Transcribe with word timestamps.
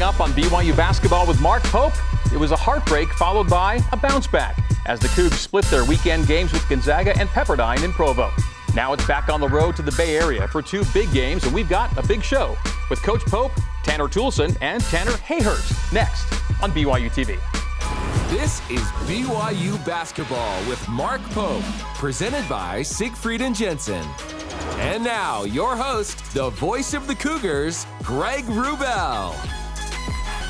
Coming 0.00 0.14
up 0.14 0.20
on 0.22 0.32
BYU 0.32 0.74
basketball 0.74 1.26
with 1.26 1.42
Mark 1.42 1.62
Pope, 1.64 1.92
it 2.32 2.38
was 2.38 2.52
a 2.52 2.56
heartbreak 2.56 3.10
followed 3.10 3.50
by 3.50 3.84
a 3.92 3.98
bounce 3.98 4.26
back 4.26 4.58
as 4.86 4.98
the 4.98 5.08
Cougs 5.08 5.34
split 5.34 5.66
their 5.66 5.84
weekend 5.84 6.26
games 6.26 6.54
with 6.54 6.66
Gonzaga 6.70 7.14
and 7.18 7.28
Pepperdine 7.28 7.84
in 7.84 7.92
Provo. 7.92 8.30
Now 8.74 8.94
it's 8.94 9.06
back 9.06 9.28
on 9.28 9.42
the 9.42 9.48
road 9.48 9.76
to 9.76 9.82
the 9.82 9.92
Bay 9.92 10.16
Area 10.16 10.48
for 10.48 10.62
two 10.62 10.84
big 10.94 11.12
games, 11.12 11.44
and 11.44 11.52
we've 11.52 11.68
got 11.68 11.94
a 11.98 12.06
big 12.06 12.22
show 12.22 12.56
with 12.88 13.02
Coach 13.02 13.20
Pope, 13.26 13.52
Tanner 13.82 14.06
Toolson, 14.08 14.56
and 14.62 14.82
Tanner 14.84 15.10
Hayhurst 15.10 15.92
next 15.92 16.32
on 16.62 16.72
BYU 16.72 17.10
TV. 17.10 17.38
This 18.30 18.62
is 18.70 18.80
BYU 19.06 19.84
Basketball 19.84 20.66
with 20.66 20.88
Mark 20.88 21.20
Pope, 21.32 21.62
presented 21.96 22.48
by 22.48 22.80
Siegfried 22.80 23.42
and 23.42 23.54
Jensen. 23.54 24.06
And 24.78 25.04
now, 25.04 25.44
your 25.44 25.76
host, 25.76 26.32
the 26.32 26.48
voice 26.48 26.94
of 26.94 27.06
the 27.06 27.14
Cougars, 27.14 27.86
Greg 28.02 28.46
Wrubell. 28.46 29.59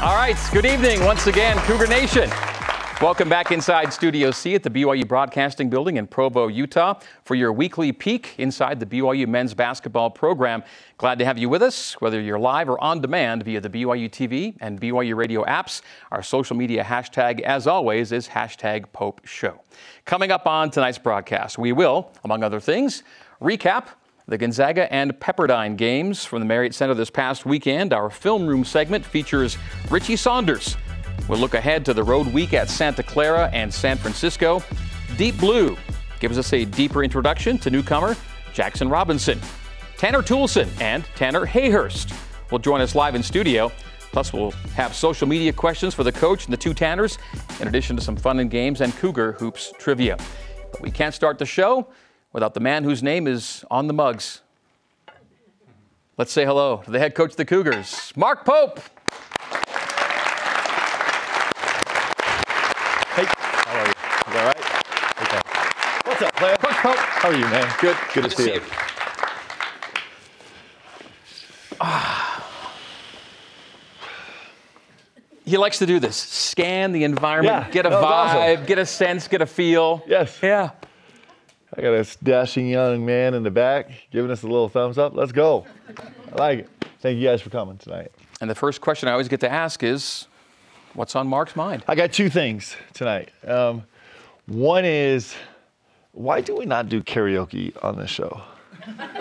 All 0.03 0.15
right, 0.15 0.39
good 0.51 0.65
evening 0.65 1.05
once 1.05 1.27
again, 1.27 1.59
Cougar 1.59 1.87
Nation. 1.87 2.31
Welcome 3.03 3.29
back 3.29 3.53
inside 3.53 3.93
Studio 3.93 4.31
C 4.31 4.55
at 4.55 4.63
the 4.63 4.71
BYU 4.71 5.07
Broadcasting 5.07 5.69
Building 5.69 5.99
in 5.99 6.07
Provo, 6.07 6.49
Utah, 6.49 6.95
for 7.23 7.35
your 7.35 7.53
weekly 7.53 7.93
peek 7.93 8.35
inside 8.39 8.81
the 8.81 8.87
BYU 8.87 9.29
men's 9.29 9.53
basketball 9.53 10.09
program. 10.09 10.63
Glad 10.97 11.19
to 11.19 11.27
have 11.27 11.37
you 11.37 11.51
with 11.51 11.61
us, 11.61 12.01
whether 12.01 12.19
you're 12.19 12.39
live 12.39 12.71
or 12.71 12.83
on 12.83 13.03
demand 13.03 13.43
via 13.43 13.61
the 13.61 13.69
BYU 13.69 14.09
TV 14.09 14.57
and 14.61 14.81
BYU 14.81 15.15
radio 15.15 15.45
apps. 15.45 15.83
Our 16.11 16.23
social 16.23 16.57
media 16.57 16.83
hashtag, 16.83 17.43
as 17.43 17.67
always, 17.67 18.11
is 18.11 18.27
hashtag 18.27 18.91
Pope 18.95 19.21
Show. 19.27 19.61
Coming 20.07 20.31
up 20.31 20.47
on 20.47 20.71
tonight's 20.71 20.97
broadcast, 20.97 21.59
we 21.59 21.73
will, 21.73 22.11
among 22.25 22.43
other 22.43 22.59
things, 22.59 23.03
recap 23.43 23.89
the 24.31 24.39
Gonzaga 24.39 24.91
and 24.93 25.13
Pepperdine 25.21 25.77
games 25.77 26.25
from 26.25 26.41
the 26.41 26.47
Marriott 26.47 26.75
Center 26.75 26.95
this 26.95 27.11
past 27.11 27.45
weekend. 27.45 27.93
Our 27.93 28.09
film 28.09 28.47
room 28.47 28.65
segment 28.65 29.05
features 29.05 29.59
Richie 29.91 30.17
Saunders 30.17 30.77
We'll 31.29 31.39
look 31.39 31.55
ahead 31.55 31.85
to 31.85 31.95
the 31.95 32.03
road 32.03 32.27
week 32.27 32.55
at 32.55 32.69
Santa 32.69 33.03
Clara 33.03 33.51
and 33.53 33.73
San 33.73 33.97
Francisco. 33.97 34.63
Deep 35.17 35.39
Blue 35.39 35.77
gives 36.19 36.39
us 36.39 36.53
a 36.53 36.65
deeper 36.65 37.05
introduction 37.05 37.57
to 37.59 37.71
newcomer 37.71 38.17
Jackson 38.53 38.89
Robinson. 38.89 39.39
Tanner 39.97 40.23
Toolson 40.23 40.69
and 40.81 41.05
Tanner 41.15 41.47
Hayhurst 41.47 42.13
will 42.51 42.59
join 42.59 42.81
us 42.81 42.95
live 42.95 43.15
in 43.15 43.23
studio. 43.23 43.71
Plus, 44.13 44.33
we'll 44.33 44.51
have 44.75 44.95
social 44.95 45.29
media 45.29 45.53
questions 45.53 45.95
for 45.95 46.03
the 46.03 46.11
coach 46.11 46.47
and 46.47 46.53
the 46.53 46.57
two 46.57 46.75
Tanners, 46.75 47.17
in 47.61 47.69
addition 47.69 47.95
to 47.95 48.03
some 48.03 48.17
fun 48.17 48.41
and 48.41 48.51
games 48.51 48.81
and 48.81 48.93
Cougar 48.97 49.33
Hoops 49.33 49.73
trivia. 49.79 50.17
But 50.73 50.81
we 50.81 50.91
can't 50.91 51.15
start 51.15 51.39
the 51.39 51.47
show 51.47 51.87
without 52.33 52.55
the 52.55 52.61
man 52.61 52.85
whose 52.85 53.03
name 53.03 53.27
is 53.27 53.65
on 53.71 53.87
the 53.87 53.93
mugs. 53.93 54.43
Let's 56.17 56.33
say 56.33 56.45
hello 56.45 56.83
to 56.85 56.91
the 56.91 56.99
head 56.99 57.15
coach 57.15 57.31
of 57.31 57.37
the 57.37 57.45
Cougars, 57.45 58.13
Mark 58.15 58.45
Pope. 58.45 58.79
Hey, 63.15 63.25
how 63.27 63.79
are 63.79 63.87
you? 63.87 63.95
That 64.33 64.37
alright? 64.37 66.07
What's 66.07 66.23
up, 66.23 66.37
player? 66.37 66.57
Coach 66.57 66.77
Pope. 66.77 66.97
How 66.97 67.29
are 67.31 67.35
you, 67.35 67.45
man? 67.47 67.75
Good. 67.81 67.97
Good, 68.13 68.23
Good 68.23 68.31
to, 68.31 68.37
see, 68.37 68.45
see 68.45 68.55
you. 68.55 68.61
you. 68.61 68.67
Ah. 71.81 72.31
he 75.47 75.57
likes 75.57 75.79
to 75.79 75.87
do 75.87 75.99
this 75.99 76.17
scan 76.17 76.93
the 76.93 77.05
environment, 77.05 77.67
yeah, 77.67 77.71
get 77.71 77.87
a 77.87 77.91
vibe, 77.91 78.03
awesome. 78.03 78.67
get 78.67 78.79
a 78.79 78.87
sense, 78.87 79.27
get 79.29 79.43
a 79.43 79.47
feel. 79.47 80.03
Yes. 80.07 80.39
Yeah. 80.43 80.71
I 81.77 81.83
got 81.83 81.93
a 81.93 82.07
dashing 82.23 82.69
young 82.69 83.07
man 83.07 83.35
in 83.35 83.43
the 83.43 83.51
back 83.51 83.91
giving 84.11 84.31
us 84.31 84.43
a 84.43 84.47
little 84.47 84.69
thumbs 84.69 84.99
up. 84.99 85.15
Let's 85.15 85.33
go. 85.33 85.67
I 86.33 86.37
like 86.37 86.59
it. 86.61 86.71
Thank 87.01 87.19
you 87.19 87.27
guys 87.27 87.41
for 87.41 87.51
coming 87.51 87.79
tonight. 87.79 88.11
And 88.41 88.51
the 88.51 88.55
first 88.55 88.81
question 88.81 89.09
I 89.09 89.13
always 89.13 89.29
get 89.29 89.41
to 89.41 89.51
ask 89.51 89.83
is 89.83 90.27
what's 90.95 91.15
on 91.15 91.29
Mark's 91.29 91.55
mind? 91.55 91.85
I 91.87 91.95
got 91.95 92.13
two 92.13 92.29
things 92.29 92.77
tonight. 92.93 93.31
Um, 93.47 93.85
one 94.47 94.85
is 94.85 95.35
why 96.13 96.41
do 96.41 96.57
we 96.57 96.67
not 96.67 96.89
do 96.89 97.03
karaoke 97.03 97.73
on 97.85 97.97
this 97.97 98.11
show? 98.11 98.43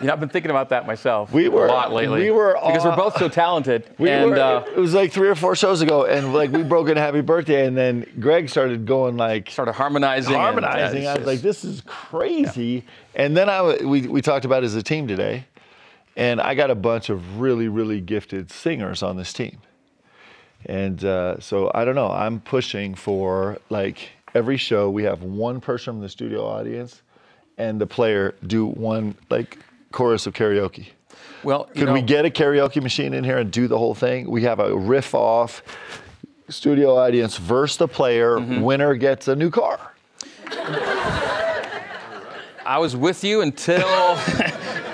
You 0.00 0.06
know, 0.06 0.12
I've 0.12 0.20
been 0.20 0.28
thinking 0.28 0.50
about 0.50 0.68
that 0.70 0.86
myself 0.86 1.32
we 1.32 1.48
were, 1.48 1.66
a 1.66 1.72
lot 1.72 1.92
lately. 1.92 2.24
We 2.24 2.30
were 2.30 2.54
because 2.54 2.84
we're 2.84 2.96
both 2.96 3.16
so 3.18 3.28
talented. 3.28 3.88
We 3.98 4.10
and, 4.10 4.30
were, 4.30 4.36
uh, 4.36 4.64
it 4.64 4.76
was 4.76 4.92
like 4.92 5.10
three 5.10 5.28
or 5.28 5.34
four 5.34 5.56
shows 5.56 5.80
ago, 5.80 6.04
and 6.04 6.34
like 6.34 6.50
we 6.50 6.62
broke 6.62 6.88
in 6.88 6.96
Happy 6.96 7.22
Birthday, 7.22 7.66
and 7.66 7.76
then 7.76 8.06
Greg 8.20 8.48
started 8.50 8.84
going 8.84 9.16
like 9.16 9.50
started 9.50 9.72
harmonizing. 9.72 10.34
Harmonizing. 10.34 10.98
And, 10.98 11.06
uh, 11.06 11.10
I 11.10 11.12
was 11.14 11.18
just, 11.18 11.26
like, 11.26 11.40
this 11.40 11.64
is 11.64 11.82
crazy. 11.86 12.84
Yeah. 13.14 13.22
And 13.24 13.36
then 13.36 13.48
I 13.48 13.84
we 13.84 14.02
we 14.02 14.20
talked 14.20 14.44
about 14.44 14.62
it 14.62 14.66
as 14.66 14.74
a 14.74 14.82
team 14.82 15.08
today, 15.08 15.46
and 16.14 16.40
I 16.40 16.54
got 16.54 16.70
a 16.70 16.74
bunch 16.74 17.08
of 17.08 17.40
really 17.40 17.68
really 17.68 18.00
gifted 18.00 18.50
singers 18.50 19.02
on 19.02 19.16
this 19.16 19.32
team, 19.32 19.58
and 20.66 21.02
uh, 21.04 21.40
so 21.40 21.70
I 21.74 21.84
don't 21.84 21.94
know. 21.94 22.10
I'm 22.10 22.40
pushing 22.40 22.94
for 22.94 23.58
like 23.70 24.10
every 24.34 24.58
show 24.58 24.90
we 24.90 25.04
have 25.04 25.22
one 25.22 25.60
person 25.60 25.94
from 25.94 26.00
the 26.02 26.08
studio 26.08 26.44
audience 26.44 27.02
and 27.58 27.80
the 27.80 27.86
player 27.86 28.34
do 28.46 28.66
one 28.66 29.14
like 29.30 29.58
chorus 29.96 30.26
of 30.26 30.34
karaoke. 30.34 30.88
Well, 31.42 31.64
could 31.74 31.86
know, 31.86 31.94
we 31.94 32.02
get 32.02 32.26
a 32.26 32.30
karaoke 32.30 32.82
machine 32.82 33.14
in 33.14 33.24
here 33.24 33.38
and 33.38 33.50
do 33.50 33.66
the 33.66 33.78
whole 33.78 33.94
thing? 33.94 34.30
We 34.30 34.42
have 34.42 34.60
a 34.60 34.76
riff 34.76 35.14
off, 35.14 35.62
studio 36.50 36.96
audience 36.98 37.38
verse 37.38 37.78
the 37.78 37.88
player, 37.88 38.36
mm-hmm. 38.36 38.60
winner 38.60 38.94
gets 38.94 39.26
a 39.26 39.34
new 39.34 39.48
car. 39.48 39.94
I 42.66 42.78
was 42.78 42.94
with 42.94 43.24
you 43.24 43.40
until, 43.40 44.18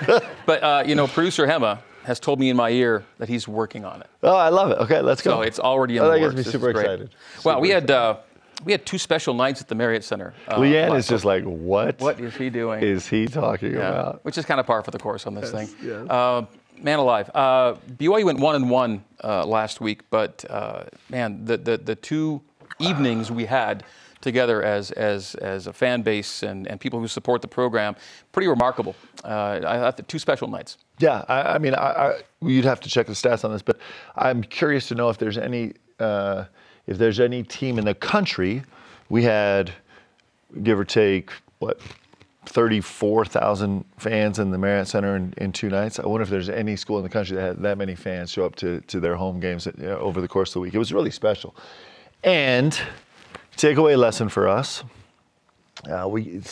but 0.47 0.63
uh, 0.63 0.85
you 0.87 0.95
know, 0.95 1.09
producer 1.09 1.49
Hema 1.49 1.81
has 2.05 2.21
told 2.21 2.39
me 2.39 2.51
in 2.51 2.57
my 2.57 2.71
ear 2.71 3.05
that 3.19 3.29
he's 3.29 3.49
working 3.49 3.85
on 3.85 4.03
it. 4.03 4.09
Oh, 4.23 4.37
I 4.37 4.51
love 4.51 4.71
it. 4.71 4.79
Okay, 4.79 5.01
let's 5.01 5.23
go. 5.23 5.31
So 5.31 5.43
it's 5.43 5.59
already 5.59 5.97
in 5.97 6.03
oh, 6.05 6.07
the 6.07 6.13
that 6.13 6.21
works. 6.21 6.35
gets 6.37 6.47
me 6.47 6.53
super 6.53 6.71
excited. 6.71 7.11
Well, 7.45 7.57
super 7.57 7.61
we 7.61 7.71
had. 7.71 7.91
Uh, 7.91 8.19
we 8.65 8.73
had 8.73 8.87
two 8.87 8.99
special 8.99 9.35
nights 9.35 9.61
at 9.61 9.69
the 9.69 9.75
Marriott 9.75 10.05
Center. 10.05 10.35
Uh, 10.49 10.59
Leanne 10.59 10.97
is 10.97 11.09
just 11.09 11.25
like, 11.25 11.45
what? 11.45 12.01
What 12.01 12.21
is 12.21 12.35
he 12.37 12.51
doing? 12.51 12.83
Is 12.83 13.07
he 13.09 13.27
talking 13.27 13.73
yeah. 13.73 13.89
about? 13.89 14.25
Which 14.25 14.39
is 14.39 14.45
kind 14.45 14.61
of 14.61 14.67
par 14.67 14.83
for 14.83 14.91
the 14.91 14.99
course 14.99 15.27
on 15.27 15.35
this 15.35 15.53
yes, 15.53 15.71
thing. 15.71 15.89
Yes. 15.89 16.11
Uh, 16.11 16.47
man 16.79 16.99
alive. 16.99 17.31
Uh, 17.35 17.75
BYU 17.97 18.25
went 18.25 18.41
one 18.41 18.57
and 18.57 18.71
one 18.71 19.05
uh, 19.23 19.45
last 19.47 19.81
week, 19.81 20.03
but 20.11 20.45
uh, 20.51 20.85
man, 21.09 21.45
the, 21.45 21.57
the 21.57 21.77
the 21.77 21.95
two 21.95 22.41
evenings 22.79 23.31
we 23.31 23.45
had 23.45 23.85
together 24.21 24.63
as 24.63 24.91
as 24.93 25.35
as 25.37 25.67
a 25.67 25.73
fan 25.73 26.03
base 26.03 26.43
and, 26.43 26.67
and 26.69 26.81
people 26.81 27.01
who 27.01 27.09
support 27.09 27.43
the 27.43 27.49
program, 27.49 27.95
pretty 28.33 28.49
remarkable. 28.49 28.95
Uh, 29.25 29.61
I 29.65 29.79
thought 29.79 30.09
two 30.09 30.19
special 30.19 30.49
nights. 30.49 30.79
Yeah, 30.99 31.25
I, 31.29 31.55
I 31.55 31.59
mean, 31.59 31.75
I, 31.75 31.79
I, 31.79 32.21
you'd 32.41 32.65
have 32.65 32.81
to 32.81 32.89
check 32.89 33.07
the 33.07 33.13
stats 33.13 33.45
on 33.45 33.53
this, 33.53 33.63
but 33.63 33.79
I'm 34.17 34.43
curious 34.43 34.89
to 34.89 34.95
know 34.95 35.09
if 35.11 35.19
there's 35.19 35.39
any 35.39 35.75
uh, 35.99 36.45
if 36.87 36.99
there's 36.99 37.21
any 37.21 37.43
team 37.43 37.79
in 37.79 37.85
the 37.85 37.95
country, 37.95 38.63
we 39.09 39.23
had, 39.23 39.73
give 40.63 40.79
or 40.79 40.85
take, 40.85 41.31
what, 41.59 41.81
34,000 42.47 43.85
fans 43.99 44.39
in 44.39 44.51
the 44.51 44.59
Marriott 44.59 44.89
Center 44.89 45.17
in, 45.17 45.33
in, 45.37 45.53
two 45.53 45.69
nights. 45.69 45.99
I 45.99 46.07
wonder 46.07 46.23
if 46.23 46.29
there's 46.29 46.49
any 46.49 46.75
school 46.75 46.99
in 46.99 47.05
the 47.05 47.09
country 47.09 47.37
that 47.37 47.43
had 47.43 47.63
that 47.63 47.79
many 47.79 47.95
fans 47.95 48.31
show 48.33 48.45
up 48.45 48.57
to, 48.57 48.81
to 48.83 48.99
their 48.99 49.15
home 49.15 49.39
games 49.39 49.67
you 49.67 49.73
know, 49.85 49.99
over 49.99 50.21
the 50.21 50.29
course 50.29 50.51
of 50.51 50.55
the 50.55 50.61
week. 50.61 50.75
It 50.75 50.79
was 50.79 50.93
really 50.93 51.11
special. 51.11 51.55
And 52.25 52.79
takeaway 53.57 53.97
lesson 53.97 54.29
for 54.29 54.49
us, 54.49 54.83
uh, 55.89 56.09
we, 56.09 56.43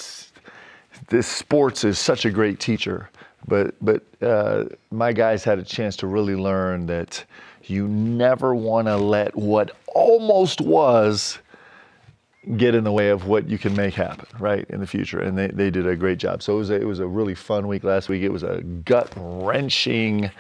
this 1.09 1.27
sports 1.27 1.85
is 1.85 1.99
such 1.99 2.25
a 2.25 2.31
great 2.31 2.61
teacher, 2.61 3.11
but, 3.49 3.75
but 3.81 4.03
uh, 4.23 4.67
my 4.93 5.13
guys 5.13 5.43
had 5.43 5.59
a 5.59 5.65
chance 5.65 5.97
to 5.97 6.07
really 6.07 6.37
learn 6.37 6.87
that 6.87 7.25
you 7.71 7.89
never 7.89 8.55
want 8.55 8.89
to 8.89 8.97
let 8.97 9.37
what 9.37 9.77
almost 9.95 10.61
was 10.61 11.39
get 12.57 12.75
in 12.75 12.85
the 12.85 12.93
way 12.93 13.11
of 13.11 13.27
what 13.27 13.49
you 13.49 13.59
can 13.59 13.77
make 13.77 13.95
happen, 13.95 14.27
right, 14.39 14.65
in 14.71 14.81
the 14.81 14.87
future. 14.87 15.21
And 15.21 15.37
they, 15.37 15.49
they 15.49 15.71
did 15.71 15.87
a 15.87 15.95
great 15.95 16.19
job. 16.19 16.43
So 16.43 16.55
it 16.55 16.59
was 16.59 16.71
a, 16.71 16.75
it 16.75 16.87
was 16.87 16.99
a 16.99 17.07
really 17.07 17.35
fun 17.35 17.69
week 17.69 17.85
last 17.85 18.09
week. 18.09 18.23
It 18.23 18.33
was 18.33 18.43
a 18.43 18.63
gut 18.63 19.13
wrenching, 19.17 20.31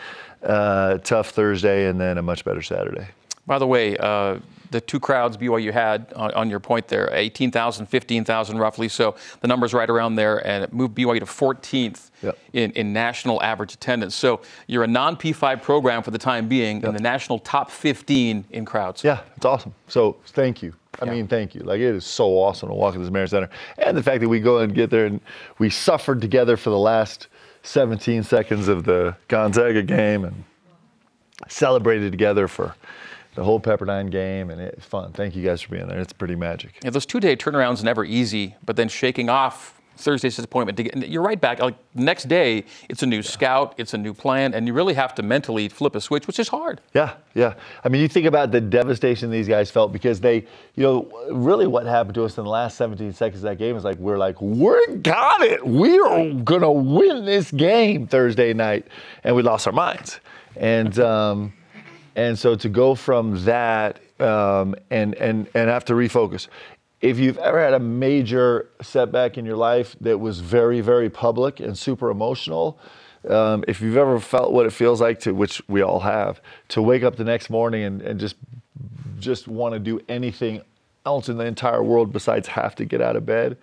uh, 0.42 0.98
tough 0.98 1.30
Thursday, 1.30 1.88
and 1.88 2.00
then 2.00 2.18
a 2.18 2.22
much 2.22 2.44
better 2.44 2.62
Saturday. 2.62 3.08
By 3.46 3.58
the 3.58 3.66
way, 3.66 3.96
uh, 3.98 4.38
the 4.70 4.80
two 4.80 5.00
crowds 5.00 5.36
BYU 5.36 5.72
had 5.72 6.12
on, 6.14 6.32
on 6.34 6.50
your 6.50 6.60
point 6.60 6.88
there, 6.88 7.10
18,000, 7.12 7.86
15,000 7.86 8.58
roughly. 8.58 8.88
So 8.88 9.16
the 9.40 9.48
number's 9.48 9.74
right 9.74 9.88
around 9.88 10.16
there, 10.16 10.46
and 10.46 10.64
it 10.64 10.72
moved 10.72 10.96
BYU 10.96 11.20
to 11.20 11.26
14th 11.26 12.10
yep. 12.22 12.38
in, 12.52 12.70
in 12.72 12.92
national 12.92 13.42
average 13.42 13.74
attendance. 13.74 14.14
So 14.14 14.40
you're 14.66 14.84
a 14.84 14.88
non 14.88 15.16
P5 15.16 15.62
program 15.62 16.02
for 16.02 16.10
the 16.10 16.18
time 16.18 16.48
being 16.48 16.78
yep. 16.78 16.86
in 16.86 16.94
the 16.94 17.00
national 17.00 17.38
top 17.40 17.70
15 17.70 18.44
in 18.50 18.64
crowds. 18.64 19.04
Yeah, 19.04 19.20
it's 19.36 19.46
awesome. 19.46 19.74
So 19.88 20.16
thank 20.28 20.62
you. 20.62 20.74
I 21.00 21.06
yeah. 21.06 21.12
mean, 21.12 21.28
thank 21.28 21.54
you. 21.54 21.62
Like, 21.62 21.80
it 21.80 21.94
is 21.94 22.04
so 22.04 22.38
awesome 22.38 22.68
to 22.68 22.74
walk 22.74 22.94
into 22.94 23.04
this 23.04 23.12
Marriott 23.12 23.30
Center. 23.30 23.50
And 23.78 23.96
the 23.96 24.02
fact 24.02 24.20
that 24.20 24.28
we 24.28 24.40
go 24.40 24.58
and 24.58 24.74
get 24.74 24.90
there 24.90 25.06
and 25.06 25.20
we 25.58 25.70
suffered 25.70 26.20
together 26.20 26.56
for 26.56 26.70
the 26.70 26.78
last 26.78 27.28
17 27.62 28.22
seconds 28.22 28.68
of 28.68 28.84
the 28.84 29.16
Gonzaga 29.28 29.82
game 29.82 30.24
and 30.24 30.44
celebrated 31.48 32.12
together 32.12 32.48
for 32.48 32.74
the 33.34 33.44
whole 33.44 33.60
Pepperdine 33.60 34.10
game, 34.10 34.50
and 34.50 34.60
it's 34.60 34.84
fun. 34.84 35.12
Thank 35.12 35.36
you 35.36 35.44
guys 35.44 35.60
for 35.60 35.70
being 35.70 35.86
there. 35.88 36.00
It's 36.00 36.12
pretty 36.12 36.34
magic. 36.34 36.78
Yeah, 36.82 36.90
those 36.90 37.06
two-day 37.06 37.36
turnarounds 37.36 37.82
never 37.82 38.04
easy, 38.04 38.56
but 38.64 38.76
then 38.76 38.88
shaking 38.88 39.28
off 39.28 39.80
Thursday's 40.00 40.36
disappointment. 40.36 40.76
To 40.78 40.82
get, 40.82 41.08
you're 41.08 41.22
right 41.22 41.40
back. 41.40 41.60
Like 41.60 41.76
next 41.94 42.28
day, 42.28 42.64
it's 42.88 43.02
a 43.02 43.06
new 43.06 43.22
scout, 43.22 43.74
it's 43.76 43.94
a 43.94 43.98
new 43.98 44.14
plan, 44.14 44.54
and 44.54 44.66
you 44.66 44.72
really 44.72 44.94
have 44.94 45.14
to 45.16 45.22
mentally 45.22 45.68
flip 45.68 45.94
a 45.94 46.00
switch, 46.00 46.26
which 46.26 46.38
is 46.38 46.48
hard. 46.48 46.80
Yeah, 46.94 47.14
yeah. 47.34 47.54
I 47.84 47.88
mean, 47.88 48.00
you 48.00 48.08
think 48.08 48.26
about 48.26 48.50
the 48.50 48.60
devastation 48.60 49.30
these 49.30 49.48
guys 49.48 49.70
felt 49.70 49.92
because 49.92 50.20
they, 50.20 50.36
you 50.74 50.82
know, 50.82 51.28
really 51.30 51.66
what 51.66 51.86
happened 51.86 52.14
to 52.16 52.24
us 52.24 52.36
in 52.38 52.44
the 52.44 52.50
last 52.50 52.76
17 52.76 53.12
seconds 53.12 53.44
of 53.44 53.50
that 53.50 53.58
game 53.58 53.76
is 53.76 53.84
like 53.84 53.98
we're 53.98 54.18
like 54.18 54.40
we're 54.40 54.96
got 54.96 55.42
it. 55.42 55.64
We 55.66 55.98
are 55.98 56.32
gonna 56.32 56.72
win 56.72 57.24
this 57.24 57.50
game 57.50 58.06
Thursday 58.06 58.52
night, 58.54 58.88
and 59.22 59.36
we 59.36 59.42
lost 59.42 59.66
our 59.66 59.72
minds. 59.72 60.20
And 60.56 60.98
um, 60.98 61.52
and 62.16 62.38
so 62.38 62.54
to 62.56 62.68
go 62.68 62.94
from 62.94 63.44
that 63.44 64.00
um, 64.20 64.74
and 64.90 65.14
and 65.14 65.48
and 65.54 65.68
have 65.70 65.84
to 65.86 65.94
refocus. 65.94 66.48
If 67.00 67.18
you've 67.18 67.38
ever 67.38 67.62
had 67.62 67.72
a 67.72 67.78
major 67.78 68.68
setback 68.82 69.38
in 69.38 69.46
your 69.46 69.56
life 69.56 69.96
that 70.00 70.18
was 70.18 70.40
very 70.40 70.80
very 70.80 71.10
public 71.10 71.60
and 71.60 71.76
super 71.76 72.10
emotional, 72.10 72.78
um, 73.28 73.64
if 73.68 73.80
you've 73.80 73.96
ever 73.96 74.20
felt 74.20 74.52
what 74.52 74.66
it 74.66 74.72
feels 74.72 75.00
like 75.00 75.20
to, 75.20 75.32
which 75.32 75.62
we 75.68 75.82
all 75.82 76.00
have, 76.00 76.40
to 76.68 76.82
wake 76.82 77.02
up 77.02 77.16
the 77.16 77.24
next 77.24 77.50
morning 77.50 77.84
and, 77.84 78.02
and 78.02 78.20
just 78.20 78.36
just 79.18 79.48
want 79.48 79.74
to 79.74 79.78
do 79.78 80.00
anything 80.08 80.62
else 81.06 81.28
in 81.28 81.36
the 81.36 81.44
entire 81.44 81.82
world 81.82 82.12
besides 82.12 82.48
have 82.48 82.74
to 82.74 82.84
get 82.84 83.00
out 83.00 83.16
of 83.16 83.24
bed 83.24 83.56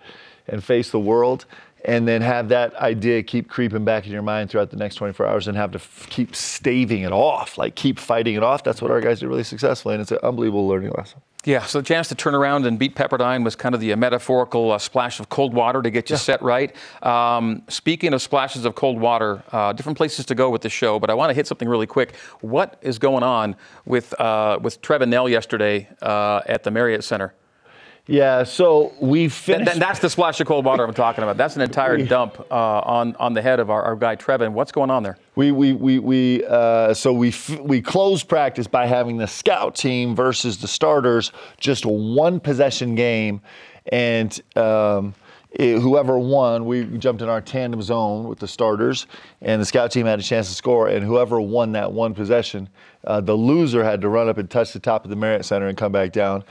and 0.48 0.64
face 0.64 0.90
the 0.90 0.98
world 0.98 1.44
and 1.84 2.06
then 2.06 2.22
have 2.22 2.48
that 2.48 2.74
idea 2.76 3.22
keep 3.22 3.48
creeping 3.48 3.84
back 3.84 4.06
in 4.06 4.12
your 4.12 4.22
mind 4.22 4.50
throughout 4.50 4.70
the 4.70 4.76
next 4.76 4.96
24 4.96 5.26
hours 5.26 5.48
and 5.48 5.56
have 5.56 5.72
to 5.72 5.78
f- 5.78 6.06
keep 6.10 6.34
staving 6.34 7.02
it 7.02 7.12
off, 7.12 7.58
like 7.58 7.74
keep 7.74 7.98
fighting 7.98 8.34
it 8.34 8.42
off. 8.42 8.64
That's 8.64 8.82
what 8.82 8.90
our 8.90 9.00
guys 9.00 9.20
did 9.20 9.28
really 9.28 9.44
successfully, 9.44 9.94
and 9.94 10.02
it's 10.02 10.12
an 10.12 10.18
unbelievable 10.22 10.66
learning 10.66 10.92
lesson. 10.96 11.20
Yeah, 11.44 11.62
so 11.62 11.78
the 11.78 11.86
chance 11.86 12.08
to 12.08 12.14
turn 12.14 12.34
around 12.34 12.66
and 12.66 12.78
beat 12.78 12.96
Pepperdine 12.96 13.44
was 13.44 13.54
kind 13.54 13.74
of 13.74 13.80
the 13.80 13.94
metaphorical 13.94 14.72
uh, 14.72 14.78
splash 14.78 15.20
of 15.20 15.28
cold 15.28 15.54
water 15.54 15.80
to 15.80 15.90
get 15.90 16.10
you 16.10 16.14
yeah. 16.14 16.18
set 16.18 16.42
right. 16.42 16.74
Um, 17.02 17.62
speaking 17.68 18.12
of 18.12 18.20
splashes 18.20 18.64
of 18.64 18.74
cold 18.74 19.00
water, 19.00 19.42
uh, 19.52 19.72
different 19.72 19.96
places 19.96 20.26
to 20.26 20.34
go 20.34 20.50
with 20.50 20.62
the 20.62 20.68
show, 20.68 20.98
but 20.98 21.10
I 21.10 21.14
want 21.14 21.30
to 21.30 21.34
hit 21.34 21.46
something 21.46 21.68
really 21.68 21.86
quick. 21.86 22.16
What 22.40 22.78
is 22.82 22.98
going 22.98 23.22
on 23.22 23.54
with 23.86 24.18
uh, 24.20 24.58
with 24.60 24.82
Trevin 24.82 25.08
Knell 25.08 25.28
yesterday 25.28 25.88
uh, 26.02 26.42
at 26.46 26.64
the 26.64 26.72
Marriott 26.72 27.04
Center? 27.04 27.32
Yeah, 28.10 28.44
so 28.44 28.94
we 29.00 29.28
finished. 29.28 29.72
Th- 29.72 29.78
that's 29.78 29.98
the 29.98 30.08
splash 30.08 30.40
of 30.40 30.46
cold 30.46 30.64
water 30.64 30.82
I'm 30.82 30.94
talking 30.94 31.22
about. 31.22 31.36
That's 31.36 31.56
an 31.56 31.62
entire 31.62 31.98
dump 31.98 32.40
uh, 32.50 32.80
on 32.80 33.14
on 33.16 33.34
the 33.34 33.42
head 33.42 33.60
of 33.60 33.68
our, 33.68 33.82
our, 33.82 33.96
guy 33.96 34.16
Trevin. 34.16 34.52
What's 34.52 34.72
going 34.72 34.90
on 34.90 35.02
there? 35.02 35.18
We 35.36 35.52
we 35.52 35.74
we, 35.74 35.98
we 35.98 36.44
uh, 36.46 36.94
so 36.94 37.12
we 37.12 37.28
f- 37.28 37.60
we 37.60 37.82
closed 37.82 38.26
practice 38.26 38.66
by 38.66 38.86
having 38.86 39.18
the 39.18 39.26
scout 39.26 39.76
team 39.76 40.16
versus 40.16 40.56
the 40.56 40.66
starters, 40.66 41.32
just 41.60 41.84
a 41.84 41.88
one 41.88 42.40
possession 42.40 42.96
game, 42.96 43.42
and. 43.92 44.40
Um, 44.56 45.14
it, 45.50 45.80
whoever 45.80 46.18
won, 46.18 46.66
we 46.66 46.84
jumped 46.84 47.22
in 47.22 47.28
our 47.30 47.40
tandem 47.40 47.80
zone 47.80 48.28
with 48.28 48.38
the 48.38 48.46
starters, 48.46 49.06
and 49.40 49.62
the 49.62 49.64
scout 49.64 49.90
team 49.90 50.04
had 50.04 50.18
a 50.18 50.22
chance 50.22 50.50
to 50.50 50.54
score. 50.54 50.88
And 50.88 51.02
whoever 51.02 51.40
won 51.40 51.72
that 51.72 51.90
one 51.90 52.12
possession, 52.12 52.68
uh, 53.04 53.22
the 53.22 53.32
loser 53.32 53.82
had 53.82 54.02
to 54.02 54.10
run 54.10 54.28
up 54.28 54.36
and 54.36 54.48
touch 54.50 54.74
the 54.74 54.78
top 54.78 55.04
of 55.04 55.10
the 55.10 55.16
Marriott 55.16 55.46
Center 55.46 55.68
and 55.68 55.76
come 55.78 55.90
back 55.90 56.12
down. 56.12 56.44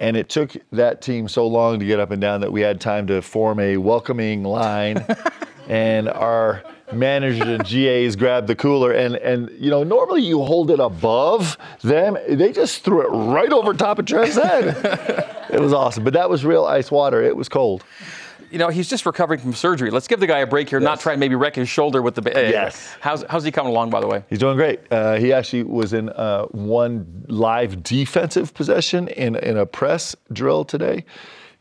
And 0.00 0.16
it 0.16 0.30
took 0.30 0.56
that 0.72 1.02
team 1.02 1.28
so 1.28 1.46
long 1.46 1.78
to 1.78 1.84
get 1.84 2.00
up 2.00 2.10
and 2.10 2.20
down 2.20 2.40
that 2.40 2.50
we 2.50 2.62
had 2.62 2.80
time 2.80 3.06
to 3.08 3.20
form 3.20 3.60
a 3.60 3.76
welcoming 3.76 4.42
line. 4.42 5.04
and 5.68 6.08
our 6.08 6.64
managers 6.90 7.46
and 7.46 7.64
GAs 7.64 8.16
grabbed 8.16 8.48
the 8.48 8.56
cooler. 8.56 8.92
And, 8.92 9.16
and, 9.16 9.50
you 9.58 9.70
know, 9.70 9.84
normally 9.84 10.22
you 10.22 10.42
hold 10.42 10.70
it 10.70 10.80
above 10.80 11.58
them. 11.82 12.16
They 12.28 12.50
just 12.50 12.82
threw 12.82 13.02
it 13.02 13.10
right 13.10 13.52
over 13.52 13.74
top 13.74 13.98
of 13.98 14.06
Trent's 14.06 14.36
head. 14.36 14.74
it 15.50 15.60
was 15.60 15.74
awesome. 15.74 16.02
But 16.02 16.14
that 16.14 16.30
was 16.30 16.44
real 16.46 16.64
ice 16.64 16.90
water. 16.90 17.22
It 17.22 17.36
was 17.36 17.50
cold 17.50 17.84
you 18.50 18.58
know, 18.58 18.68
he's 18.68 18.88
just 18.88 19.06
recovering 19.06 19.40
from 19.40 19.54
surgery. 19.54 19.90
Let's 19.90 20.08
give 20.08 20.20
the 20.20 20.26
guy 20.26 20.38
a 20.38 20.46
break 20.46 20.68
here, 20.68 20.80
yes. 20.80 20.84
not 20.84 21.00
try 21.00 21.12
and 21.12 21.20
maybe 21.20 21.34
wreck 21.34 21.56
his 21.56 21.68
shoulder 21.68 22.02
with 22.02 22.14
the. 22.14 22.22
yes. 22.30 22.96
How's, 23.00 23.24
how's 23.28 23.44
he 23.44 23.50
coming 23.50 23.70
along, 23.70 23.90
by 23.90 24.00
the 24.00 24.06
way? 24.06 24.24
He's 24.28 24.38
doing 24.38 24.56
great. 24.56 24.80
Uh, 24.90 25.16
he 25.16 25.32
actually 25.32 25.62
was 25.62 25.92
in 25.92 26.08
uh, 26.10 26.46
one 26.46 27.24
live 27.28 27.82
defensive 27.82 28.52
possession 28.54 29.08
in, 29.08 29.36
in 29.36 29.56
a 29.56 29.66
press 29.66 30.16
drill 30.32 30.64
today. 30.64 31.04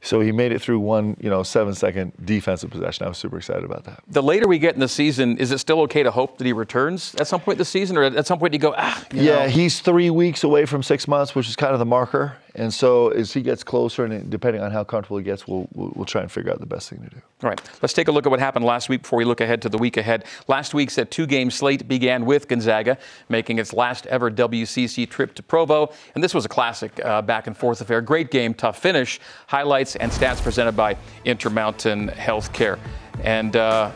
So 0.01 0.21
he 0.21 0.31
made 0.31 0.53
it 0.53 0.61
through 0.61 0.79
one, 0.79 1.17
you 1.19 1.29
know, 1.29 1.43
seven 1.43 1.75
second 1.75 2.13
defensive 2.23 2.69
possession. 2.69 3.05
I 3.05 3.09
was 3.09 3.17
super 3.17 3.37
excited 3.37 3.65
about 3.65 3.83
that. 3.83 4.01
The 4.07 4.23
later 4.23 4.47
we 4.47 4.57
get 4.57 4.73
in 4.73 4.79
the 4.79 4.87
season, 4.87 5.37
is 5.37 5.51
it 5.51 5.57
still 5.57 5.81
okay 5.81 6.03
to 6.03 6.11
hope 6.11 6.37
that 6.37 6.47
he 6.47 6.53
returns 6.53 7.15
at 7.15 7.27
some 7.27 7.41
point 7.41 7.57
this 7.57 7.67
season, 7.67 7.97
or 7.97 8.03
at 8.03 8.25
some 8.25 8.39
point 8.39 8.53
you 8.53 8.59
go, 8.59 8.73
ah? 8.77 9.05
You 9.13 9.23
yeah, 9.23 9.45
know? 9.45 9.49
he's 9.49 9.81
three 9.81 10.09
weeks 10.09 10.45
away 10.45 10.65
from 10.65 10.83
six 10.83 11.07
months, 11.07 11.35
which 11.35 11.49
is 11.49 11.57
kind 11.57 11.73
of 11.73 11.79
the 11.79 11.85
marker. 11.85 12.37
And 12.55 12.73
so 12.73 13.09
as 13.09 13.31
he 13.33 13.41
gets 13.41 13.63
closer, 13.63 14.05
and 14.05 14.29
depending 14.29 14.61
on 14.61 14.71
how 14.71 14.83
comfortable 14.83 15.17
he 15.17 15.23
gets, 15.23 15.47
we'll, 15.47 15.67
we'll, 15.73 15.91
we'll, 15.95 16.05
try 16.05 16.21
and 16.21 16.31
figure 16.31 16.51
out 16.51 16.59
the 16.59 16.65
best 16.65 16.89
thing 16.89 17.01
to 17.03 17.09
do. 17.09 17.21
All 17.43 17.49
right, 17.49 17.61
let's 17.81 17.93
take 17.93 18.07
a 18.07 18.11
look 18.11 18.25
at 18.25 18.29
what 18.29 18.39
happened 18.39 18.65
last 18.65 18.89
week 18.89 19.03
before 19.03 19.17
we 19.17 19.25
look 19.25 19.41
ahead 19.41 19.61
to 19.61 19.69
the 19.69 19.77
week 19.77 19.97
ahead. 19.97 20.25
Last 20.47 20.73
week's 20.73 20.97
two-game 21.09 21.51
slate 21.51 21.87
began 21.87 22.25
with 22.25 22.47
Gonzaga 22.47 22.97
making 23.29 23.59
its 23.59 23.71
last 23.71 24.07
ever 24.07 24.31
WCC 24.31 25.07
trip 25.09 25.35
to 25.35 25.43
Provo, 25.43 25.91
and 26.15 26.23
this 26.23 26.33
was 26.33 26.45
a 26.45 26.49
classic 26.49 26.99
uh, 27.05 27.21
back 27.21 27.47
and 27.47 27.55
forth 27.55 27.81
affair. 27.81 28.01
Great 28.01 28.31
game, 28.31 28.53
tough 28.53 28.79
finish. 28.79 29.19
Highlights 29.47 29.95
and 29.95 30.11
stats 30.11 30.41
presented 30.41 30.75
by 30.75 30.97
Intermountain 31.25 32.09
Healthcare. 32.09 32.79
And 33.23 33.55
uh, 33.55 33.91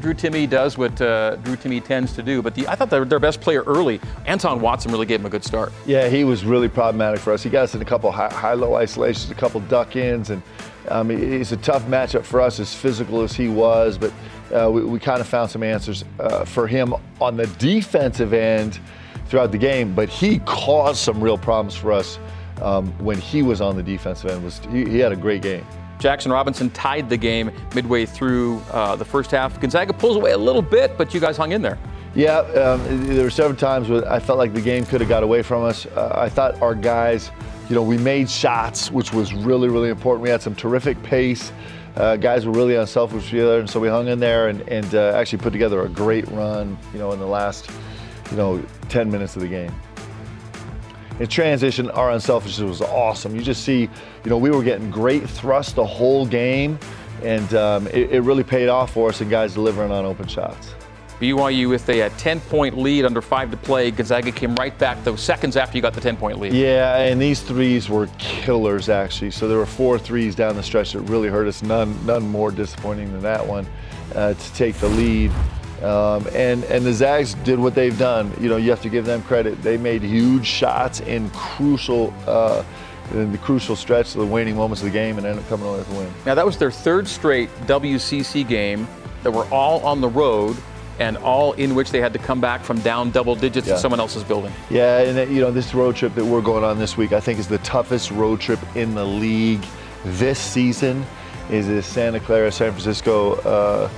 Drew 0.00 0.14
Timme 0.14 0.48
does 0.48 0.78
what 0.78 1.00
uh, 1.00 1.36
Drew 1.36 1.56
Timme 1.56 1.84
tends 1.84 2.12
to 2.14 2.22
do. 2.22 2.42
But 2.42 2.54
the, 2.54 2.68
I 2.68 2.74
thought 2.74 2.90
their, 2.90 3.04
their 3.04 3.18
best 3.18 3.40
player 3.40 3.62
early, 3.64 4.00
Anton 4.26 4.60
Watson, 4.60 4.92
really 4.92 5.06
gave 5.06 5.20
him 5.20 5.26
a 5.26 5.30
good 5.30 5.44
start. 5.44 5.72
Yeah, 5.86 6.08
he 6.08 6.24
was 6.24 6.44
really 6.44 6.68
problematic 6.68 7.20
for 7.20 7.32
us. 7.32 7.42
He 7.42 7.50
got 7.50 7.64
us 7.64 7.74
in 7.74 7.82
a 7.82 7.84
couple 7.84 8.10
high, 8.12 8.54
low 8.54 8.74
isolations, 8.74 9.30
a 9.30 9.34
couple 9.34 9.60
duck 9.60 9.96
ins, 9.96 10.30
and 10.30 10.42
um, 10.88 11.10
a 11.10 11.44
tough 11.44 11.84
matchup 11.84 12.24
for 12.24 12.40
us, 12.40 12.60
as 12.60 12.74
physical 12.74 13.22
as 13.22 13.34
he 13.34 13.48
was. 13.48 13.98
But 13.98 14.12
uh, 14.52 14.70
we, 14.70 14.84
we 14.84 14.98
kind 14.98 15.20
of 15.20 15.26
found 15.26 15.50
some 15.50 15.62
answers 15.62 16.04
uh, 16.20 16.44
for 16.44 16.66
him 16.66 16.94
on 17.20 17.36
the 17.36 17.46
defensive 17.58 18.32
end 18.32 18.78
throughout 19.26 19.52
the 19.52 19.58
game. 19.58 19.94
But 19.94 20.08
he 20.08 20.38
caused 20.40 20.98
some 20.98 21.20
real 21.20 21.38
problems 21.38 21.74
for 21.74 21.92
us 21.92 22.18
um, 22.62 22.86
when 23.04 23.18
he 23.18 23.42
was 23.42 23.60
on 23.60 23.76
the 23.76 23.82
defensive 23.82 24.30
end. 24.30 24.44
Was 24.44 24.60
he, 24.70 24.84
he 24.84 24.98
had 24.98 25.12
a 25.12 25.16
great 25.16 25.42
game. 25.42 25.66
Jackson 25.98 26.30
Robinson 26.30 26.70
tied 26.70 27.08
the 27.08 27.16
game 27.16 27.50
midway 27.74 28.06
through 28.06 28.60
uh, 28.70 28.96
the 28.96 29.04
first 29.04 29.30
half. 29.30 29.58
Gonzaga 29.60 29.92
pulls 29.92 30.16
away 30.16 30.32
a 30.32 30.38
little 30.38 30.62
bit, 30.62 30.96
but 30.98 31.14
you 31.14 31.20
guys 31.20 31.36
hung 31.36 31.52
in 31.52 31.62
there. 31.62 31.78
Yeah, 32.14 32.38
um, 32.38 33.06
there 33.06 33.24
were 33.24 33.30
several 33.30 33.56
times 33.56 33.88
where 33.88 34.10
I 34.10 34.18
felt 34.18 34.38
like 34.38 34.54
the 34.54 34.60
game 34.60 34.86
could 34.86 35.00
have 35.00 35.08
got 35.08 35.22
away 35.22 35.42
from 35.42 35.64
us. 35.64 35.84
Uh, 35.86 36.12
I 36.16 36.28
thought 36.28 36.60
our 36.62 36.74
guys, 36.74 37.30
you 37.68 37.74
know, 37.74 37.82
we 37.82 37.98
made 37.98 38.30
shots, 38.30 38.90
which 38.90 39.12
was 39.12 39.34
really, 39.34 39.68
really 39.68 39.90
important. 39.90 40.22
We 40.22 40.30
had 40.30 40.40
some 40.40 40.54
terrific 40.54 41.02
pace. 41.02 41.52
Uh, 41.94 42.16
guys 42.16 42.46
were 42.46 42.52
really 42.52 42.76
unselfish 42.76 43.32
other, 43.34 43.60
and 43.60 43.68
so 43.68 43.80
we 43.80 43.88
hung 43.88 44.08
in 44.08 44.18
there 44.18 44.48
and, 44.48 44.62
and 44.68 44.94
uh, 44.94 45.12
actually 45.14 45.38
put 45.38 45.52
together 45.52 45.82
a 45.82 45.88
great 45.88 46.26
run, 46.28 46.78
you 46.92 46.98
know, 46.98 47.12
in 47.12 47.18
the 47.18 47.26
last, 47.26 47.70
you 48.30 48.36
know, 48.36 48.62
10 48.88 49.10
minutes 49.10 49.36
of 49.36 49.42
the 49.42 49.48
game 49.48 49.74
in 51.20 51.26
transition, 51.28 51.90
our 51.90 52.10
unselfishness 52.10 52.68
was 52.68 52.82
awesome. 52.82 53.34
You 53.34 53.42
just 53.42 53.64
see, 53.64 53.82
you 53.82 54.30
know, 54.30 54.38
we 54.38 54.50
were 54.50 54.62
getting 54.62 54.90
great 54.90 55.28
thrust 55.28 55.76
the 55.76 55.86
whole 55.86 56.26
game, 56.26 56.78
and 57.22 57.54
um, 57.54 57.86
it, 57.88 58.10
it, 58.12 58.20
really 58.20 58.44
paid 58.44 58.68
off 58.68 58.92
for 58.92 59.08
us 59.08 59.20
and 59.20 59.30
guys 59.30 59.54
delivering 59.54 59.90
on 59.90 60.04
open 60.04 60.28
shots. 60.28 60.74
BYU 61.20 61.70
with 61.70 61.88
a 61.88 62.10
10 62.10 62.40
point 62.40 62.76
lead 62.76 63.06
under 63.06 63.22
five 63.22 63.50
to 63.50 63.56
play. 63.56 63.90
Gonzaga 63.90 64.30
came 64.30 64.54
right 64.56 64.76
back 64.78 65.02
those 65.02 65.22
seconds 65.22 65.56
after 65.56 65.78
you 65.78 65.82
got 65.82 65.94
the 65.94 66.00
10 66.00 66.16
point 66.18 66.38
lead. 66.38 66.52
Yeah, 66.52 66.98
and 66.98 67.20
these 67.20 67.40
threes 67.40 67.88
were 67.88 68.08
killers 68.18 68.90
actually. 68.90 69.30
So 69.30 69.48
there 69.48 69.56
were 69.56 69.64
four 69.64 69.98
threes 69.98 70.34
down 70.34 70.56
the 70.56 70.62
stretch 70.62 70.92
that 70.92 71.00
really 71.00 71.28
hurt 71.28 71.46
us. 71.46 71.62
None, 71.62 72.04
none 72.04 72.28
more 72.28 72.50
disappointing 72.50 73.10
than 73.12 73.22
that 73.22 73.46
one 73.46 73.66
uh, 74.14 74.34
to 74.34 74.54
take 74.54 74.74
the 74.76 74.88
lead. 74.88 75.32
Um, 75.82 76.26
and 76.32 76.64
and 76.64 76.84
the 76.84 76.92
Zags 76.92 77.34
did 77.34 77.58
what 77.58 77.74
they've 77.74 77.98
done. 77.98 78.32
You 78.40 78.48
know, 78.48 78.56
you 78.56 78.70
have 78.70 78.82
to 78.82 78.88
give 78.88 79.04
them 79.04 79.22
credit. 79.22 79.62
They 79.62 79.76
made 79.76 80.02
huge 80.02 80.46
shots 80.46 81.00
in 81.00 81.30
crucial. 81.30 82.12
Uh, 82.26 82.64
in 83.12 83.30
the 83.30 83.38
crucial 83.38 83.76
stretch, 83.76 84.16
of 84.16 84.20
the 84.20 84.26
waning 84.26 84.56
moments 84.56 84.82
of 84.82 84.86
the 84.86 84.92
game, 84.92 85.16
and 85.16 85.24
ended 85.24 85.44
up 85.44 85.48
coming 85.48 85.68
away 85.68 85.78
with 85.78 85.92
a 85.92 85.98
win. 85.98 86.12
Now 86.24 86.34
that 86.34 86.44
was 86.44 86.58
their 86.58 86.72
third 86.72 87.06
straight 87.06 87.48
WCC 87.66 88.46
game 88.48 88.88
that 89.22 89.30
were 89.30 89.46
all 89.52 89.80
on 89.86 90.00
the 90.00 90.08
road, 90.08 90.56
and 90.98 91.16
all 91.18 91.52
in 91.52 91.74
which 91.74 91.90
they 91.90 92.00
had 92.00 92.12
to 92.14 92.18
come 92.18 92.40
back 92.40 92.64
from 92.64 92.80
down 92.80 93.10
double 93.10 93.36
digits 93.36 93.66
yeah. 93.66 93.74
in 93.74 93.80
someone 93.80 94.00
else's 94.00 94.24
building. 94.24 94.52
Yeah, 94.70 95.00
and 95.00 95.32
you 95.32 95.40
know 95.40 95.50
this 95.50 95.74
road 95.74 95.96
trip 95.96 96.14
that 96.14 96.24
we're 96.24 96.40
going 96.40 96.64
on 96.64 96.78
this 96.78 96.96
week, 96.96 97.12
I 97.12 97.20
think 97.20 97.38
is 97.38 97.48
the 97.48 97.58
toughest 97.58 98.10
road 98.10 98.40
trip 98.40 98.58
in 98.74 98.94
the 98.94 99.04
league 99.04 99.64
this 100.04 100.38
season. 100.38 101.04
Is 101.50 101.68
this 101.68 101.86
Santa 101.86 102.18
Clara, 102.18 102.50
San 102.50 102.72
Francisco? 102.72 103.34
Uh, 103.42 103.90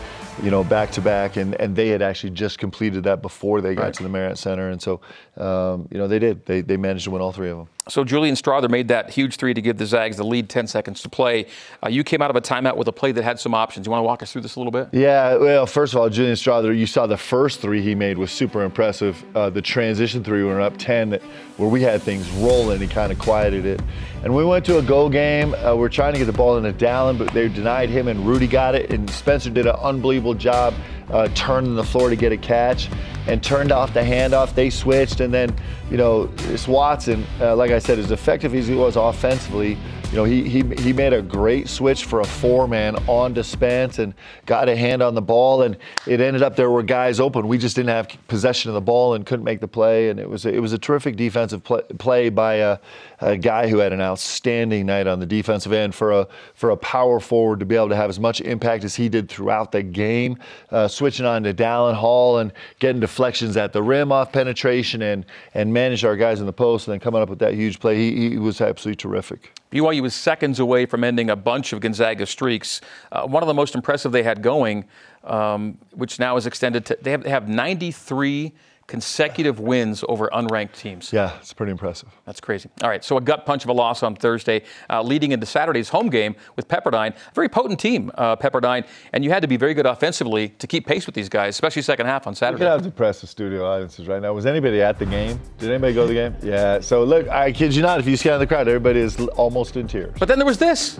you 0.42 0.50
know, 0.50 0.64
back 0.64 0.90
to 0.92 1.00
back, 1.00 1.36
and 1.36 1.54
and 1.60 1.74
they 1.76 1.88
had 1.88 2.02
actually 2.02 2.30
just 2.30 2.58
completed 2.58 3.04
that 3.04 3.22
before 3.22 3.60
they 3.60 3.74
got 3.74 3.82
Right. 3.84 3.94
to 3.94 4.02
the 4.02 4.08
Marriott 4.08 4.38
Center, 4.38 4.68
and 4.70 4.80
so 4.80 5.00
um, 5.36 5.88
you 5.90 5.98
know 5.98 6.08
they 6.08 6.18
did. 6.18 6.46
They 6.46 6.60
they 6.60 6.76
managed 6.76 7.04
to 7.04 7.10
win 7.10 7.22
all 7.22 7.32
three 7.32 7.50
of 7.50 7.58
them. 7.58 7.68
So 7.88 8.04
Julian 8.04 8.34
Strawther 8.34 8.70
made 8.70 8.88
that 8.88 9.10
huge 9.10 9.36
three 9.36 9.54
to 9.54 9.62
give 9.62 9.78
the 9.78 9.86
Zags 9.86 10.18
the 10.18 10.24
lead 10.24 10.48
10 10.48 10.66
seconds 10.66 11.02
to 11.02 11.08
play. 11.08 11.46
Uh, 11.82 11.88
you 11.88 12.04
came 12.04 12.20
out 12.20 12.30
of 12.30 12.36
a 12.36 12.40
timeout 12.40 12.76
with 12.76 12.86
a 12.88 12.92
play 12.92 13.12
that 13.12 13.24
had 13.24 13.40
some 13.40 13.54
options. 13.54 13.86
You 13.86 13.90
want 13.90 14.00
to 14.00 14.04
walk 14.04 14.22
us 14.22 14.32
through 14.32 14.42
this 14.42 14.56
a 14.56 14.60
little 14.60 14.72
bit? 14.72 14.88
Yeah, 14.92 15.36
well, 15.36 15.66
first 15.66 15.94
of 15.94 16.00
all, 16.00 16.10
Julian 16.10 16.34
Strawther, 16.34 16.76
you 16.76 16.86
saw 16.86 17.06
the 17.06 17.16
first 17.16 17.60
three 17.60 17.80
he 17.80 17.94
made 17.94 18.18
was 18.18 18.30
super 18.30 18.62
impressive. 18.62 19.24
Uh, 19.34 19.48
the 19.50 19.62
transition 19.62 20.22
three, 20.22 20.42
we 20.42 20.48
were 20.48 20.60
up 20.60 20.76
10, 20.76 21.18
where 21.56 21.68
we 21.68 21.80
had 21.80 22.02
things 22.02 22.28
rolling, 22.32 22.80
he 22.80 22.86
kind 22.86 23.10
of 23.10 23.18
quieted 23.18 23.64
it. 23.64 23.80
And 24.22 24.34
we 24.34 24.44
went 24.44 24.64
to 24.66 24.78
a 24.78 24.82
goal 24.82 25.08
game. 25.08 25.54
Uh, 25.54 25.74
we're 25.74 25.88
trying 25.88 26.12
to 26.12 26.18
get 26.18 26.26
the 26.26 26.32
ball 26.32 26.56
into 26.58 26.72
Dallin, 26.72 27.16
but 27.16 27.32
they 27.32 27.48
denied 27.48 27.88
him, 27.88 28.08
and 28.08 28.26
Rudi 28.26 28.46
got 28.46 28.74
it. 28.74 28.92
And 28.92 29.08
Spencer 29.10 29.50
did 29.50 29.66
an 29.66 29.76
unbelievable 29.76 30.34
job 30.34 30.74
uh, 31.10 31.28
turning 31.34 31.74
the 31.74 31.84
floor 31.84 32.10
to 32.10 32.16
get 32.16 32.32
a 32.32 32.36
catch 32.36 32.88
and 33.26 33.42
turned 33.42 33.72
off 33.72 33.92
the 33.94 34.00
handoff. 34.00 34.54
They 34.54 34.70
switched, 34.70 35.20
and 35.20 35.32
then, 35.32 35.54
you 35.90 35.96
know, 35.96 36.26
this 36.26 36.66
Watson, 36.66 37.26
uh, 37.40 37.54
like 37.56 37.70
I 37.70 37.78
said, 37.78 37.98
as 37.98 38.10
effective 38.10 38.54
as 38.54 38.66
he 38.66 38.74
was 38.74 38.96
offensively, 38.96 39.78
know, 40.18 40.24
he, 40.24 40.48
he, 40.48 40.62
he 40.82 40.92
made 40.92 41.12
a 41.12 41.22
great 41.22 41.68
switch 41.68 42.04
for 42.04 42.20
a 42.20 42.24
four 42.24 42.68
man 42.68 42.96
on 43.06 43.34
to 43.34 43.44
Spence 43.44 43.98
and 43.98 44.14
got 44.46 44.68
a 44.68 44.76
hand 44.76 45.02
on 45.02 45.14
the 45.14 45.22
ball. 45.22 45.62
And 45.62 45.76
it 46.06 46.20
ended 46.20 46.42
up 46.42 46.56
there 46.56 46.70
were 46.70 46.82
guys 46.82 47.20
open. 47.20 47.48
We 47.48 47.56
just 47.58 47.76
didn't 47.76 47.90
have 47.90 48.08
possession 48.28 48.68
of 48.70 48.74
the 48.74 48.80
ball 48.80 49.14
and 49.14 49.24
couldn't 49.24 49.44
make 49.44 49.60
the 49.60 49.68
play. 49.68 50.10
And 50.10 50.20
it 50.20 50.28
was, 50.28 50.44
a- 50.44 50.52
it 50.52 50.60
was 50.60 50.72
a 50.72 50.78
terrific 50.78 51.16
defensive 51.16 51.62
play, 51.64 51.82
play 51.98 52.28
by 52.28 52.54
a, 52.54 52.78
a 53.20 53.36
guy 53.36 53.68
who 53.68 53.78
had 53.78 53.92
an 53.92 54.00
outstanding 54.00 54.86
night 54.86 55.06
on 55.06 55.20
the 55.20 55.26
defensive 55.26 55.72
end 55.72 55.94
for 55.94 56.12
a, 56.12 56.28
for 56.54 56.70
a 56.70 56.76
power 56.76 57.20
forward 57.20 57.60
to 57.60 57.66
be 57.66 57.76
able 57.76 57.88
to 57.88 57.96
have 57.96 58.10
as 58.10 58.20
much 58.20 58.40
impact 58.40 58.84
as 58.84 58.94
he 58.94 59.08
did 59.08 59.28
throughout 59.28 59.72
the 59.72 59.82
game, 59.82 60.38
uh, 60.70 60.88
switching 60.88 61.26
on 61.26 61.42
to 61.44 61.54
Dallin 61.54 61.94
Hall 61.94 62.38
and 62.38 62.52
getting 62.78 63.00
deflections 63.00 63.56
at 63.56 63.72
the 63.72 63.82
rim 63.82 64.12
off 64.12 64.32
penetration 64.32 65.02
and, 65.02 65.24
and 65.54 65.72
managed 65.72 66.04
our 66.04 66.16
guys 66.16 66.40
in 66.40 66.46
the 66.46 66.52
post 66.52 66.88
and 66.88 66.92
then 66.92 67.00
coming 67.00 67.22
up 67.22 67.28
with 67.28 67.38
that 67.38 67.54
huge 67.54 67.78
play. 67.80 67.96
He, 67.96 68.30
he 68.30 68.38
was 68.38 68.60
absolutely 68.60 68.96
terrific. 68.96 69.52
BYU 69.70 70.00
was 70.00 70.07
seconds 70.14 70.60
away 70.60 70.86
from 70.86 71.04
ending 71.04 71.30
a 71.30 71.36
bunch 71.36 71.72
of 71.72 71.80
Gonzaga 71.80 72.26
streaks. 72.26 72.80
Uh, 73.12 73.26
one 73.26 73.42
of 73.42 73.46
the 73.46 73.54
most 73.54 73.74
impressive 73.74 74.12
they 74.12 74.22
had 74.22 74.42
going, 74.42 74.84
um, 75.24 75.78
which 75.92 76.18
now 76.18 76.36
is 76.36 76.46
extended 76.46 76.86
to, 76.86 76.98
they 77.00 77.10
have, 77.10 77.22
they 77.22 77.30
have 77.30 77.48
93 77.48 78.52
consecutive 78.88 79.60
wins 79.60 80.02
over 80.08 80.28
unranked 80.32 80.72
teams. 80.72 81.12
Yeah, 81.12 81.36
it's 81.38 81.52
pretty 81.52 81.70
impressive. 81.70 82.08
That's 82.24 82.40
crazy. 82.40 82.70
All 82.82 82.88
right, 82.88 83.04
so 83.04 83.18
a 83.18 83.20
gut 83.20 83.44
punch 83.46 83.62
of 83.62 83.68
a 83.68 83.72
loss 83.72 84.02
on 84.02 84.16
Thursday, 84.16 84.62
uh, 84.90 85.02
leading 85.02 85.30
into 85.32 85.46
Saturday's 85.46 85.90
home 85.90 86.08
game 86.08 86.34
with 86.56 86.66
Pepperdine. 86.68 87.10
A 87.14 87.34
very 87.34 87.50
potent 87.50 87.78
team, 87.78 88.10
uh, 88.16 88.34
Pepperdine, 88.34 88.86
and 89.12 89.22
you 89.22 89.30
had 89.30 89.42
to 89.42 89.48
be 89.48 89.58
very 89.58 89.74
good 89.74 89.86
offensively 89.86 90.48
to 90.58 90.66
keep 90.66 90.86
pace 90.86 91.04
with 91.06 91.14
these 91.14 91.28
guys, 91.28 91.50
especially 91.54 91.82
second 91.82 92.06
half 92.06 92.26
on 92.26 92.34
Saturday. 92.34 92.60
could 92.64 92.66
have 92.70 92.82
depressive 92.82 93.28
studio 93.28 93.64
audiences 93.70 94.08
right 94.08 94.22
now. 94.22 94.32
Was 94.32 94.46
anybody 94.46 94.80
at 94.80 94.98
the 94.98 95.06
game? 95.06 95.38
Did 95.58 95.70
anybody 95.70 95.92
go 95.94 96.02
to 96.02 96.08
the 96.08 96.14
game? 96.14 96.34
Yeah. 96.48 96.80
So 96.80 97.04
look, 97.04 97.28
I 97.28 97.52
kid 97.52 97.74
you 97.74 97.82
not. 97.82 98.00
If 98.00 98.06
you 98.06 98.16
scan 98.16 98.38
the 98.38 98.46
crowd, 98.46 98.68
everybody 98.68 99.00
is 99.00 99.20
almost 99.36 99.76
in 99.76 99.86
tears. 99.86 100.16
But 100.18 100.28
then 100.28 100.38
there 100.38 100.46
was 100.46 100.56
this, 100.56 100.98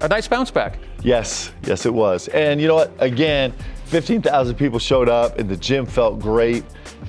a 0.00 0.06
nice 0.06 0.28
bounce 0.28 0.50
back. 0.52 0.78
Yes, 1.02 1.50
yes, 1.64 1.86
it 1.86 1.92
was. 1.92 2.28
And 2.28 2.60
you 2.60 2.68
know 2.68 2.76
what? 2.76 2.92
Again, 3.00 3.52
15,000 3.86 4.54
people 4.54 4.78
showed 4.78 5.08
up, 5.08 5.38
and 5.38 5.48
the 5.48 5.56
gym 5.56 5.86
felt 5.86 6.20
great. 6.20 6.62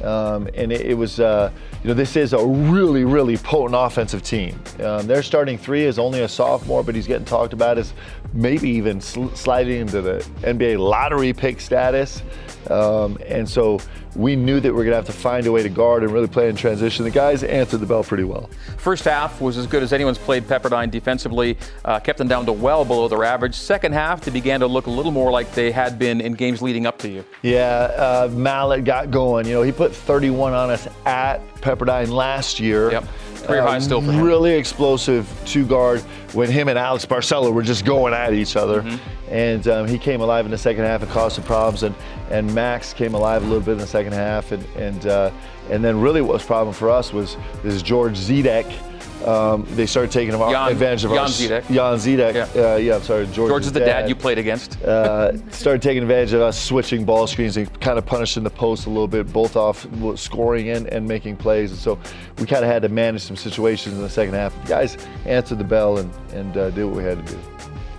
Um, 0.04 0.48
and 0.56 0.72
it, 0.72 0.82
it 0.82 0.94
was, 0.94 1.20
uh, 1.20 1.52
you 1.84 1.90
know, 1.90 1.94
this 1.94 2.16
is 2.16 2.34
a 2.34 2.46
really, 2.46 3.04
really 3.04 3.38
potent 3.38 3.76
offensive 3.78 4.24
team. 4.24 4.60
Um, 4.84 5.06
their 5.08 5.22
starting 5.22 5.58
three 5.58 5.84
is 5.84 6.00
only 6.00 6.22
a 6.22 6.28
sophomore, 6.28 6.84
but 6.84 6.96
he's 6.96 7.08
getting 7.08 7.26
talked 7.26 7.54
about 7.54 7.78
as 7.78 7.94
maybe 8.34 8.70
even 8.70 9.02
sl- 9.02 9.30
sliding 9.30 9.82
into 9.82 10.02
the 10.02 10.26
NBA 10.42 10.80
lottery 10.80 11.34
pick 11.34 11.60
status. 11.62 12.22
Um, 12.70 13.18
and 13.28 13.50
so 13.50 13.80
we 14.16 14.36
knew 14.36 14.60
that 14.60 14.72
we 14.74 14.82
are 14.82 14.84
going 14.84 14.92
to 14.92 14.96
have 14.96 15.06
to 15.06 15.12
find 15.12 15.48
a 15.48 15.52
way 15.52 15.64
to 15.64 15.70
guard 15.70 16.04
and 16.04 16.12
really 16.12 16.28
play 16.28 16.50
in 16.50 16.56
transition. 16.56 17.06
The 17.06 17.12
guys 17.12 17.44
answered 17.44 17.78
the 17.80 17.86
bell 17.86 18.04
pretty 18.04 18.24
well. 18.24 18.50
First 18.78 19.06
half 19.06 19.42
was 19.42 19.58
as 19.58 19.68
good 19.68 19.84
as 19.84 19.94
anyone's 19.94 20.18
played 20.18 20.44
Pepperdine 20.44 20.92
defensively, 20.92 21.58
uh, 21.86 22.00
kept 22.00 22.18
them 22.18 22.28
down 22.28 22.46
to 22.46 22.52
well 22.52 22.86
below 22.86 23.08
their 23.08 23.24
average. 23.24 23.56
Second 23.56 23.94
half, 23.94 24.22
they 24.22 24.32
began 24.32 24.60
to 24.60 24.68
look 24.68 24.88
a 24.88 24.92
little 24.92 25.12
more 25.12 25.32
like 25.32 25.52
they 25.54 25.72
had 25.72 25.98
been 25.98 26.22
in 26.22 26.34
games 26.34 26.62
leading 26.62 26.86
up 26.86 26.98
to 27.00 27.10
you. 27.10 27.24
Yeah, 27.42 27.60
uh, 27.96 28.30
Mallette 28.30 28.86
got 28.86 29.12
going. 29.12 29.48
You 29.48 29.54
know, 29.54 29.62
he 29.62 29.72
put 29.72 29.96
31 29.96 30.54
on 30.54 30.70
us 30.70 30.88
at 31.06 31.40
Pepperdine 31.56 32.10
last 32.10 32.60
year. 32.60 32.92
Yep. 32.92 33.06
Career 33.48 33.62
high 33.62 33.80
still 33.80 34.02
for 34.02 34.12
him. 34.12 34.24
Really 34.24 34.54
explosive 34.54 35.30
two 35.46 35.66
guard 35.66 36.02
when 36.34 36.50
him 36.50 36.68
and 36.68 36.78
Alex 36.78 37.06
Barcello 37.06 37.52
were 37.52 37.64
just 37.64 37.86
going 37.86 38.14
at 38.14 38.34
each 38.34 38.56
other. 38.56 38.82
Mm-hmm. 38.82 39.34
And 39.34 39.68
um, 39.68 39.88
he 39.88 39.98
came 39.98 40.22
alive 40.22 40.46
in 40.46 40.52
the 40.52 40.58
second 40.58 40.84
half 40.84 41.02
and 41.02 41.12
caused 41.12 41.36
some 41.36 41.46
problems. 41.46 41.84
And, 41.84 41.96
and 42.30 42.54
Max 42.54 42.94
came 42.94 43.14
alive 43.14 43.44
a 43.44 43.46
little 43.46 43.62
bit 43.62 43.74
in 43.74 43.78
the 43.78 43.88
second 43.88 44.14
half. 44.14 44.52
And, 44.52 44.66
and, 44.76 45.06
uh, 45.06 45.32
and 45.70 45.84
then 45.84 46.02
really 46.02 46.22
what 46.22 46.34
was 46.34 46.46
problem 46.46 46.74
for 46.74 46.90
us 46.90 47.14
was 47.14 47.38
this 47.64 47.82
George 47.82 48.18
Zidek. 48.18 48.72
Um, 49.26 49.66
they 49.72 49.86
started 49.86 50.12
taking 50.12 50.32
Jan- 50.32 50.72
advantage 50.72 51.04
of 51.06 51.12
us. 51.12 51.40
Jan 51.40 51.52
our 51.52 51.62
Zidek. 51.62 51.68
Jan 51.74 51.98
Zidek. 51.98 52.34
Yeah. 52.56 52.74
Uh, 52.74 52.76
yeah, 52.78 52.96
I'm 52.96 53.04
sorry, 53.04 53.26
George. 53.28 53.50
George 53.50 53.66
is 53.66 53.72
the 53.72 53.80
dad 53.80 54.10
you 54.10 54.16
played 54.16 54.38
against. 54.38 54.82
uh, 54.84 55.38
started 55.52 55.82
taking 55.82 56.02
advantage 56.02 56.34
of 56.34 56.42
us 56.42 56.62
switching 56.62 57.06
ball 57.06 57.28
screens 57.28 57.58
and 57.58 57.80
kind 57.82 57.98
of 57.98 58.06
punishing 58.06 58.44
the 58.44 58.50
post 58.50 58.86
a 58.86 58.90
little 58.90 59.08
bit, 59.08 59.32
both 59.32 59.56
off 59.56 59.86
scoring 60.16 60.70
and, 60.70 60.88
and 60.88 61.08
making 61.08 61.38
plays. 61.38 61.72
And 61.72 61.80
so 61.80 62.00
we 62.40 62.46
kind 62.46 62.64
of 62.64 62.72
had 62.72 62.82
to 62.82 62.90
manage 62.90 63.22
some 63.22 63.36
situations 63.38 63.96
in 63.96 64.02
the 64.02 64.10
second 64.10 64.34
half. 64.34 64.60
The 64.64 64.68
guys 64.70 64.98
answered 65.26 65.58
the 65.60 65.64
bell 65.64 65.98
and, 66.00 66.12
and 66.34 66.58
uh, 66.58 66.70
did 66.72 66.86
what 66.86 66.96
we 66.96 67.04
had 67.04 67.26
to 67.26 67.34
do. 67.34 67.40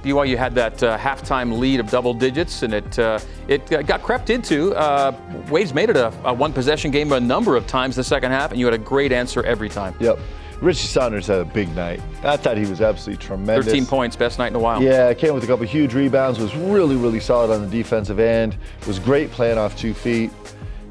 BYU 0.02 0.36
had 0.36 0.52
that 0.56 0.82
uh, 0.82 0.98
halftime 0.98 1.56
lead 1.56 1.78
of 1.78 1.88
double 1.88 2.12
digits, 2.12 2.64
and 2.64 2.74
it 2.74 2.98
uh, 2.98 3.20
it 3.46 3.72
uh, 3.72 3.82
got 3.82 4.02
crept 4.02 4.30
into. 4.30 4.74
Uh, 4.74 5.14
Wade's 5.48 5.72
made 5.72 5.90
it 5.90 5.96
a, 5.96 6.12
a 6.24 6.34
one 6.34 6.52
possession 6.52 6.90
game 6.90 7.12
a 7.12 7.20
number 7.20 7.54
of 7.54 7.68
times 7.68 7.94
the 7.94 8.02
second 8.02 8.32
half, 8.32 8.50
and 8.50 8.58
you 8.58 8.66
had 8.66 8.74
a 8.74 8.78
great 8.78 9.12
answer 9.12 9.44
every 9.44 9.68
time. 9.68 9.94
Yep. 10.00 10.18
Richie 10.62 10.86
Saunders 10.86 11.26
had 11.26 11.40
a 11.40 11.44
big 11.44 11.74
night. 11.74 12.00
I 12.22 12.36
thought 12.36 12.56
he 12.56 12.66
was 12.66 12.80
absolutely 12.80 13.26
tremendous. 13.26 13.66
13 13.66 13.84
points, 13.84 14.14
best 14.14 14.38
night 14.38 14.46
in 14.46 14.54
a 14.54 14.60
while. 14.60 14.80
Yeah, 14.80 15.12
came 15.12 15.34
with 15.34 15.42
a 15.42 15.46
couple 15.48 15.66
huge 15.66 15.92
rebounds. 15.92 16.38
Was 16.38 16.54
really, 16.54 16.94
really 16.94 17.18
solid 17.18 17.52
on 17.52 17.68
the 17.68 17.82
defensive 17.82 18.20
end. 18.20 18.56
Was 18.86 19.00
great 19.00 19.32
playing 19.32 19.58
off 19.58 19.76
two 19.76 19.92
feet. 19.92 20.30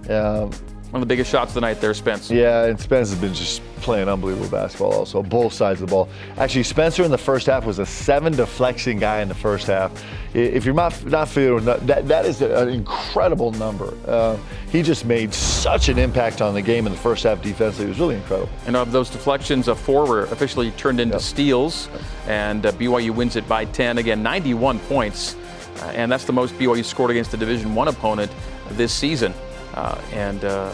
Um, 0.09 0.51
One 0.91 1.01
of 1.01 1.07
the 1.07 1.13
biggest 1.13 1.31
shots 1.31 1.51
of 1.51 1.55
the 1.55 1.61
night 1.61 1.79
there, 1.79 1.93
Spence. 1.93 2.29
Yeah, 2.29 2.65
and 2.65 2.77
Spence 2.77 3.11
has 3.11 3.17
been 3.17 3.33
just 3.33 3.61
playing 3.77 4.09
unbelievable 4.09 4.49
basketball 4.49 4.91
also, 4.91 5.23
both 5.23 5.53
sides 5.53 5.81
of 5.81 5.87
the 5.87 5.91
ball. 5.91 6.09
Actually, 6.37 6.63
Spencer 6.63 7.03
in 7.05 7.11
the 7.11 7.17
first 7.17 7.47
half 7.47 7.65
was 7.65 7.79
a 7.79 7.85
seven 7.85 8.35
deflection 8.35 8.99
guy 8.99 9.21
in 9.21 9.29
the 9.29 9.33
first 9.33 9.67
half. 9.67 9.91
If 10.33 10.65
you're 10.65 10.75
not, 10.75 11.05
not 11.05 11.29
familiar 11.29 11.55
with 11.55 11.65
that, 11.65 12.07
that, 12.09 12.25
is 12.25 12.41
an 12.41 12.67
incredible 12.67 13.53
number. 13.53 13.93
Uh, 14.05 14.35
he 14.69 14.81
just 14.81 15.05
made 15.05 15.33
such 15.33 15.87
an 15.87 15.97
impact 15.97 16.41
on 16.41 16.53
the 16.53 16.61
game 16.61 16.85
in 16.85 16.91
the 16.91 16.99
first 16.99 17.23
half 17.23 17.41
defensively. 17.41 17.85
It 17.85 17.89
was 17.89 17.99
really 17.99 18.15
incredible. 18.15 18.49
And 18.65 18.75
of 18.75 18.91
those 18.91 19.09
deflections, 19.09 19.69
uh, 19.69 19.75
four 19.75 20.05
were 20.05 20.23
officially 20.25 20.71
turned 20.71 20.99
into 20.99 21.13
Yep. 21.15 21.21
steals, 21.21 21.87
and 22.27 22.65
uh, 22.65 22.73
BYU 22.73 23.11
wins 23.11 23.37
it 23.37 23.47
by 23.47 23.63
10. 23.63 23.97
Again, 23.97 24.21
91 24.21 24.79
points, 24.79 25.37
uh, 25.81 25.85
and 25.95 26.11
that's 26.11 26.25
the 26.25 26.33
most 26.33 26.53
BYU 26.59 26.83
scored 26.83 27.11
against 27.11 27.33
a 27.33 27.37
Division 27.37 27.75
One 27.75 27.87
opponent 27.87 28.29
this 28.71 28.91
season. 28.91 29.33
Uh, 29.73 29.99
and 30.11 30.43
uh, 30.45 30.73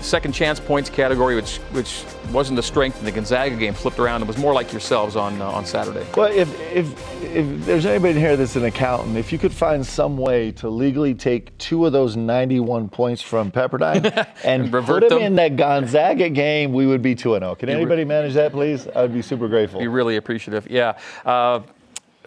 second 0.00 0.32
chance 0.32 0.60
points 0.60 0.90
category, 0.90 1.34
which 1.34 1.56
which 1.72 2.04
wasn't 2.32 2.58
a 2.58 2.62
strength 2.62 2.98
in 2.98 3.04
the 3.04 3.12
Gonzaga 3.12 3.56
game, 3.56 3.72
flipped 3.74 3.98
around 3.98 4.20
and 4.22 4.28
was 4.28 4.36
more 4.38 4.52
like 4.52 4.72
yourselves 4.72 5.16
on 5.16 5.40
uh, 5.40 5.46
on 5.50 5.64
Saturday. 5.64 6.06
Well, 6.16 6.30
if, 6.32 6.48
if, 6.72 7.24
if 7.34 7.64
there's 7.64 7.86
anybody 7.86 8.14
in 8.14 8.20
here 8.20 8.36
that's 8.36 8.56
an 8.56 8.64
accountant, 8.64 9.16
if 9.16 9.32
you 9.32 9.38
could 9.38 9.52
find 9.52 9.84
some 9.84 10.16
way 10.16 10.52
to 10.52 10.68
legally 10.68 11.14
take 11.14 11.56
two 11.58 11.86
of 11.86 11.92
those 11.92 12.16
91 12.16 12.88
points 12.88 13.22
from 13.22 13.50
Pepperdine 13.50 14.04
and, 14.44 14.62
And 14.64 14.72
revert 14.72 15.02
put 15.02 15.08
them, 15.08 15.18
them? 15.18 15.26
in 15.26 15.34
that 15.36 15.56
Gonzaga 15.56 16.28
game, 16.28 16.72
we 16.72 16.86
would 16.86 17.02
be 17.02 17.14
2 17.14 17.30
0. 17.38 17.54
Can 17.54 17.68
anybody 17.68 18.04
manage 18.04 18.34
that, 18.34 18.52
please? 18.52 18.86
I 18.88 19.02
would 19.02 19.14
be 19.14 19.22
super 19.22 19.48
grateful. 19.48 19.80
Be 19.80 19.88
really 19.88 20.16
appreciative. 20.16 20.68
Yeah. 20.70 20.98
Uh, 21.24 21.60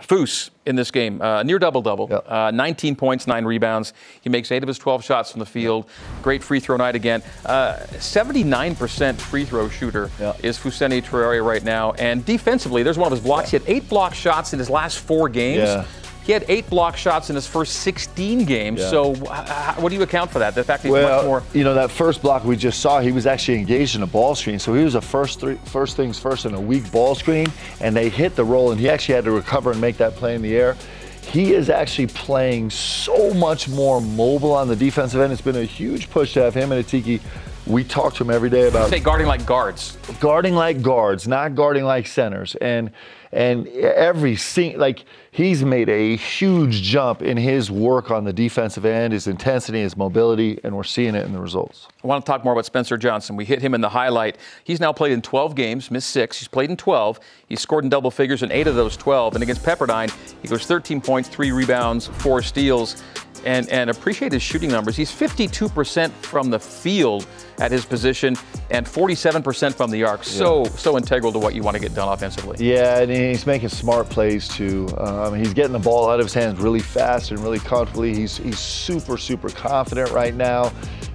Foose 0.02 0.50
in 0.66 0.76
this 0.76 0.92
game, 0.92 1.22
uh, 1.22 1.44
near 1.44 1.60
double 1.60 1.82
double, 1.82 2.08
Yep. 2.10 2.26
uh, 2.32 2.52
19 2.52 2.96
points, 2.96 3.28
nine 3.28 3.46
rebounds. 3.46 3.94
He 4.22 4.30
makes 4.30 4.52
eight 4.52 4.64
of 4.64 4.68
his 4.68 4.78
12 4.78 5.04
shots 5.04 5.32
from 5.32 5.40
the 5.40 5.46
field. 5.46 5.86
Great 6.22 6.44
free 6.44 6.60
throw 6.60 6.78
night 6.78 6.96
again. 6.96 7.22
Uh, 7.46 7.78
79% 7.98 9.20
free 9.20 9.46
throw 9.46 9.70
shooter 9.70 10.10
Yeah. 10.20 10.34
is 10.44 10.58
Fousseyni 10.58 11.04
Traore 11.04 11.44
right 11.46 11.64
now. 11.64 11.94
And 11.94 12.26
defensively, 12.26 12.84
there's 12.84 12.98
one 12.98 13.08
of 13.12 13.18
his 13.18 13.26
blocks. 13.26 13.52
He 13.52 13.58
had 13.58 13.64
eight 13.68 13.88
block 13.90 14.14
shots 14.14 14.54
in 14.54 14.60
his 14.60 14.70
last 14.70 15.00
four 15.00 15.30
games. 15.30 15.64
Yeah. 15.64 15.86
He 16.30 16.34
had 16.34 16.46
eight 16.48 16.70
block 16.70 16.96
shots 16.96 17.32
in 17.32 17.36
his 17.36 17.48
first 17.48 17.78
16 17.78 18.46
games. 18.46 18.80
Yeah. 18.82 18.90
So, 18.92 19.16
wh- 19.16 19.82
what 19.82 19.90
do 19.90 19.96
you 19.96 20.04
account 20.04 20.30
for 20.30 20.38
that? 20.38 20.54
The 20.54 20.64
fact 20.64 20.84
that 20.84 20.90
he's 20.90 20.94
Well, 20.94 21.18
much 21.18 21.26
more. 21.26 21.40
Well, 21.40 21.48
you 21.56 21.64
know 21.64 21.74
that 21.74 21.90
first 21.90 22.22
block 22.22 22.44
we 22.44 22.56
just 22.56 22.82
saw, 22.82 23.00
he 23.00 23.12
was 23.12 23.26
actually 23.26 23.58
engaged 23.58 23.96
in 23.96 24.04
a 24.04 24.06
ball 24.06 24.36
screen. 24.36 24.60
So 24.60 24.76
he 24.76 24.84
was 24.84 24.94
a 24.94 25.02
first 25.02 25.40
three, 25.40 25.56
first 25.66 25.98
things 25.98 26.20
first 26.20 26.46
in 26.46 26.54
a 26.54 26.62
weak 26.62 26.92
ball 26.92 27.16
screen, 27.16 27.48
and 27.82 27.96
they 27.96 28.10
hit 28.10 28.36
the 28.36 28.46
roll, 28.46 28.70
and 28.70 28.80
he 28.80 28.88
actually 28.88 29.16
had 29.16 29.24
to 29.24 29.32
recover 29.32 29.72
and 29.72 29.82
make 29.82 29.98
that 29.98 30.14
play 30.18 30.36
in 30.36 30.44
the 30.44 30.56
air. 30.56 30.78
He 31.24 31.54
is 31.56 31.72
actually 31.72 32.06
playing 32.06 32.70
so 32.70 33.34
much 33.34 33.68
more 33.68 34.00
mobile 34.00 34.54
on 34.54 34.68
the 34.68 34.76
defensive 34.76 35.22
end. 35.22 35.34
It's 35.34 35.42
been 35.42 35.56
a 35.56 35.64
huge 35.64 36.12
push 36.12 36.34
to 36.34 36.44
have 36.44 36.54
him 36.54 36.72
and 36.72 36.86
Atiki 36.86 37.22
we 37.66 37.84
talk 37.84 38.14
to 38.16 38.24
him 38.24 38.30
every 38.30 38.52
day 38.52 38.68
about 38.68 38.90
Say 38.90 39.00
guarding 39.00 39.28
like 39.28 39.46
guards. 39.48 39.98
guarding 40.20 40.54
like 40.56 40.82
guards, 40.84 41.28
not 41.28 41.56
guarding 41.56 41.86
like 41.86 42.06
centers. 42.06 42.56
And 42.56 42.92
and 43.32 43.68
every 43.68 44.36
scene, 44.36 44.80
like 44.80 45.06
he's 45.32 45.64
made 45.64 45.88
a 45.88 46.16
huge 46.16 46.82
jump 46.82 47.22
in 47.22 47.38
his 47.38 47.70
work 47.70 48.10
on 48.10 48.24
the 48.24 48.34
defensive 48.34 48.86
end, 48.86 49.14
his 49.14 49.28
intensity, 49.28 49.82
his 49.82 49.96
mobility, 49.96 50.60
and 50.64 50.76
we're 50.76 50.84
seeing 50.84 51.14
it 51.14 51.26
in 51.26 51.34
the 51.34 51.40
results. 51.40 51.88
I 52.04 52.08
want 52.08 52.26
to 52.26 52.32
talk 52.32 52.44
more 52.44 52.54
about 52.54 52.66
Spencer 52.66 52.98
Johnson. 52.98 53.36
We 53.36 53.46
hit 53.46 53.62
him 53.62 53.76
in 53.76 53.82
the 53.82 53.90
highlight. 53.90 54.38
He's 54.64 54.80
now 54.80 54.92
played 54.92 55.12
in 55.12 55.22
12 55.22 55.54
games, 55.54 55.92
missed 55.92 56.10
six. 56.10 56.40
He's 56.40 56.48
played 56.48 56.72
in 56.72 56.78
12. 56.78 57.20
He's 57.48 57.62
scored 57.62 57.84
in 57.84 57.90
double 57.90 58.10
figures 58.10 58.42
in 58.42 58.52
eight 58.52 58.66
of 58.66 58.76
those 58.76 58.98
12. 58.98 59.36
And 59.36 59.44
against 59.44 59.64
Pepperdine, 59.64 60.12
he 60.42 60.48
goes 60.48 60.66
13 60.66 61.00
points, 61.00 61.30
three 61.30 61.52
rebounds, 61.52 62.08
four 62.08 62.42
steals 62.42 63.04
and, 63.46 63.70
and 63.70 63.90
appreciate 63.90 64.32
his 64.32 64.42
shooting 64.42 64.70
numbers. 64.70 64.96
He's 64.96 65.12
52% 65.12 66.12
from 66.12 66.50
the 66.50 66.60
field 66.60 67.28
at 67.60 67.72
his 67.72 67.86
position 67.86 68.36
and 68.70 68.86
47% 68.86 69.74
from 69.74 69.92
the 69.92 70.04
arc. 70.04 70.24
So, 70.24 70.66
so 70.66 70.98
integral 70.98 71.32
to 71.32 71.40
what 71.40 71.56
you 71.56 71.62
want 71.62 71.76
to 71.76 71.82
get 71.82 71.94
done 71.94 72.08
offensively. 72.10 72.58
Yeah, 72.66 73.00
and 73.00 73.12
he's 73.12 73.46
making 73.46 73.70
smart 73.70 74.10
plays 74.10 74.48
too. 74.48 74.88
Um, 74.98 75.36
he's 75.36 75.54
getting 75.54 75.74
the 75.74 75.80
ball 75.80 76.10
out 76.10 76.20
of 76.20 76.26
his 76.26 76.34
hands 76.34 76.60
really 76.60 76.80
fast 76.80 77.32
and 77.32 77.40
really 77.40 77.60
comfortably. 77.60 78.16
He's, 78.16 78.38
he's 78.38 78.60
super, 78.60 79.18
super 79.18 79.50
confident 79.50 80.12
right 80.12 80.34
now. 80.34 80.72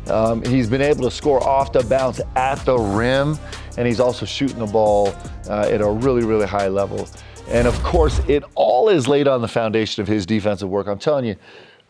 Um, 0.08 0.42
he's 0.44 0.68
been 0.68 0.82
able 0.82 1.04
to 1.04 1.10
score 1.10 1.42
off 1.42 1.72
the 1.72 1.82
bounce 1.84 2.20
at 2.36 2.56
the 2.66 2.76
rim, 2.76 3.38
and 3.78 3.86
he's 3.86 4.00
also 4.00 4.26
shooting 4.26 4.58
the 4.58 4.66
ball 4.66 5.14
uh, 5.48 5.68
at 5.70 5.80
a 5.80 5.88
really, 5.88 6.24
really 6.24 6.46
high 6.46 6.68
level. 6.68 7.08
And 7.48 7.66
of 7.66 7.82
course, 7.82 8.20
it 8.28 8.42
all 8.54 8.88
is 8.88 9.06
laid 9.06 9.28
on 9.28 9.42
the 9.42 9.48
foundation 9.48 10.00
of 10.02 10.08
his 10.08 10.24
defensive 10.24 10.68
work. 10.68 10.86
I'm 10.86 10.98
telling 10.98 11.24
you, 11.24 11.36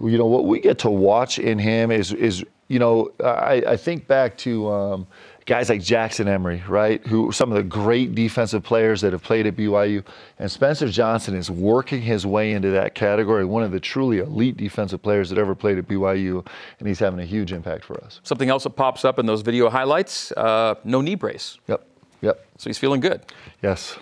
you 0.01 0.19
know 0.19 0.27
what 0.27 0.47
we 0.47 0.61
get 0.61 0.79
to 0.81 0.91
watch 0.91 1.39
in 1.39 1.59
him 1.59 1.91
is 1.91 2.13
is 2.13 2.45
you 2.69 2.79
know 2.79 3.11
I, 3.23 3.63
I 3.67 3.77
think 3.77 4.07
back 4.07 4.37
to 4.39 4.71
um, 4.71 5.07
guys 5.47 5.69
like 5.69 5.83
Jackson 5.83 6.29
Emery, 6.29 6.63
right? 6.69 7.05
Who 7.07 7.31
some 7.33 7.51
of 7.51 7.57
the 7.57 7.63
great 7.63 8.15
defensive 8.15 8.63
players 8.63 9.01
that 9.03 9.13
have 9.13 9.23
played 9.23 9.47
at 9.47 9.57
BYU, 9.57 10.05
and 10.39 10.51
Spencer 10.51 10.89
Johnson 10.89 11.35
is 11.35 11.51
working 11.51 12.03
his 12.03 12.27
way 12.27 12.53
into 12.53 12.71
that 12.71 12.95
category. 12.95 13.45
One 13.45 13.63
of 13.63 13.71
the 13.71 13.81
truly 13.81 14.19
elite 14.19 14.57
defensive 14.57 15.03
players 15.03 15.31
that 15.31 15.39
ever 15.39 15.55
played 15.55 15.79
at 15.79 15.87
BYU, 15.87 16.47
and 16.79 16.89
he's 16.89 16.99
having 16.99 17.21
a 17.21 17.27
huge 17.27 17.53
impact 17.53 17.85
for 17.85 18.03
us. 18.03 18.21
Something 18.23 18.49
else 18.49 18.65
that 18.65 18.71
pops 18.71 19.05
up 19.05 19.19
in 19.19 19.27
those 19.27 19.43
video 19.43 19.69
highlights: 19.69 20.33
uh, 20.33 20.75
no 20.85 21.01
knee 21.01 21.15
brace. 21.15 21.59
Yep. 21.69 21.87
Yep. 22.23 22.47
So 22.59 22.71
he's 22.71 22.79
feeling 22.79 23.01
good. 23.01 23.23
Yes. 23.63 23.99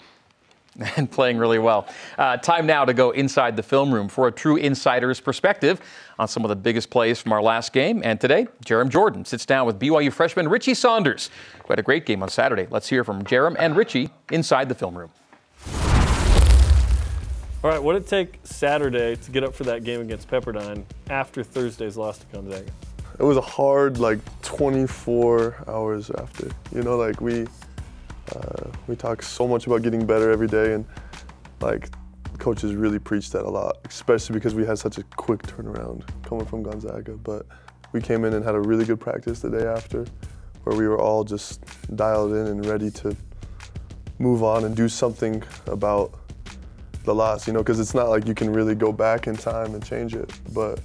and 0.97 1.11
playing 1.11 1.39
really 1.39 1.59
well. 1.59 1.87
Uh, 2.17 2.37
time 2.37 2.67
now 2.67 2.85
to 2.85 2.95
go 2.95 3.11
inside 3.11 3.57
the 3.57 3.63
film 3.63 3.93
room 3.93 4.09
for 4.09 4.29
a 4.29 4.33
true 4.33 4.57
insider's 4.57 5.21
perspective 5.21 5.81
on 6.19 6.29
some 6.29 6.45
of 6.45 6.49
the 6.49 6.57
biggest 6.57 6.91
plays 6.91 7.21
from 7.21 7.33
our 7.33 7.43
last 7.43 7.73
game. 7.73 8.01
And 8.05 8.21
today, 8.21 8.47
Jarom 8.65 8.89
Jordan 8.89 9.25
sits 9.25 9.45
down 9.45 9.67
with 9.67 9.79
BYU 9.79 10.13
freshman 10.13 10.49
Richie 10.49 10.75
Saunders, 10.75 11.31
who 11.63 11.69
had 11.69 11.79
a 11.79 11.83
great 11.83 12.07
game 12.07 12.23
on 12.23 12.29
Saturday. 12.29 12.67
Let's 12.71 12.89
hear 12.89 13.05
from 13.05 13.23
Jarom 13.25 13.57
and 13.59 13.77
Richie 13.77 14.11
inside 14.31 14.69
the 14.69 14.75
film 14.75 14.97
room. 14.97 15.11
All 17.65 17.71
right, 17.71 17.81
what 17.81 17.93
did 17.93 18.03
it 18.03 18.09
take 18.09 18.41
Saturday 18.43 19.15
to 19.15 19.31
get 19.31 19.45
up 19.45 19.55
for 19.55 19.63
that 19.65 19.85
game 19.85 20.01
against 20.01 20.29
Pepperdine 20.29 20.85
after 21.11 21.45
Thursday's 21.45 21.97
loss 21.97 22.19
to 22.19 22.27
Gonzaga? 22.33 22.69
It 23.21 23.23
was 23.23 23.37
a 23.37 23.43
hard 23.43 23.99
like 23.99 24.19
24 24.43 25.65
hours 25.69 26.11
after. 26.11 26.49
You 26.75 26.83
know, 26.83 26.97
like 26.97 27.21
we 27.21 27.47
uh, 28.35 28.71
we 28.87 28.97
talk 28.97 29.23
so 29.23 29.47
much 29.47 29.67
about 29.67 29.83
getting 29.83 30.07
better 30.07 30.31
every 30.31 30.47
day, 30.47 30.75
and 30.75 30.87
like 31.61 31.91
coaches 32.39 32.75
really 32.75 32.99
preach 32.99 33.31
that 33.31 33.45
a 33.45 33.51
lot, 33.51 33.79
especially 33.89 34.35
because 34.35 34.55
we 34.55 34.65
had 34.65 34.79
such 34.79 34.99
a 34.99 35.03
quick 35.17 35.43
turnaround 35.43 36.03
coming 36.25 36.45
from 36.45 36.63
Gonzaga. 36.63 37.13
But 37.13 37.47
we 37.93 38.01
came 38.01 38.25
in 38.25 38.35
and 38.35 38.45
had 38.45 38.55
a 38.55 38.61
really 38.61 38.85
good 38.85 39.01
practice 39.01 39.41
the 39.41 39.51
day 39.51 39.67
after, 39.67 40.07
where 40.65 40.77
we 40.77 40.87
were 40.89 40.99
all 40.99 41.25
just 41.25 41.61
dialed 41.97 42.33
in 42.33 42.47
and 42.47 42.65
ready 42.67 42.91
to 42.91 43.17
move 44.19 44.43
on 44.43 44.65
and 44.65 44.77
do 44.77 44.89
something 44.89 45.43
about 45.67 46.15
the 47.05 47.15
loss. 47.15 47.47
You 47.47 47.53
know, 47.53 47.61
because 47.61 47.81
it's 47.81 47.95
not 47.95 48.09
like 48.09 48.27
you 48.27 48.35
can 48.35 48.53
really 48.53 48.75
go 48.75 48.93
back 48.93 49.27
in 49.27 49.37
time 49.37 49.75
and 49.75 49.85
change 49.85 50.15
it, 50.15 50.33
but. 50.53 50.81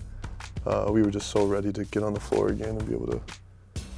Uh, 0.65 0.91
we 0.91 1.01
were 1.01 1.09
just 1.09 1.29
so 1.29 1.45
ready 1.45 1.71
to 1.71 1.85
get 1.85 2.03
on 2.03 2.13
the 2.13 2.19
floor 2.19 2.49
again 2.49 2.71
and 2.71 2.85
be 2.85 2.93
able 2.93 3.07
to 3.07 3.21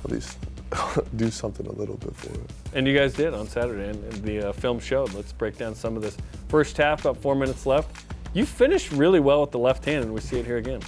at 0.05 0.11
least 0.11 0.37
do 1.15 1.29
something 1.29 1.65
a 1.67 1.71
little 1.71 1.97
bit 1.97 2.15
for 2.15 2.33
it. 2.33 2.49
And 2.73 2.87
you 2.87 2.95
guys 2.97 3.13
did 3.13 3.33
on 3.33 3.47
Saturday, 3.47 3.89
and 3.89 4.11
the 4.23 4.49
uh, 4.49 4.51
film 4.53 4.79
showed. 4.79 5.13
Let's 5.13 5.31
break 5.31 5.57
down 5.57 5.75
some 5.75 5.95
of 5.95 6.01
this. 6.01 6.17
First 6.47 6.77
half, 6.77 7.01
about 7.01 7.17
four 7.17 7.35
minutes 7.35 7.65
left. 7.65 8.05
You 8.33 8.45
finished 8.45 8.91
really 8.91 9.19
well 9.19 9.41
with 9.41 9.51
the 9.51 9.59
left 9.59 9.85
hand, 9.85 10.05
and 10.05 10.13
we 10.13 10.21
see 10.21 10.37
it 10.37 10.45
here 10.45 10.57
again. 10.57 10.81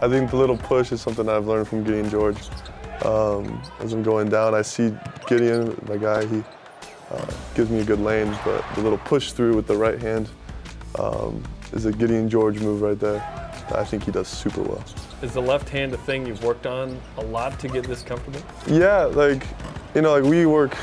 I 0.00 0.08
think 0.08 0.30
the 0.30 0.36
little 0.36 0.56
push 0.56 0.92
is 0.92 1.00
something 1.00 1.28
I've 1.28 1.46
learned 1.46 1.68
from 1.68 1.84
Gideon 1.84 2.08
George. 2.08 2.38
Um, 3.04 3.62
as 3.80 3.92
I'm 3.92 4.02
going 4.02 4.28
down, 4.28 4.54
I 4.54 4.62
see 4.62 4.94
Gideon, 5.28 5.78
my 5.86 5.96
guy, 5.96 6.24
he 6.26 6.42
uh, 7.10 7.30
gives 7.54 7.70
me 7.70 7.80
a 7.80 7.84
good 7.84 8.00
lane, 8.00 8.36
but 8.44 8.64
the 8.74 8.82
little 8.82 8.98
push 8.98 9.32
through 9.32 9.54
with 9.56 9.66
the 9.66 9.76
right 9.76 10.00
hand 10.00 10.30
um, 10.98 11.42
is 11.72 11.84
a 11.84 11.92
Gideon 11.92 12.28
George 12.28 12.60
move 12.60 12.80
right 12.80 12.98
there. 12.98 13.20
I 13.74 13.84
think 13.84 14.04
he 14.04 14.10
does 14.10 14.28
super 14.28 14.62
well. 14.62 14.84
Is 15.24 15.32
the 15.32 15.40
left 15.40 15.70
hand 15.70 15.94
a 15.94 15.96
thing 15.96 16.26
you've 16.26 16.44
worked 16.44 16.66
on 16.66 17.00
a 17.16 17.22
lot 17.22 17.58
to 17.60 17.66
get 17.66 17.84
this 17.84 18.02
comfortable? 18.02 18.42
Yeah, 18.66 19.04
like, 19.04 19.46
you 19.94 20.02
know, 20.02 20.12
like 20.12 20.22
we 20.22 20.44
work 20.44 20.76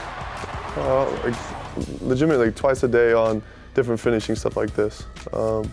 uh, 0.78 1.08
like 1.24 1.36
legitimately 2.02 2.48
like 2.48 2.56
twice 2.56 2.82
a 2.82 2.88
day 2.88 3.14
on 3.14 3.44
different 3.76 4.02
finishing 4.02 4.36
stuff 4.36 4.58
like 4.58 4.74
this. 4.74 5.06
Um, 5.32 5.72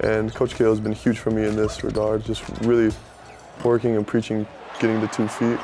and 0.00 0.34
Coach 0.34 0.52
Cahill 0.52 0.70
has 0.70 0.80
been 0.80 0.92
huge 0.92 1.18
for 1.18 1.30
me 1.30 1.44
in 1.44 1.56
this 1.56 1.84
regard, 1.84 2.24
just 2.24 2.42
really 2.62 2.90
working 3.62 3.98
and 3.98 4.06
preaching 4.06 4.46
getting 4.80 4.98
to 5.02 5.08
two 5.08 5.28
feet. 5.28 5.60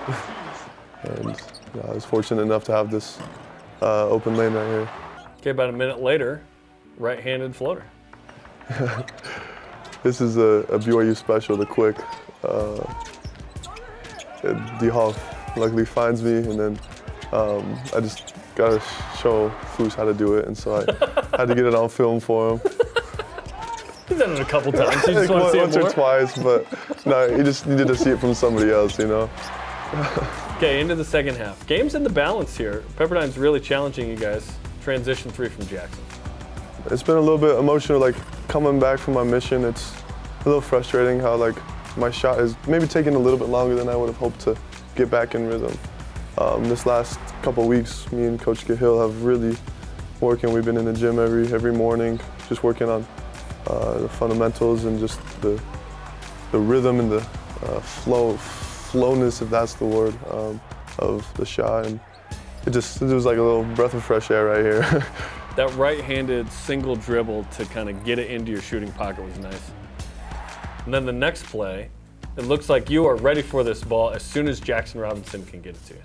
and 1.04 1.42
yeah, 1.74 1.88
I 1.88 1.94
was 1.94 2.04
fortunate 2.04 2.42
enough 2.42 2.64
to 2.64 2.72
have 2.72 2.90
this 2.90 3.18
uh, 3.80 4.06
open 4.10 4.36
lane 4.36 4.52
right 4.52 4.66
here. 4.66 4.90
Okay, 5.38 5.50
about 5.50 5.70
a 5.70 5.72
minute 5.72 6.02
later, 6.02 6.42
right-handed 6.98 7.56
floater. 7.56 7.86
This 10.02 10.20
is 10.20 10.36
a, 10.36 10.64
a 10.70 10.78
BYU 10.78 11.16
special, 11.16 11.56
the 11.56 11.66
quick. 11.66 11.96
Uh, 12.42 12.82
D 14.78 14.88
Hall 14.88 15.14
luckily 15.56 15.84
finds 15.84 16.22
me, 16.22 16.36
and 16.36 16.58
then 16.58 16.80
um, 17.32 17.78
I 17.94 18.00
just 18.00 18.34
gotta 18.54 18.80
show 19.18 19.50
Foose 19.74 19.94
how 19.94 20.04
to 20.04 20.14
do 20.14 20.36
it, 20.36 20.46
and 20.46 20.56
so 20.56 20.76
I 20.76 21.36
had 21.36 21.48
to 21.48 21.54
get 21.54 21.66
it 21.66 21.74
on 21.74 21.88
film 21.88 22.20
for 22.20 22.52
him. 22.52 22.60
He's 24.08 24.18
done 24.18 24.32
it 24.32 24.40
a 24.40 24.44
couple 24.44 24.72
times. 24.72 25.06
You 25.06 25.14
just 25.14 25.30
want 25.30 25.44
to 25.44 25.52
see 25.52 25.58
it 25.58 25.62
once 25.62 25.76
or 25.76 25.90
twice, 25.90 26.36
but 26.38 26.66
no, 27.06 27.36
he 27.36 27.42
just 27.42 27.66
needed 27.66 27.86
to 27.88 27.96
see 27.96 28.10
it 28.10 28.18
from 28.18 28.34
somebody 28.34 28.70
else, 28.70 28.98
you 28.98 29.06
know. 29.06 29.30
Okay, 30.56 30.80
into 30.80 30.94
the 30.94 31.04
second 31.04 31.36
half. 31.36 31.64
Game's 31.66 31.94
in 31.94 32.02
the 32.02 32.10
balance 32.10 32.56
here. 32.56 32.84
Pepperdine's 32.96 33.38
really 33.38 33.60
challenging 33.60 34.08
you 34.08 34.16
guys. 34.16 34.50
Transition 34.82 35.30
three 35.30 35.48
from 35.48 35.66
Jackson. 35.66 36.02
It's 36.90 37.04
been 37.04 37.16
a 37.16 37.20
little 37.20 37.38
bit 37.38 37.56
emotional, 37.56 38.00
like 38.00 38.16
coming 38.48 38.80
back 38.80 38.98
from 38.98 39.14
my 39.14 39.22
mission. 39.22 39.64
It's 39.64 39.92
a 40.40 40.44
little 40.44 40.60
frustrating 40.60 41.20
how 41.20 41.36
like 41.36 41.54
my 41.96 42.10
shot 42.10 42.40
is 42.40 42.56
maybe 42.66 42.88
taking 42.88 43.14
a 43.14 43.18
little 43.18 43.38
bit 43.38 43.48
longer 43.48 43.76
than 43.76 43.88
I 43.88 43.94
would 43.94 44.08
have 44.08 44.16
hoped 44.16 44.40
to 44.40 44.56
get 44.96 45.08
back 45.08 45.36
in 45.36 45.46
rhythm. 45.46 45.72
Um, 46.36 46.68
this 46.68 46.86
last 46.86 47.20
couple 47.42 47.68
weeks, 47.68 48.10
me 48.10 48.24
and 48.24 48.40
Coach 48.40 48.64
Cahill 48.64 49.00
have 49.00 49.22
really 49.22 49.56
working. 50.18 50.52
We've 50.52 50.64
been 50.64 50.76
in 50.76 50.84
the 50.84 50.92
gym 50.92 51.20
every 51.20 51.52
every 51.52 51.72
morning, 51.72 52.18
just 52.48 52.64
working 52.64 52.88
on 52.88 53.06
uh, 53.68 53.98
the 53.98 54.08
fundamentals 54.08 54.84
and 54.84 54.98
just 54.98 55.20
the 55.42 55.62
the 56.50 56.58
rhythm 56.58 56.98
and 56.98 57.12
the 57.12 57.20
uh, 57.66 57.78
flow 57.78 58.36
flowness, 58.36 59.42
if 59.42 59.48
that's 59.48 59.74
the 59.74 59.86
word, 59.86 60.18
um, 60.28 60.60
of 60.98 61.32
the 61.34 61.46
shot. 61.46 61.86
And 61.86 62.00
it 62.66 62.70
just 62.70 63.00
it 63.00 63.14
was 63.14 63.26
like 63.26 63.38
a 63.38 63.42
little 63.42 63.62
breath 63.76 63.94
of 63.94 64.02
fresh 64.02 64.32
air 64.32 64.46
right 64.46 64.64
here. 64.64 65.06
That 65.60 65.76
right-handed 65.76 66.50
single 66.50 66.96
dribble 66.96 67.44
to 67.44 67.66
kind 67.66 67.90
of 67.90 68.02
get 68.02 68.18
it 68.18 68.30
into 68.30 68.50
your 68.50 68.62
shooting 68.62 68.90
pocket 68.92 69.22
was 69.22 69.38
nice. 69.40 69.70
And 70.86 70.94
then 70.94 71.04
the 71.04 71.12
next 71.12 71.44
play, 71.44 71.90
it 72.38 72.44
looks 72.44 72.70
like 72.70 72.88
you 72.88 73.04
are 73.04 73.16
ready 73.16 73.42
for 73.42 73.62
this 73.62 73.84
ball 73.84 74.08
as 74.08 74.22
soon 74.22 74.48
as 74.48 74.58
Jackson 74.58 75.02
Robinson 75.02 75.44
can 75.44 75.60
get 75.60 75.74
it 75.74 75.84
to 75.88 75.92
you. 75.92 76.00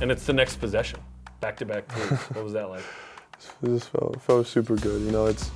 And 0.00 0.10
it's 0.10 0.24
the 0.24 0.32
next 0.32 0.56
possession. 0.56 1.00
Back-to-back 1.42 1.86
threes. 1.86 2.18
what 2.32 2.42
was 2.42 2.54
that 2.54 2.70
like? 2.70 2.82
It 3.62 3.66
just 3.66 3.90
felt, 3.90 4.22
felt 4.22 4.46
super 4.46 4.76
good. 4.76 5.02
You 5.02 5.10
know, 5.10 5.26
it's 5.26 5.50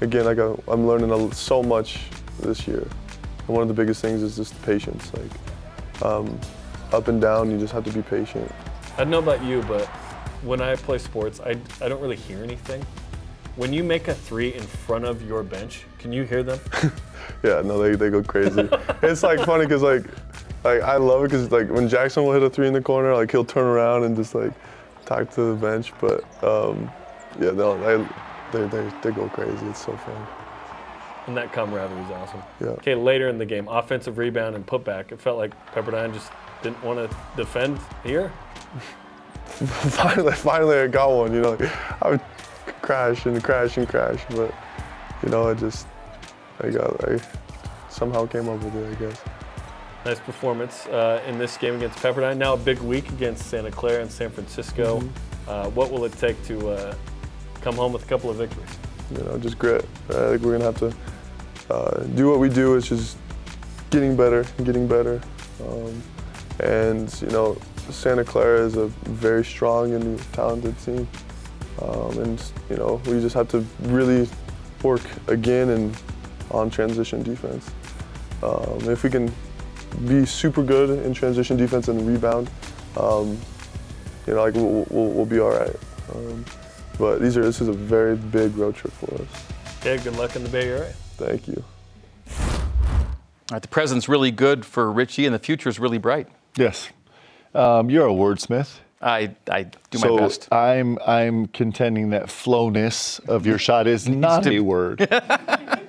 again 0.00 0.24
like 0.24 0.38
I, 0.38 0.54
I'm 0.68 0.86
learning 0.86 1.10
a, 1.10 1.34
so 1.34 1.64
much 1.64 2.04
this 2.38 2.68
year, 2.68 2.86
and 3.38 3.48
one 3.48 3.62
of 3.62 3.68
the 3.68 3.74
biggest 3.74 4.00
things 4.00 4.22
is 4.22 4.36
just 4.36 4.62
patience. 4.62 5.10
Like 5.12 6.02
um, 6.04 6.38
up 6.92 7.08
and 7.08 7.20
down, 7.20 7.50
you 7.50 7.58
just 7.58 7.72
have 7.72 7.82
to 7.82 7.90
be 7.90 8.02
patient. 8.02 8.48
I 8.94 8.98
don't 8.98 9.10
know 9.10 9.18
about 9.18 9.42
you, 9.42 9.62
but 9.62 9.90
when 10.42 10.60
I 10.60 10.76
play 10.76 10.98
sports, 10.98 11.40
I, 11.40 11.56
I 11.80 11.88
don't 11.88 12.00
really 12.00 12.16
hear 12.16 12.42
anything. 12.42 12.84
When 13.56 13.72
you 13.72 13.82
make 13.82 14.08
a 14.08 14.14
three 14.14 14.54
in 14.54 14.62
front 14.62 15.04
of 15.04 15.26
your 15.26 15.42
bench, 15.42 15.84
can 15.98 16.12
you 16.12 16.24
hear 16.24 16.42
them? 16.42 16.60
Yeah, 17.42 17.60
no, 17.62 17.82
they, 17.82 17.96
they 17.96 18.08
go 18.08 18.22
crazy. 18.22 18.68
it's 19.02 19.22
like 19.22 19.40
funny 19.40 19.64
because 19.64 19.82
like 19.82 20.04
like 20.64 20.82
I 20.82 20.96
love 20.96 21.24
it 21.24 21.30
because 21.30 21.50
like 21.50 21.68
when 21.70 21.88
Jackson 21.88 22.24
will 22.24 22.32
hit 22.32 22.42
a 22.42 22.50
three 22.50 22.66
in 22.66 22.72
the 22.72 22.80
corner, 22.80 23.14
like 23.14 23.30
he'll 23.30 23.44
turn 23.44 23.64
around 23.64 24.04
and 24.04 24.16
just 24.16 24.34
like 24.34 24.52
talk 25.04 25.30
to 25.32 25.54
the 25.54 25.54
bench. 25.54 25.92
But 26.00 26.22
um, 26.44 26.90
yeah, 27.40 27.50
no, 27.50 27.78
they, 27.78 28.06
they 28.52 28.68
they 28.68 28.92
they 29.02 29.10
go 29.10 29.28
crazy. 29.28 29.66
It's 29.66 29.84
so 29.84 29.96
fun. 29.96 30.26
And 31.26 31.36
that 31.36 31.52
camaraderie 31.52 32.00
is 32.02 32.10
awesome. 32.12 32.42
Yeah. 32.60 32.66
Okay, 32.68 32.94
later 32.94 33.28
in 33.28 33.38
the 33.38 33.46
game, 33.46 33.66
offensive 33.66 34.18
rebound 34.18 34.54
and 34.54 34.64
putback. 34.64 35.10
It 35.10 35.20
felt 35.20 35.38
like 35.38 35.52
Pepperdine 35.72 36.14
just 36.14 36.30
didn't 36.62 36.82
want 36.82 37.10
to 37.10 37.16
defend 37.36 37.78
here? 38.04 38.32
finally, 39.56 40.32
finally, 40.32 40.78
I 40.78 40.86
got 40.86 41.10
one. 41.10 41.32
You 41.32 41.40
know, 41.40 41.58
I 42.02 42.10
would 42.10 42.20
crash 42.82 43.26
and 43.26 43.42
crash 43.42 43.76
and 43.76 43.88
crash, 43.88 44.22
but 44.30 44.54
you 45.22 45.30
know, 45.30 45.48
I 45.48 45.54
just, 45.54 45.86
I 46.60 46.70
got, 46.70 47.08
I 47.08 47.20
somehow 47.88 48.26
came 48.26 48.48
up 48.48 48.62
with 48.62 48.74
it, 48.74 48.92
I 48.92 48.94
guess. 49.00 49.22
Nice 50.04 50.20
performance 50.20 50.86
uh, 50.86 51.22
in 51.26 51.38
this 51.38 51.56
game 51.56 51.76
against 51.76 51.98
Pepperdine. 51.98 52.36
Now 52.36 52.54
a 52.54 52.56
big 52.56 52.78
week 52.80 53.08
against 53.08 53.46
Santa 53.46 53.70
Clara 53.70 54.02
and 54.02 54.10
San 54.10 54.30
Francisco. 54.30 55.00
Mm-hmm. 55.00 55.50
Uh, 55.50 55.70
what 55.70 55.90
will 55.90 56.04
it 56.04 56.12
take 56.12 56.42
to 56.44 56.68
uh, 56.68 56.94
come 57.60 57.76
home 57.76 57.92
with 57.92 58.04
a 58.04 58.06
couple 58.06 58.30
of 58.30 58.36
victories? 58.36 58.70
You 59.10 59.24
know, 59.24 59.38
just 59.38 59.58
grit. 59.58 59.84
I 60.10 60.30
think 60.30 60.42
we're 60.42 60.58
gonna 60.58 60.64
have 60.64 60.78
to 60.78 60.94
uh, 61.70 62.02
do 62.14 62.30
what 62.30 62.40
we 62.40 62.48
do. 62.48 62.76
It's 62.76 62.88
just 62.88 63.16
getting 63.90 64.16
better, 64.16 64.44
and 64.58 64.66
getting 64.66 64.86
better, 64.86 65.20
um, 65.66 66.02
and 66.60 67.22
you 67.22 67.28
know, 67.28 67.56
Santa 67.90 68.24
Clara 68.24 68.60
is 68.60 68.76
a 68.76 68.86
very 68.86 69.44
strong 69.44 69.94
and 69.94 70.18
talented 70.32 70.78
team, 70.80 71.08
um, 71.82 72.18
and 72.18 72.52
you 72.70 72.76
know, 72.76 73.00
we 73.06 73.20
just 73.20 73.34
have 73.34 73.48
to 73.48 73.64
really 73.82 74.28
work 74.82 75.02
again 75.28 75.70
and 75.70 75.96
on 76.50 76.70
transition 76.70 77.22
defense. 77.22 77.70
Um, 78.42 78.78
if 78.90 79.02
we 79.02 79.10
can 79.10 79.32
be 80.06 80.26
super 80.26 80.62
good 80.62 81.04
in 81.04 81.14
transition 81.14 81.56
defense 81.56 81.88
and 81.88 82.06
rebound, 82.06 82.50
um, 82.96 83.38
you 84.26 84.34
know, 84.34 84.42
like 84.42 84.54
we'll, 84.54 84.86
we'll, 84.90 85.10
we'll 85.10 85.26
be 85.26 85.38
all 85.38 85.50
right. 85.50 85.76
Um, 86.14 86.44
but 86.98 87.20
these 87.20 87.36
are 87.36 87.42
this 87.42 87.60
is 87.60 87.68
a 87.68 87.72
very 87.72 88.16
big 88.16 88.56
road 88.56 88.74
trip 88.74 88.92
for 88.92 89.14
us. 89.14 89.46
Yeah, 89.84 89.96
good 89.96 90.16
luck 90.16 90.36
in 90.36 90.42
the 90.42 90.48
Bay 90.48 90.68
Area. 90.68 90.92
Thank 91.16 91.48
you. 91.48 91.62
All 93.48 93.54
right, 93.54 93.62
the 93.62 93.68
present's 93.68 94.08
really 94.08 94.30
good 94.30 94.64
for 94.64 94.90
Richie, 94.90 95.24
and 95.24 95.34
the 95.34 95.38
future's 95.38 95.78
really 95.78 95.98
bright. 95.98 96.28
Yes. 96.56 96.88
Um, 97.54 97.90
you're 97.90 98.06
a 98.06 98.12
wordsmith. 98.12 98.78
I, 99.00 99.34
I 99.50 99.64
do 99.64 99.98
so 99.98 100.16
my 100.16 100.22
best. 100.22 100.52
I'm 100.52 100.98
I'm 101.06 101.46
contending 101.48 102.10
that 102.10 102.26
flowness 102.30 103.18
of 103.28 103.46
your 103.46 103.58
shot 103.58 103.86
is 103.86 104.08
not 104.08 104.44
to- 104.44 104.56
a 104.56 104.60
word. 104.60 105.06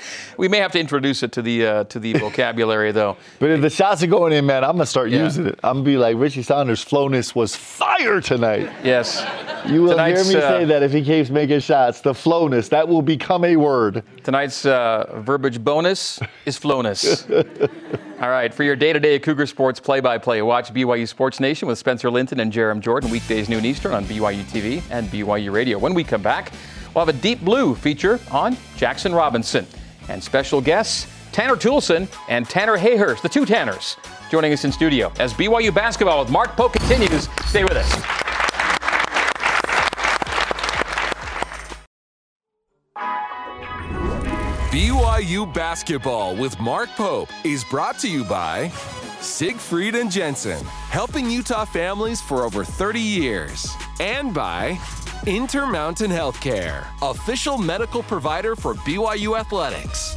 We 0.38 0.48
may 0.48 0.58
have 0.58 0.72
to 0.72 0.78
introduce 0.80 1.22
it 1.22 1.32
to 1.32 1.42
the 1.42 1.66
uh, 1.66 1.84
to 1.84 1.98
the 1.98 2.12
vocabulary, 2.14 2.92
though. 2.92 3.16
But 3.38 3.50
if 3.50 3.60
the 3.62 3.70
shots 3.70 4.02
are 4.02 4.06
going 4.06 4.32
in, 4.34 4.44
man, 4.44 4.64
I'm 4.64 4.72
gonna 4.72 4.84
start 4.86 5.10
Yeah. 5.10 5.24
using 5.24 5.46
it. 5.46 5.58
I'm 5.64 5.76
gonna 5.76 5.84
be 5.84 5.96
like 5.96 6.16
Richie 6.18 6.42
Saunders' 6.42 6.84
flowness 6.84 7.34
was 7.34 7.56
fire 7.56 8.20
tonight. 8.20 8.70
Yes. 8.84 9.24
You 9.66 9.82
will 9.82 9.98
hear 9.98 10.14
Tonight's, 10.14 10.28
me 10.28 10.36
uh, 10.36 10.40
say 10.48 10.64
that 10.66 10.82
if 10.82 10.92
he 10.92 11.02
keeps 11.02 11.30
making 11.30 11.60
shots. 11.60 12.00
The 12.00 12.12
flowness 12.12 12.68
that 12.68 12.86
will 12.86 13.02
become 13.02 13.44
a 13.44 13.56
word. 13.56 14.02
Tonight's 14.22 14.64
uh, 14.66 15.20
verbiage 15.24 15.62
bonus 15.64 16.20
is 16.44 16.58
flowness. 16.58 17.26
All 18.20 18.30
right, 18.30 18.52
for 18.54 18.62
your 18.62 18.76
day-to-day 18.76 19.18
Cougar 19.18 19.46
sports 19.46 19.78
play-by-play, 19.78 20.40
watch 20.42 20.72
BYU 20.72 21.06
Sports 21.06 21.38
Nation 21.38 21.68
with 21.68 21.76
Spencer 21.78 22.10
Linton 22.10 22.40
and 22.40 22.50
Jarom 22.52 22.80
Jordan 22.80 23.10
weekdays 23.10 23.48
noon 23.50 23.64
Eastern 23.66 23.92
on 23.92 24.04
BYU 24.06 24.42
TV 24.44 24.82
and 24.90 25.08
BYU 25.08 25.52
Radio. 25.52 25.78
When 25.78 25.92
we 25.92 26.02
come 26.04 26.22
back, 26.22 26.52
we'll 26.94 27.04
have 27.04 27.14
a 27.14 27.18
Deep 27.18 27.42
Blue 27.42 27.74
feature 27.74 28.18
on 28.30 28.56
Jackson 28.76 29.12
Robinson 29.14 29.66
and 30.08 30.22
special 30.22 30.60
guests 30.60 31.06
Tanner 31.32 31.56
Toolson 31.56 32.08
and 32.28 32.48
Tanner 32.48 32.78
Hayhurst, 32.78 33.20
the 33.20 33.28
two 33.28 33.44
Tanners, 33.44 33.96
joining 34.30 34.54
us 34.54 34.64
in 34.64 34.72
studio 34.72 35.12
as 35.18 35.34
BYU 35.34 35.74
basketball 35.74 36.20
with 36.20 36.30
Mark 36.30 36.56
Pope 36.56 36.72
continues. 36.72 37.28
Stay 37.46 37.62
with 37.62 37.74
us. 37.74 38.26
BYU 44.70 45.52
basketball 45.52 46.36
with 46.36 46.58
Mark 46.58 46.88
Pope 46.90 47.28
is 47.44 47.64
brought 47.64 47.98
to 47.98 48.08
you 48.08 48.24
by 48.24 48.70
Siegfried 49.20 49.94
and 49.94 50.10
Jensen, 50.10 50.64
helping 50.90 51.30
Utah 51.30 51.64
families 51.64 52.20
for 52.20 52.44
over 52.44 52.64
30 52.64 53.00
years, 53.00 53.74
and 54.00 54.32
by 54.32 54.78
Intermountain 55.26 56.12
Healthcare, 56.12 56.86
official 57.02 57.58
medical 57.58 58.04
provider 58.04 58.54
for 58.54 58.74
BYU 58.74 59.36
athletics. 59.36 60.14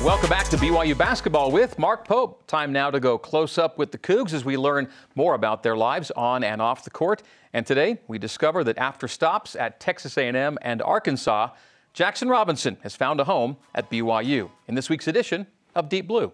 Welcome 0.00 0.30
back 0.30 0.46
to 0.50 0.56
BYU 0.56 0.96
basketball 0.96 1.50
with 1.50 1.76
Mark 1.76 2.06
Pope. 2.06 2.46
Time 2.46 2.70
now 2.70 2.88
to 2.88 3.00
go 3.00 3.18
close 3.18 3.58
up 3.58 3.78
with 3.78 3.90
the 3.90 3.98
Cougs 3.98 4.32
as 4.32 4.44
we 4.44 4.56
learn 4.56 4.88
more 5.16 5.34
about 5.34 5.64
their 5.64 5.76
lives 5.76 6.12
on 6.12 6.44
and 6.44 6.62
off 6.62 6.84
the 6.84 6.90
court. 6.90 7.24
And 7.52 7.66
today 7.66 7.98
we 8.06 8.16
discover 8.16 8.62
that 8.62 8.78
after 8.78 9.08
stops 9.08 9.56
at 9.56 9.80
Texas 9.80 10.16
A&M 10.16 10.56
and 10.62 10.80
Arkansas, 10.80 11.48
Jackson 11.92 12.28
Robinson 12.28 12.76
has 12.84 12.94
found 12.94 13.18
a 13.18 13.24
home 13.24 13.56
at 13.74 13.90
BYU. 13.90 14.50
In 14.68 14.76
this 14.76 14.88
week's 14.88 15.08
edition 15.08 15.48
of 15.74 15.88
Deep 15.88 16.06
Blue. 16.06 16.30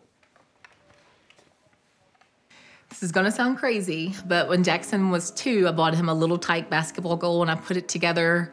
This 2.88 3.02
is 3.02 3.12
gonna 3.12 3.30
sound 3.30 3.58
crazy, 3.58 4.14
but 4.26 4.48
when 4.48 4.64
Jackson 4.64 5.10
was 5.10 5.30
two, 5.32 5.68
I 5.68 5.72
bought 5.72 5.94
him 5.94 6.08
a 6.08 6.14
little 6.14 6.38
tight 6.38 6.70
basketball 6.70 7.16
goal 7.16 7.42
and 7.42 7.50
I 7.50 7.54
put 7.54 7.76
it 7.76 7.88
together. 7.88 8.52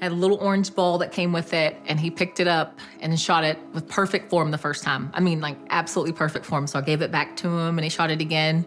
I 0.00 0.04
Had 0.06 0.12
a 0.12 0.16
little 0.16 0.38
orange 0.38 0.74
ball 0.74 0.98
that 0.98 1.12
came 1.12 1.32
with 1.32 1.52
it, 1.52 1.76
and 1.86 2.00
he 2.00 2.10
picked 2.10 2.40
it 2.40 2.48
up 2.48 2.80
and 3.00 3.18
shot 3.20 3.44
it 3.44 3.58
with 3.72 3.86
perfect 3.88 4.30
form 4.30 4.50
the 4.50 4.58
first 4.58 4.82
time. 4.82 5.10
I 5.14 5.20
mean, 5.20 5.40
like 5.40 5.56
absolutely 5.70 6.12
perfect 6.12 6.44
form. 6.44 6.66
So 6.66 6.78
I 6.78 6.82
gave 6.82 7.02
it 7.02 7.12
back 7.12 7.36
to 7.36 7.48
him 7.48 7.78
and 7.78 7.84
he 7.84 7.90
shot 7.90 8.10
it 8.10 8.20
again. 8.20 8.64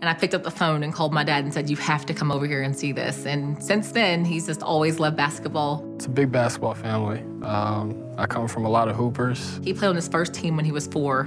And 0.00 0.08
I 0.08 0.14
picked 0.14 0.32
up 0.32 0.44
the 0.44 0.50
phone 0.50 0.84
and 0.84 0.94
called 0.94 1.12
my 1.12 1.24
dad 1.24 1.42
and 1.42 1.52
said, 1.52 1.68
You 1.68 1.76
have 1.76 2.06
to 2.06 2.14
come 2.14 2.30
over 2.30 2.46
here 2.46 2.62
and 2.62 2.78
see 2.78 2.92
this. 2.92 3.26
And 3.26 3.60
since 3.62 3.90
then, 3.90 4.24
he's 4.24 4.46
just 4.46 4.62
always 4.62 5.00
loved 5.00 5.16
basketball. 5.16 5.84
It's 5.96 6.06
a 6.06 6.10
big 6.10 6.30
basketball 6.30 6.74
family. 6.74 7.18
Um, 7.42 8.00
I 8.16 8.26
come 8.26 8.46
from 8.46 8.64
a 8.64 8.70
lot 8.70 8.88
of 8.88 8.94
hoopers. 8.94 9.60
He 9.64 9.74
played 9.74 9.88
on 9.88 9.96
his 9.96 10.06
first 10.08 10.34
team 10.34 10.54
when 10.54 10.64
he 10.64 10.70
was 10.70 10.86
four, 10.86 11.22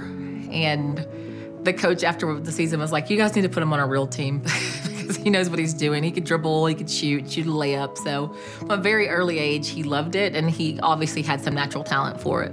and 0.50 1.06
the 1.64 1.72
coach 1.72 2.04
after 2.04 2.38
the 2.38 2.52
season 2.52 2.80
was 2.80 2.92
like, 2.92 3.10
"You 3.10 3.16
guys 3.16 3.34
need 3.34 3.42
to 3.42 3.48
put 3.48 3.62
him 3.62 3.72
on 3.72 3.80
a 3.80 3.86
real 3.86 4.06
team 4.06 4.38
because 4.84 5.16
he 5.16 5.30
knows 5.30 5.48
what 5.48 5.58
he's 5.58 5.74
doing. 5.74 6.02
He 6.02 6.10
could 6.10 6.24
dribble, 6.24 6.66
he 6.66 6.74
could 6.74 6.90
shoot, 6.90 7.30
shoot 7.30 7.46
a 7.46 7.50
layup." 7.50 7.98
So, 7.98 8.34
from 8.58 8.70
a 8.70 8.76
very 8.76 9.08
early 9.08 9.38
age, 9.38 9.68
he 9.68 9.82
loved 9.82 10.14
it, 10.14 10.34
and 10.34 10.50
he 10.50 10.78
obviously 10.80 11.22
had 11.22 11.40
some 11.40 11.54
natural 11.54 11.84
talent 11.84 12.20
for 12.20 12.42
it. 12.42 12.52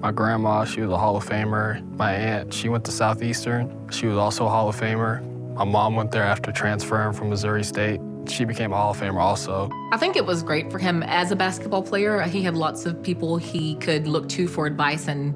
My 0.00 0.12
grandma, 0.12 0.64
she 0.64 0.82
was 0.82 0.90
a 0.90 0.98
Hall 0.98 1.16
of 1.16 1.26
Famer. 1.26 1.82
My 1.96 2.12
aunt, 2.12 2.52
she 2.52 2.68
went 2.68 2.84
to 2.84 2.92
Southeastern. 2.92 3.90
She 3.90 4.06
was 4.06 4.18
also 4.18 4.44
a 4.44 4.48
Hall 4.48 4.68
of 4.68 4.78
Famer. 4.78 5.22
My 5.54 5.64
mom 5.64 5.96
went 5.96 6.10
there 6.10 6.22
after 6.22 6.52
transferring 6.52 7.14
from 7.14 7.30
Missouri 7.30 7.64
State. 7.64 7.98
She 8.28 8.44
became 8.44 8.72
a 8.72 8.76
Hall 8.76 8.90
of 8.90 8.98
Famer 8.98 9.20
also. 9.20 9.70
I 9.92 9.96
think 9.96 10.16
it 10.16 10.26
was 10.26 10.42
great 10.42 10.70
for 10.70 10.78
him 10.78 11.02
as 11.04 11.30
a 11.30 11.36
basketball 11.36 11.82
player. 11.82 12.20
He 12.22 12.42
had 12.42 12.56
lots 12.56 12.84
of 12.84 13.02
people 13.02 13.38
he 13.38 13.76
could 13.76 14.06
look 14.06 14.28
to 14.30 14.46
for 14.48 14.66
advice, 14.66 15.08
and 15.08 15.34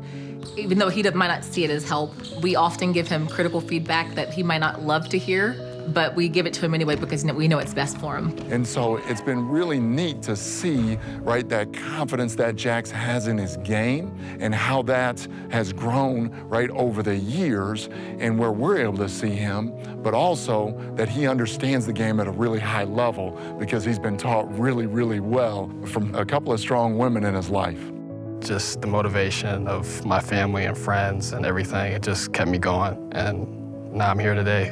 even 0.56 0.78
though 0.78 0.88
he 0.88 1.02
might 1.02 1.28
not 1.28 1.44
see 1.44 1.64
it 1.64 1.70
as 1.70 1.88
help, 1.88 2.14
we 2.42 2.56
often 2.56 2.92
give 2.92 3.08
him 3.08 3.26
critical 3.26 3.60
feedback 3.60 4.14
that 4.14 4.32
he 4.32 4.42
might 4.42 4.58
not 4.58 4.82
love 4.82 5.08
to 5.10 5.18
hear, 5.18 5.56
but 5.88 6.14
we 6.14 6.28
give 6.28 6.46
it 6.46 6.52
to 6.54 6.64
him 6.64 6.74
anyway 6.74 6.94
because 6.96 7.24
we 7.24 7.48
know 7.48 7.58
it's 7.58 7.74
best 7.74 7.98
for 7.98 8.16
him. 8.16 8.36
And 8.50 8.66
so 8.66 8.96
it's 9.08 9.20
been 9.20 9.48
really 9.48 9.80
neat 9.80 10.22
to 10.22 10.36
see, 10.36 10.98
right, 11.20 11.48
that 11.48 11.72
confidence 11.72 12.34
that 12.36 12.56
Jax 12.56 12.90
has 12.90 13.26
in 13.26 13.38
his 13.38 13.56
game 13.58 14.16
and 14.40 14.54
how 14.54 14.82
that 14.82 15.26
has 15.50 15.72
grown, 15.72 16.30
right, 16.48 16.70
over 16.70 17.02
the 17.02 17.16
years 17.16 17.88
and 18.18 18.38
where 18.38 18.52
we're 18.52 18.78
able 18.78 18.98
to 18.98 19.08
see 19.08 19.30
him, 19.30 19.72
but 20.02 20.14
also 20.14 20.78
that 20.94 21.08
he 21.08 21.26
understands 21.26 21.86
the 21.86 21.92
game 21.92 22.20
at 22.20 22.26
a 22.26 22.32
really 22.32 22.60
high 22.60 22.84
level 22.84 23.38
because 23.58 23.84
he's 23.84 23.98
been 23.98 24.16
taught 24.16 24.52
really, 24.58 24.86
really 24.86 25.20
well 25.20 25.70
from 25.86 26.14
a 26.14 26.24
couple 26.24 26.52
of 26.52 26.60
strong 26.60 26.96
women 26.98 27.24
in 27.24 27.34
his 27.34 27.50
life. 27.50 27.90
Just 28.40 28.80
the 28.80 28.86
motivation 28.86 29.68
of 29.68 30.04
my 30.04 30.20
family 30.20 30.64
and 30.64 30.76
friends 30.76 31.32
and 31.32 31.44
everything, 31.44 31.92
it 31.92 32.02
just 32.02 32.32
kept 32.32 32.50
me 32.50 32.58
going. 32.58 33.12
And 33.12 33.92
now 33.92 34.10
I'm 34.10 34.18
here 34.18 34.34
today. 34.34 34.70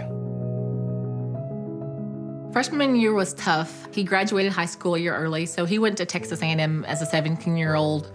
Freshman 2.53 2.97
year 2.97 3.13
was 3.13 3.35
tough. 3.35 3.89
He 3.93 4.03
graduated 4.03 4.53
high 4.53 4.67
school 4.67 4.95
a 4.95 4.99
year 4.99 5.15
early, 5.15 5.45
so 5.45 5.65
he 5.65 5.79
went 5.79 5.99
to 5.99 6.07
Texas 6.07 6.41
A&M 6.41 6.85
as 6.87 7.03
a 7.03 7.07
17-year-old. 7.07 8.11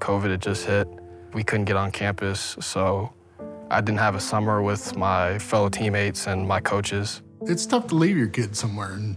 COVID 0.00 0.30
had 0.30 0.42
just 0.42 0.66
hit. 0.66 0.88
We 1.32 1.44
couldn't 1.44 1.66
get 1.66 1.76
on 1.76 1.92
campus, 1.92 2.56
so 2.60 3.12
I 3.70 3.80
didn't 3.80 4.00
have 4.00 4.14
a 4.14 4.20
summer 4.20 4.62
with 4.62 4.96
my 4.96 5.38
fellow 5.38 5.68
teammates 5.68 6.26
and 6.26 6.46
my 6.46 6.60
coaches. 6.60 7.22
It's 7.42 7.66
tough 7.66 7.86
to 7.88 7.94
leave 7.94 8.16
your 8.16 8.26
kid 8.26 8.56
somewhere 8.56 8.92
and 8.92 9.16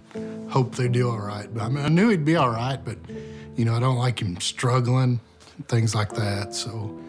hope 0.49 0.75
they 0.75 0.87
do 0.87 1.09
all 1.09 1.19
right. 1.19 1.51
But 1.51 1.63
I 1.63 1.69
mean, 1.69 1.83
I 1.83 1.87
knew 1.87 2.09
he'd 2.09 2.23
be 2.23 2.35
all 2.35 2.49
right, 2.49 2.79
but 2.83 2.97
you 3.55 3.65
know, 3.65 3.75
I 3.75 3.79
don't 3.79 3.97
like 3.97 4.21
him 4.21 4.39
struggling, 4.39 5.19
things 5.67 5.95
like 5.95 6.11
that. 6.13 6.53
So 6.53 6.99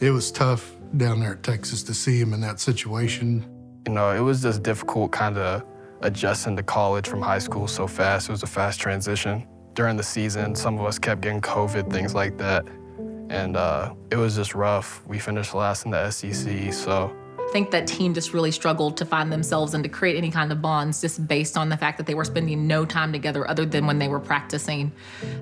it 0.00 0.10
was 0.10 0.30
tough 0.30 0.74
down 0.96 1.20
there 1.20 1.32
at 1.32 1.42
Texas 1.42 1.82
to 1.84 1.94
see 1.94 2.18
him 2.18 2.32
in 2.32 2.40
that 2.40 2.60
situation. 2.60 3.44
You 3.86 3.92
know, 3.92 4.10
it 4.10 4.20
was 4.20 4.42
just 4.42 4.62
difficult 4.62 5.12
kind 5.12 5.38
of 5.38 5.64
adjusting 6.02 6.56
to 6.56 6.62
college 6.62 7.06
from 7.06 7.22
high 7.22 7.38
school 7.38 7.66
so 7.66 7.86
fast. 7.86 8.28
It 8.28 8.32
was 8.32 8.42
a 8.42 8.46
fast 8.46 8.80
transition. 8.80 9.46
During 9.74 9.96
the 9.96 10.02
season, 10.02 10.54
some 10.54 10.78
of 10.78 10.84
us 10.84 10.98
kept 10.98 11.20
getting 11.20 11.40
COVID, 11.40 11.90
things 11.92 12.14
like 12.14 12.36
that. 12.38 12.64
And 13.28 13.56
uh, 13.56 13.94
it 14.10 14.16
was 14.16 14.34
just 14.34 14.54
rough. 14.54 15.06
We 15.06 15.18
finished 15.18 15.54
last 15.54 15.84
in 15.84 15.92
the 15.92 16.10
SEC, 16.10 16.72
so 16.72 17.14
think 17.52 17.70
that 17.70 17.86
team 17.86 18.14
just 18.14 18.32
really 18.32 18.50
struggled 18.50 18.96
to 18.98 19.04
find 19.04 19.32
themselves 19.32 19.74
and 19.74 19.82
to 19.84 19.90
create 19.90 20.16
any 20.16 20.30
kind 20.30 20.52
of 20.52 20.62
bonds 20.62 21.00
just 21.00 21.26
based 21.26 21.56
on 21.56 21.68
the 21.68 21.76
fact 21.76 21.98
that 21.98 22.06
they 22.06 22.14
were 22.14 22.24
spending 22.24 22.66
no 22.66 22.84
time 22.84 23.12
together 23.12 23.48
other 23.48 23.66
than 23.66 23.86
when 23.86 23.98
they 23.98 24.08
were 24.08 24.20
practicing. 24.20 24.92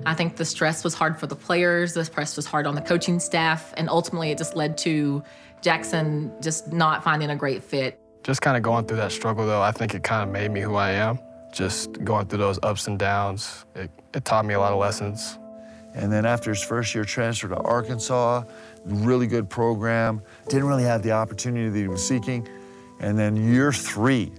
I 0.05 0.13
think 0.13 0.35
the 0.35 0.45
stress 0.45 0.83
was 0.83 0.93
hard 0.93 1.19
for 1.19 1.27
the 1.27 1.35
players, 1.35 1.93
the 1.93 2.05
stress 2.05 2.35
was 2.35 2.45
hard 2.45 2.67
on 2.67 2.75
the 2.75 2.81
coaching 2.81 3.19
staff, 3.19 3.73
and 3.77 3.89
ultimately 3.89 4.31
it 4.31 4.37
just 4.37 4.55
led 4.55 4.77
to 4.79 5.23
Jackson 5.61 6.31
just 6.41 6.71
not 6.71 7.03
finding 7.03 7.29
a 7.29 7.35
great 7.35 7.63
fit. 7.63 7.99
Just 8.23 8.41
kind 8.41 8.57
of 8.57 8.63
going 8.63 8.85
through 8.85 8.97
that 8.97 9.11
struggle, 9.11 9.45
though, 9.45 9.61
I 9.61 9.71
think 9.71 9.93
it 9.95 10.03
kind 10.03 10.23
of 10.23 10.29
made 10.29 10.51
me 10.51 10.61
who 10.61 10.75
I 10.75 10.91
am. 10.91 11.19
Just 11.51 12.03
going 12.03 12.27
through 12.27 12.39
those 12.39 12.59
ups 12.63 12.87
and 12.87 12.99
downs, 12.99 13.65
it, 13.75 13.89
it 14.13 14.25
taught 14.25 14.45
me 14.45 14.53
a 14.53 14.59
lot 14.59 14.71
of 14.71 14.79
lessons. 14.79 15.39
And 15.95 16.11
then 16.11 16.25
after 16.25 16.51
his 16.51 16.61
first 16.61 16.93
year 16.93 17.03
transfer 17.03 17.47
to 17.47 17.57
Arkansas, 17.57 18.43
really 18.85 19.27
good 19.27 19.49
program, 19.49 20.21
didn't 20.47 20.65
really 20.65 20.83
have 20.83 21.03
the 21.03 21.11
opportunity 21.11 21.69
that 21.69 21.79
he 21.79 21.87
was 21.87 22.05
seeking. 22.05 22.47
And 22.99 23.17
then 23.17 23.35
year 23.35 23.71
three, 23.71 24.31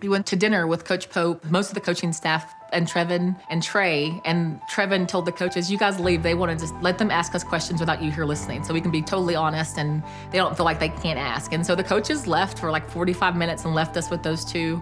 We 0.00 0.08
went 0.08 0.26
to 0.26 0.36
dinner 0.36 0.68
with 0.68 0.84
Coach 0.84 1.10
Pope, 1.10 1.44
most 1.46 1.70
of 1.70 1.74
the 1.74 1.80
coaching 1.80 2.12
staff, 2.12 2.54
and 2.72 2.86
Trevin 2.86 3.34
and 3.50 3.60
Trey. 3.60 4.20
And 4.24 4.60
Trevin 4.70 5.08
told 5.08 5.24
the 5.24 5.32
coaches, 5.32 5.72
"You 5.72 5.76
guys 5.76 5.98
leave. 5.98 6.22
They 6.22 6.34
want 6.34 6.52
to 6.52 6.56
just 6.56 6.72
let 6.80 6.98
them 6.98 7.10
ask 7.10 7.34
us 7.34 7.42
questions 7.42 7.80
without 7.80 8.00
you 8.00 8.12
here 8.12 8.24
listening, 8.24 8.62
so 8.62 8.72
we 8.72 8.80
can 8.80 8.92
be 8.92 9.02
totally 9.02 9.34
honest 9.34 9.76
and 9.76 10.00
they 10.30 10.38
don't 10.38 10.56
feel 10.56 10.64
like 10.64 10.78
they 10.78 10.90
can't 10.90 11.18
ask." 11.18 11.52
And 11.52 11.66
so 11.66 11.74
the 11.74 11.82
coaches 11.82 12.28
left 12.28 12.60
for 12.60 12.70
like 12.70 12.88
45 12.88 13.34
minutes 13.34 13.64
and 13.64 13.74
left 13.74 13.96
us 13.96 14.08
with 14.08 14.22
those 14.22 14.44
two. 14.44 14.80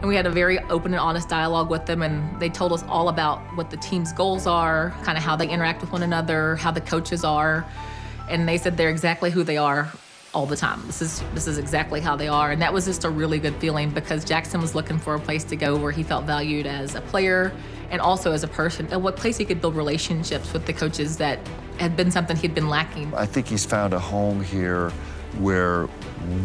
And 0.00 0.08
we 0.08 0.14
had 0.14 0.26
a 0.26 0.30
very 0.30 0.58
open 0.68 0.92
and 0.92 1.00
honest 1.00 1.30
dialogue 1.30 1.70
with 1.70 1.86
them, 1.86 2.02
and 2.02 2.38
they 2.38 2.50
told 2.50 2.70
us 2.74 2.84
all 2.86 3.08
about 3.08 3.40
what 3.54 3.70
the 3.70 3.78
team's 3.78 4.12
goals 4.12 4.46
are, 4.46 4.92
kind 5.04 5.16
of 5.16 5.24
how 5.24 5.36
they 5.36 5.48
interact 5.48 5.80
with 5.80 5.90
one 5.90 6.02
another, 6.02 6.56
how 6.56 6.70
the 6.70 6.82
coaches 6.82 7.24
are, 7.24 7.64
and 8.30 8.48
they 8.48 8.58
said 8.58 8.76
they're 8.76 8.90
exactly 8.90 9.30
who 9.30 9.42
they 9.42 9.56
are 9.56 9.92
all 10.32 10.46
the 10.46 10.56
time. 10.56 10.80
This 10.86 11.02
is 11.02 11.22
this 11.34 11.46
is 11.46 11.58
exactly 11.58 12.00
how 12.00 12.16
they 12.16 12.28
are, 12.28 12.52
and 12.52 12.62
that 12.62 12.72
was 12.72 12.84
just 12.84 13.04
a 13.04 13.10
really 13.10 13.38
good 13.38 13.56
feeling 13.56 13.90
because 13.90 14.24
Jackson 14.24 14.60
was 14.60 14.74
looking 14.74 14.98
for 14.98 15.14
a 15.14 15.20
place 15.20 15.44
to 15.44 15.56
go 15.56 15.76
where 15.76 15.92
he 15.92 16.02
felt 16.02 16.24
valued 16.24 16.66
as 16.66 16.94
a 16.94 17.00
player 17.00 17.52
and 17.90 18.00
also 18.00 18.30
as 18.32 18.44
a 18.44 18.48
person, 18.48 18.86
and 18.92 19.02
what 19.02 19.16
place 19.16 19.36
he 19.36 19.44
could 19.44 19.60
build 19.60 19.74
relationships 19.74 20.52
with 20.52 20.64
the 20.66 20.72
coaches 20.72 21.16
that 21.16 21.40
had 21.78 21.96
been 21.96 22.10
something 22.10 22.36
he'd 22.36 22.54
been 22.54 22.68
lacking. 22.68 23.12
I 23.14 23.26
think 23.26 23.48
he's 23.48 23.66
found 23.66 23.92
a 23.92 23.98
home 23.98 24.42
here 24.42 24.90
where 25.38 25.88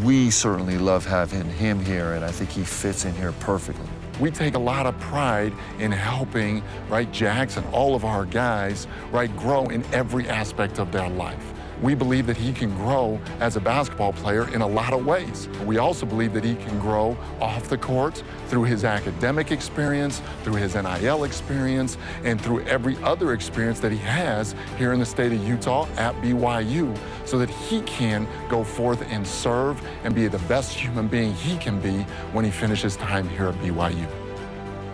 we 0.04 0.32
certainly 0.32 0.78
love 0.78 1.06
having 1.06 1.48
him 1.52 1.84
here, 1.86 2.14
and 2.14 2.26
I 2.26 2.32
think 2.32 2.50
he 2.50 2.64
fits 2.64 3.06
in 3.06 3.14
here 3.14 3.34
perfectly. 3.34 3.88
We 4.20 4.32
take 4.32 4.56
a 4.56 4.60
lot 4.60 4.86
of 4.86 4.98
pride 5.00 5.54
in 5.78 5.92
helping, 5.92 6.64
right, 6.90 7.12
Jackson, 7.12 7.64
all 7.74 7.96
of 7.96 8.06
our 8.06 8.26
guys, 8.26 8.88
right, 9.12 9.36
grow 9.38 9.66
in 9.66 9.84
every 9.94 10.28
aspect 10.30 10.80
of 10.80 10.92
their 10.92 11.10
life. 11.10 11.54
We 11.82 11.94
believe 11.94 12.26
that 12.28 12.38
he 12.38 12.54
can 12.54 12.76
grow 12.78 13.20
as 13.40 13.56
a 13.56 13.60
basketball 13.60 14.14
player 14.14 14.48
in 14.54 14.62
a 14.62 14.68
lot 14.68 14.94
of 14.94 15.06
ways. 15.06 15.50
We 15.66 15.78
also 15.78 16.06
believe 16.06 16.34
that 16.34 16.44
he 16.44 16.56
can 16.56 16.80
grow 16.80 17.18
off 17.42 17.68
the 17.68 17.78
court 17.78 18.24
through 18.48 18.64
his 18.64 18.86
academic 18.86 19.52
experience, 19.52 20.22
through 20.44 20.56
his 20.56 20.76
NIL 20.76 21.24
experience, 21.26 21.98
and 22.24 22.40
through 22.40 22.62
every 22.64 22.98
other 23.04 23.34
experience 23.34 23.80
that 23.82 23.92
he 23.92 23.98
has 23.98 24.56
here 24.78 24.94
in 24.94 25.00
the 25.00 25.06
state 25.06 25.32
of 25.34 25.46
Utah 25.46 25.88
at 25.98 26.16
BYU 26.22 26.98
so 27.26 27.38
that 27.38 27.50
he 27.50 27.82
can 27.82 28.28
go 28.50 28.64
forth 28.64 29.02
and 29.12 29.28
serve 29.28 29.82
and 30.04 30.16
be 30.16 30.28
the 30.28 30.40
best 30.40 30.74
human 30.74 31.08
being 31.08 31.34
he 31.34 31.58
can 31.58 31.80
be 31.82 32.04
when 32.32 32.46
he 32.46 32.52
finishes 32.52 32.96
time 32.96 33.28
here 33.30 33.48
at 33.48 33.56
BYU. 33.56 34.08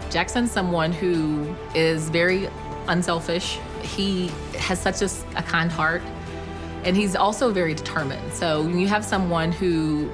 Jackson's 0.10 0.52
someone 0.52 0.92
who 0.92 1.56
is 1.74 2.10
very 2.10 2.50
unselfish. 2.88 3.60
He 3.82 4.28
has 4.58 4.80
such 4.80 5.02
a, 5.02 5.10
a 5.38 5.44
kind 5.44 5.72
heart, 5.72 6.02
and 6.84 6.96
he's 6.96 7.16
also 7.16 7.52
very 7.52 7.74
determined. 7.74 8.34
So 8.34 8.64
when 8.64 8.80
you 8.80 8.88
have 8.88 9.04
someone 9.06 9.52
who 9.52 10.10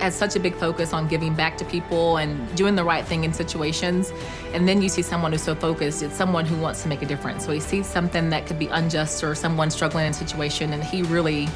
has 0.00 0.14
such 0.14 0.36
a 0.36 0.40
big 0.40 0.54
focus 0.54 0.92
on 0.92 1.08
giving 1.08 1.34
back 1.34 1.56
to 1.58 1.64
people 1.64 2.18
and 2.18 2.56
doing 2.56 2.76
the 2.76 2.84
right 2.84 3.04
thing 3.04 3.24
in 3.24 3.32
situations, 3.32 4.12
and 4.52 4.68
then 4.68 4.80
you 4.80 4.88
see 4.88 5.02
someone 5.02 5.32
who's 5.32 5.42
so 5.42 5.54
focused, 5.54 6.02
it's 6.02 6.14
someone 6.14 6.46
who 6.46 6.56
wants 6.60 6.82
to 6.82 6.88
make 6.88 7.02
a 7.02 7.06
difference. 7.06 7.44
So 7.44 7.52
he 7.52 7.60
sees 7.60 7.86
something 7.86 8.30
that 8.30 8.46
could 8.46 8.58
be 8.58 8.68
unjust 8.68 9.24
or 9.24 9.34
someone 9.34 9.70
struggling 9.70 10.06
in 10.06 10.12
a 10.12 10.14
situation, 10.14 10.72
and 10.72 10.82
he 10.82 11.02
really 11.02 11.48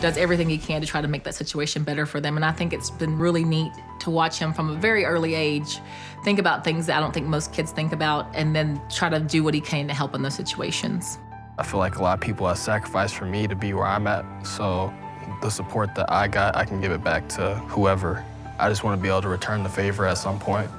does 0.00 0.16
everything 0.16 0.48
he 0.48 0.58
can 0.58 0.80
to 0.80 0.86
try 0.86 1.00
to 1.00 1.08
make 1.08 1.24
that 1.24 1.34
situation 1.34 1.82
better 1.82 2.06
for 2.06 2.20
them. 2.20 2.36
And 2.36 2.44
I 2.44 2.52
think 2.52 2.72
it's 2.72 2.90
been 2.90 3.18
really 3.18 3.44
neat 3.44 3.72
to 4.00 4.10
watch 4.10 4.38
him 4.38 4.52
from 4.52 4.70
a 4.70 4.74
very 4.74 5.04
early 5.04 5.34
age 5.34 5.80
think 6.24 6.38
about 6.38 6.64
things 6.64 6.86
that 6.86 6.96
I 6.96 7.00
don't 7.00 7.12
think 7.12 7.26
most 7.26 7.52
kids 7.52 7.72
think 7.72 7.92
about 7.92 8.28
and 8.34 8.54
then 8.54 8.80
try 8.90 9.08
to 9.08 9.20
do 9.20 9.42
what 9.42 9.54
he 9.54 9.60
can 9.60 9.88
to 9.88 9.94
help 9.94 10.14
in 10.14 10.22
those 10.22 10.34
situations. 10.34 11.18
I 11.58 11.64
feel 11.64 11.80
like 11.80 11.96
a 11.96 12.02
lot 12.02 12.14
of 12.14 12.20
people 12.20 12.46
have 12.46 12.56
sacrificed 12.56 13.16
for 13.16 13.24
me 13.26 13.48
to 13.48 13.56
be 13.56 13.74
where 13.74 13.84
I'm 13.84 14.06
at. 14.06 14.24
So 14.46 14.94
the 15.42 15.50
support 15.50 15.94
that 15.96 16.10
I 16.10 16.28
got, 16.28 16.56
I 16.56 16.64
can 16.64 16.80
give 16.80 16.92
it 16.92 17.02
back 17.02 17.28
to 17.30 17.56
whoever. 17.68 18.24
I 18.60 18.68
just 18.68 18.84
want 18.84 18.96
to 18.98 19.02
be 19.02 19.08
able 19.08 19.22
to 19.22 19.28
return 19.28 19.62
the 19.64 19.68
favor 19.68 20.06
at 20.06 20.18
some 20.18 20.38
point. 20.38 20.70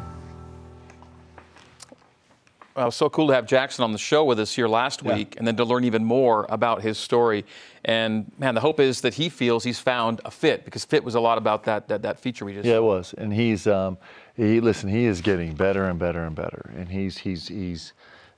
Well, 2.76 2.86
it 2.86 2.88
was 2.88 2.96
so 2.96 3.10
cool 3.10 3.28
to 3.28 3.34
have 3.34 3.46
Jackson 3.46 3.84
on 3.84 3.92
the 3.92 3.98
show 3.98 4.24
with 4.24 4.40
us 4.40 4.56
here 4.56 4.70
last 4.70 5.04
week 5.04 5.36
and 5.38 5.46
then 5.46 5.58
to 5.58 5.66
learn 5.66 5.84
even 5.84 6.06
more 6.06 6.46
about 6.48 6.82
his 6.82 6.98
story. 6.98 7.44
And 7.84 8.32
man, 8.40 8.56
the 8.56 8.62
hope 8.62 8.80
is 8.80 9.02
that 9.02 9.14
he 9.14 9.28
feels 9.28 9.66
he's 9.66 9.80
found 9.80 10.22
a 10.24 10.32
fit 10.32 10.64
because 10.64 10.86
fit 10.86 11.04
was 11.04 11.16
a 11.16 11.20
lot 11.20 11.38
about 11.38 11.66
that 11.66 11.90
that, 11.90 12.04
that 12.04 12.22
feature 12.22 12.46
we 12.46 12.54
just 12.54 12.66
Yeah, 12.66 12.78
it 12.78 12.84
was, 12.84 13.14
and 13.18 13.34
he's 13.34 13.68
um, 13.68 13.98
he 14.38 14.62
listen. 14.62 14.88
He 14.88 15.06
is 15.06 15.20
getting 15.20 15.56
better 15.56 15.90
and 15.90 16.00
better 16.00 16.24
and 16.24 16.34
better, 16.34 16.72
and 16.78 16.88
he's 16.88 17.18
he's 17.18 17.50
he's, 17.50 17.92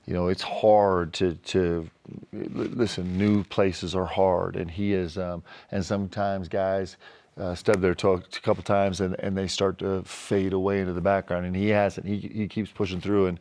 you 0.06 0.14
know, 0.14 0.28
it's 0.28 0.42
hard 0.42 1.12
to 1.14 1.34
to 1.34 1.88
listen. 2.32 3.16
New 3.16 3.44
places 3.44 3.94
are 3.94 4.06
hard, 4.06 4.56
and 4.56 4.70
he 4.70 4.92
is, 4.92 5.18
um, 5.18 5.42
and 5.70 5.84
sometimes 5.84 6.48
guys. 6.48 6.96
Uh, 7.38 7.54
stub 7.54 7.80
their 7.80 7.94
toe 7.94 8.16
a 8.16 8.40
couple 8.40 8.62
times 8.62 9.00
and, 9.00 9.16
and 9.20 9.34
they 9.34 9.46
start 9.46 9.78
to 9.78 10.02
fade 10.02 10.52
away 10.52 10.80
into 10.80 10.92
the 10.92 11.00
background 11.00 11.46
and 11.46 11.56
he 11.56 11.70
hasn't 11.70 12.06
he, 12.06 12.18
he 12.18 12.46
keeps 12.46 12.70
pushing 12.70 13.00
through 13.00 13.24
and 13.24 13.40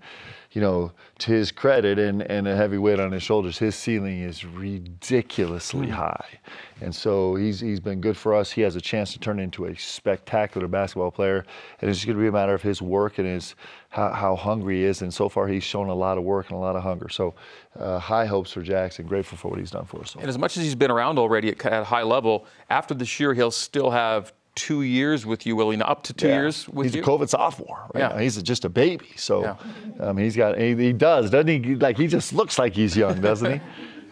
you 0.51 0.61
know 0.61 0.91
to 1.19 1.31
his 1.31 1.51
credit 1.51 1.97
and, 1.97 2.21
and 2.23 2.47
a 2.47 2.55
heavy 2.55 2.77
weight 2.77 2.99
on 2.99 3.11
his 3.11 3.23
shoulders 3.23 3.57
his 3.57 3.75
ceiling 3.75 4.21
is 4.21 4.43
ridiculously 4.43 5.87
high. 5.87 6.39
And 6.81 6.93
so 6.93 7.35
he's 7.35 7.59
he's 7.59 7.79
been 7.79 8.01
good 8.01 8.17
for 8.17 8.33
us. 8.33 8.51
He 8.51 8.61
has 8.61 8.75
a 8.75 8.81
chance 8.81 9.13
to 9.13 9.19
turn 9.19 9.39
into 9.39 9.65
a 9.65 9.75
spectacular 9.77 10.67
basketball 10.67 11.11
player. 11.11 11.45
And 11.79 11.89
it's 11.89 11.99
just 11.99 12.07
going 12.07 12.17
to 12.17 12.21
be 12.21 12.27
a 12.27 12.31
matter 12.31 12.53
of 12.53 12.61
his 12.61 12.81
work 12.81 13.19
and 13.19 13.27
his 13.27 13.55
how, 13.89 14.11
how 14.11 14.35
hungry 14.35 14.79
he 14.79 14.83
is. 14.85 15.03
And 15.03 15.13
so 15.13 15.29
far 15.29 15.47
he's 15.47 15.63
shown 15.63 15.89
a 15.89 15.93
lot 15.93 16.17
of 16.17 16.23
work 16.23 16.49
and 16.49 16.57
a 16.57 16.59
lot 16.59 16.75
of 16.75 16.81
hunger. 16.81 17.07
So 17.09 17.35
uh, 17.79 17.99
high 17.99 18.25
hopes 18.25 18.51
for 18.51 18.61
Jackson. 18.61 19.05
Grateful 19.05 19.37
for 19.37 19.49
what 19.49 19.59
he's 19.59 19.71
done 19.71 19.85
for 19.85 20.01
us 20.01 20.15
And 20.15 20.27
as 20.27 20.37
much 20.37 20.57
as 20.57 20.63
he's 20.63 20.75
been 20.75 20.91
around 20.91 21.19
already 21.19 21.49
at, 21.49 21.63
at 21.65 21.81
a 21.81 21.85
high 21.85 22.03
level, 22.03 22.45
after 22.69 22.93
this 22.95 23.19
year 23.19 23.33
he'll 23.33 23.51
still 23.51 23.91
have 23.91 24.33
two 24.55 24.81
years 24.83 25.25
with 25.25 25.45
you, 25.45 25.55
Willie. 25.55 25.81
Up 25.81 26.03
to 26.03 26.13
two 26.13 26.27
Yeah. 26.27 26.35
years 26.35 26.67
with 26.69 26.87
he's 26.87 26.95
you. 26.95 27.01
a 27.01 27.05
COVID 27.05 27.29
sophomore. 27.29 27.89
Right 27.93 28.01
Yeah. 28.01 28.19
he's 28.21 28.41
just 28.41 28.65
a 28.65 28.69
baby. 28.69 29.09
So, 29.15 29.41
Yeah. 29.43 29.55
um, 29.99 30.17
he's 30.17 30.35
got 30.35 30.57
he, 30.57 30.75
he 30.75 30.93
does, 30.93 31.29
doesn't 31.29 31.47
he? 31.63 31.75
Like 31.75 31.97
he 31.97 32.07
just 32.07 32.33
looks 32.33 32.59
like 32.59 32.73
he's 32.75 32.95
young, 32.97 33.21
doesn't 33.21 33.51
he? 33.53 33.61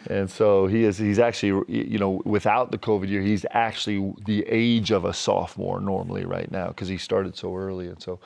And 0.09 0.31
so 0.31 0.65
he 0.65 0.85
is. 0.85 0.97
He's 0.97 1.19
actually, 1.19 1.61
you 1.67 1.99
know, 1.99 2.21
without 2.23 2.71
the 2.71 2.77
COVID 2.77 3.09
year, 3.09 3.21
he's 3.21 3.45
actually 3.51 4.13
the 4.25 4.45
age 4.47 4.91
of 4.91 5.03
a 5.03 5.13
sophomore 5.13 5.81
normally 5.81 6.23
right 6.23 6.49
now 6.49 6.69
because 6.69 6.87
he 6.87 6.97
started 6.97 7.35
so 7.35 7.53
early. 7.53 7.87
And 7.87 8.01
so, 8.01 8.17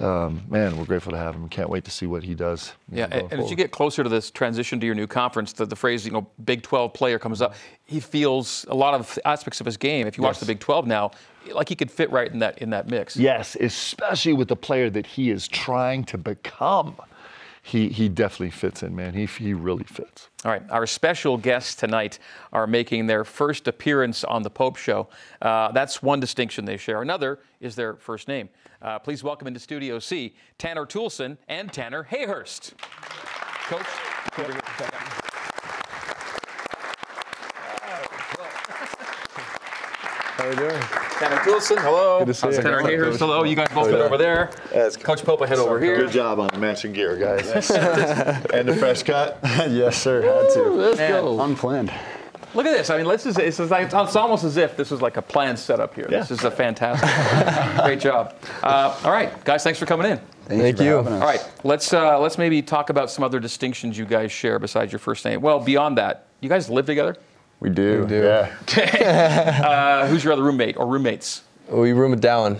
um, 0.00 0.42
man, 0.48 0.76
we're 0.76 0.84
grateful 0.84 1.12
to 1.12 1.18
have 1.18 1.36
him. 1.36 1.48
Can't 1.48 1.70
wait 1.70 1.84
to 1.84 1.92
see 1.92 2.06
what 2.06 2.24
he 2.24 2.34
does. 2.34 2.72
Yeah, 2.90 3.06
and, 3.10 3.32
and 3.32 3.40
as 3.40 3.50
you 3.50 3.56
get 3.56 3.70
closer 3.70 4.02
to 4.02 4.08
this 4.08 4.32
transition 4.32 4.80
to 4.80 4.84
your 4.86 4.96
new 4.96 5.06
conference, 5.06 5.52
the, 5.52 5.64
the 5.64 5.76
phrase, 5.76 6.04
you 6.04 6.10
know, 6.10 6.26
Big 6.44 6.60
12 6.62 6.92
player 6.92 7.20
comes 7.20 7.40
up. 7.40 7.54
He 7.84 8.00
feels 8.00 8.66
a 8.68 8.74
lot 8.74 8.92
of 8.92 9.16
aspects 9.24 9.60
of 9.60 9.64
his 9.66 9.76
game. 9.76 10.08
If 10.08 10.18
you 10.18 10.24
watch 10.24 10.40
the 10.40 10.46
Big 10.46 10.58
12 10.58 10.88
now, 10.88 11.12
like 11.52 11.68
he 11.68 11.74
could 11.74 11.90
fit 11.90 12.10
right 12.10 12.30
in 12.30 12.38
that 12.40 12.58
in 12.58 12.70
that 12.70 12.88
mix. 12.88 13.16
Yes, 13.16 13.56
especially 13.60 14.32
with 14.32 14.48
the 14.48 14.56
player 14.56 14.90
that 14.90 15.06
he 15.06 15.30
is 15.30 15.48
trying 15.48 16.04
to 16.04 16.18
become. 16.18 16.96
He, 17.64 17.90
he 17.90 18.08
definitely 18.08 18.50
fits 18.50 18.82
in, 18.82 18.96
man. 18.96 19.14
He, 19.14 19.26
he 19.26 19.54
really 19.54 19.84
fits. 19.84 20.30
All 20.44 20.50
right, 20.50 20.64
our 20.68 20.84
special 20.84 21.36
guests 21.36 21.76
tonight 21.76 22.18
are 22.52 22.66
making 22.66 23.06
their 23.06 23.24
first 23.24 23.68
appearance 23.68 24.24
on 24.24 24.42
the 24.42 24.50
Pope 24.50 24.76
Show. 24.76 25.06
Uh, 25.40 25.70
that's 25.70 26.02
one 26.02 26.18
distinction 26.18 26.64
they 26.64 26.76
share. 26.76 27.02
Another 27.02 27.38
is 27.60 27.76
their 27.76 27.94
first 27.94 28.26
name. 28.26 28.48
Uh, 28.82 28.98
please 28.98 29.22
welcome 29.22 29.46
into 29.46 29.60
Studio 29.60 30.00
C 30.00 30.34
Tanner 30.58 30.84
Toolson 30.86 31.36
and 31.46 31.72
Tanner 31.72 32.02
Hayhurst. 32.10 32.72
Coach, 33.68 33.86
over 34.38 34.52
here. 34.52 34.60
How 40.34 40.48
you 40.48 40.56
doing? 40.56 41.01
Tanner 41.22 41.36
Toolson, 41.36 41.80
hello. 41.80 42.18
Good 42.18 42.26
to 42.26 42.34
see 42.34 42.48
you. 42.48 42.54
Tanner 42.54 42.82
Hayhurst, 42.82 43.20
hello. 43.20 43.44
You 43.44 43.54
guys 43.54 43.68
both 43.72 43.88
head 43.88 44.00
over 44.00 44.18
there. 44.18 44.50
Coach 45.04 45.22
Pope, 45.22 45.46
head 45.46 45.60
over 45.60 45.80
here. 45.80 45.98
Good 45.98 46.10
job 46.10 46.40
on 46.40 46.48
the 46.48 46.58
matching 46.58 46.92
gear, 46.92 47.16
guys. 47.16 47.70
and 47.70 48.68
the 48.68 48.74
fresh 48.74 49.04
cut. 49.04 49.38
yes, 49.44 50.02
sir. 50.02 50.20
Had 50.22 50.52
to. 50.54 50.70
Let's 50.70 50.98
go. 50.98 51.40
Unplanned. 51.40 51.92
Look 52.54 52.66
at 52.66 52.76
this. 52.76 52.90
I 52.90 52.96
mean, 52.96 53.06
this 53.06 53.24
is, 53.24 53.38
it's, 53.38 53.60
like, 53.60 53.92
it's 53.92 54.16
almost 54.16 54.42
as 54.42 54.56
if 54.56 54.76
this 54.76 54.90
was 54.90 55.00
like 55.00 55.16
a 55.16 55.22
planned 55.22 55.60
setup 55.60 55.94
here. 55.94 56.06
This 56.08 56.32
is 56.32 56.42
a 56.42 56.50
fantastic. 56.50 57.08
Great 57.84 58.00
job. 58.00 58.34
Uh, 58.60 58.98
all 59.04 59.12
right, 59.12 59.44
guys, 59.44 59.62
thanks 59.62 59.78
for 59.78 59.86
coming 59.86 60.10
in. 60.10 60.20
Thank 60.46 60.80
you. 60.80 60.96
All 60.96 61.04
right, 61.04 61.48
let's 61.62 61.92
uh, 61.92 62.18
let's 62.18 62.36
maybe 62.36 62.62
talk 62.62 62.90
about 62.90 63.12
some 63.12 63.22
other 63.22 63.38
distinctions 63.38 63.96
you 63.96 64.06
guys 64.06 64.32
share 64.32 64.58
besides 64.58 64.90
your 64.90 64.98
first 64.98 65.24
name. 65.24 65.40
Well, 65.40 65.60
beyond 65.60 65.98
that, 65.98 66.26
you 66.40 66.48
guys 66.48 66.68
live 66.68 66.84
together. 66.84 67.16
We 67.62 67.70
do. 67.70 68.04
do 68.06 68.16
Yeah. 68.24 68.52
Uh, 69.64 70.06
who's 70.08 70.24
your 70.24 70.32
other 70.32 70.42
roommate 70.42 70.76
or 70.76 70.86
roommates? 70.86 71.42
We 71.70 71.92
room 71.92 72.10
with 72.10 72.20
Dallin. 72.22 72.58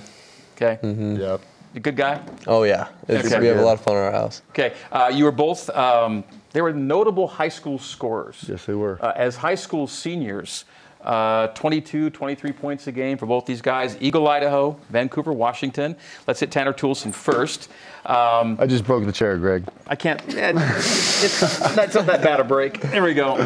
Okay, 0.57 0.79
Yep. 0.83 1.41
you 1.75 1.81
good 1.81 1.97
guy. 1.97 2.21
Oh 2.47 2.62
yeah, 2.62 2.87
it's, 3.09 3.27
Okay. 3.27 3.41
we 3.41 3.47
have 3.49 3.59
a 3.59 3.62
lot 3.62 3.73
of 3.75 3.81
fun 3.81 3.97
in 3.97 4.03
our 4.03 4.12
house. 4.12 4.43
Okay, 4.51 4.75
uh, 4.93 5.11
you 5.12 5.25
were 5.25 5.33
both. 5.33 5.69
Um, 5.71 6.23
they 6.53 6.61
were 6.62 6.73
notable 6.73 7.27
high 7.27 7.49
school 7.49 7.79
scorers. 7.79 8.45
Yes, 8.49 8.65
they 8.67 8.75
were. 8.75 8.99
Uh, 9.03 9.12
as 9.17 9.37
high 9.37 9.57
school 9.57 9.87
seniors, 9.87 10.65
Uh, 11.03 11.49
22, 11.55 12.11
23 12.11 12.53
points 12.53 12.87
a 12.87 12.93
game 12.93 13.19
for 13.19 13.27
both 13.27 13.45
these 13.45 13.61
guys. 13.61 13.97
Eagle, 14.01 14.29
Idaho, 14.29 14.77
Vancouver, 14.88 15.33
Washington. 15.33 15.97
Let's 16.29 16.38
hit 16.38 16.53
Tanner 16.53 16.73
Toolson 16.73 17.12
first. 17.12 17.69
Um, 18.07 18.57
I 18.61 18.67
just 18.69 18.85
broke 18.85 19.05
the 19.05 19.11
chair, 19.11 19.37
Greg. 19.37 19.65
I 19.88 19.97
can't. 19.97 20.21
eh, 20.37 20.53
it's, 20.55 21.41
that's 21.75 21.97
not 21.97 22.07
that 22.07 22.23
bad 22.23 22.38
a 22.38 22.45
break. 22.45 22.81
There 22.93 23.03
we 23.03 23.15
go. 23.15 23.45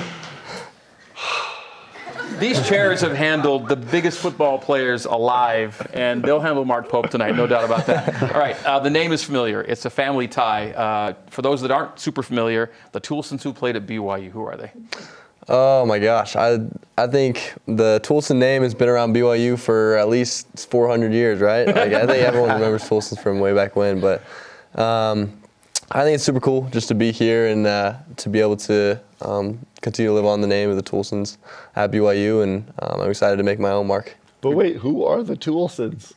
These 2.39 2.69
chairs 2.69 3.01
have 3.01 3.15
handled 3.15 3.69
the 3.69 3.77
biggest 3.77 4.19
football 4.19 4.59
players 4.59 5.07
alive, 5.07 5.91
and 5.95 6.23
they'll 6.23 6.41
handle 6.41 6.65
Mark 6.65 6.89
Pope 6.89 7.09
tonight, 7.09 7.35
no 7.35 7.47
doubt 7.47 7.65
about 7.65 7.87
that. 7.87 8.23
All 8.35 8.39
right, 8.39 8.63
uh, 8.65 8.79
the 8.79 8.91
name 8.91 9.13
is 9.13 9.23
familiar. 9.23 9.63
It's 9.63 9.87
a 9.87 9.91
family 9.91 10.29
tie. 10.29 10.73
Uh, 10.73 11.15
for 11.31 11.41
those 11.41 11.63
that 11.63 11.71
aren't 11.71 11.99
super 11.99 12.23
familiar, 12.23 12.71
the 12.93 13.01
Toolsons 13.01 13.43
who 13.43 13.53
played 13.53 13.75
at 13.77 13.87
BYU, 13.87 14.31
who 14.31 14.45
are 14.45 14.57
they? 14.57 14.71
Oh 15.49 15.87
my 15.87 15.99
gosh, 15.99 16.37
I 16.37 16.59
I 16.99 17.07
think 17.07 17.55
the 17.67 18.01
Toolson 18.03 18.37
name 18.37 18.63
has 18.63 18.75
been 18.75 18.89
around 18.89 19.15
BYU 19.15 19.59
for 19.59 19.97
at 19.97 20.09
least 20.09 20.69
400 20.69 21.13
years, 21.13 21.41
right? 21.41 21.67
Like, 21.67 21.93
I 21.93 22.07
think 22.07 22.23
everyone 22.23 22.51
remembers 22.51 22.83
Toolson's 22.83 23.21
from 23.21 23.39
way 23.39 23.55
back 23.55 23.77
when, 23.77 24.01
but 24.01 24.23
um, 24.75 25.41
I 25.93 26.03
think 26.03 26.17
it's 26.17 26.25
super 26.25 26.41
cool 26.41 26.69
just 26.73 26.89
to 26.89 26.95
be 26.95 27.13
here 27.13 27.47
and 27.47 27.67
uh, 27.67 27.95
to 28.17 28.29
be 28.29 28.41
able 28.41 28.57
to 28.59 29.01
um, 29.23 29.59
continue 29.83 30.11
to 30.11 30.15
live 30.15 30.27
on 30.27 30.41
the 30.41 30.47
name 30.47 30.69
of 30.69 30.77
the 30.77 30.83
Toolsons 30.83 31.39
at 31.77 31.93
BYU, 31.93 32.43
and 32.43 32.65
um, 32.81 33.01
I'm 33.03 33.11
excited 33.11 33.37
to 33.37 33.45
make 33.45 33.61
my 33.61 33.71
own 33.71 33.87
mark. 33.87 34.17
But 34.41 34.51
wait, 34.53 34.77
who 34.77 35.05
are 35.05 35.23
the 35.23 35.37
Toolsons? 35.37 36.13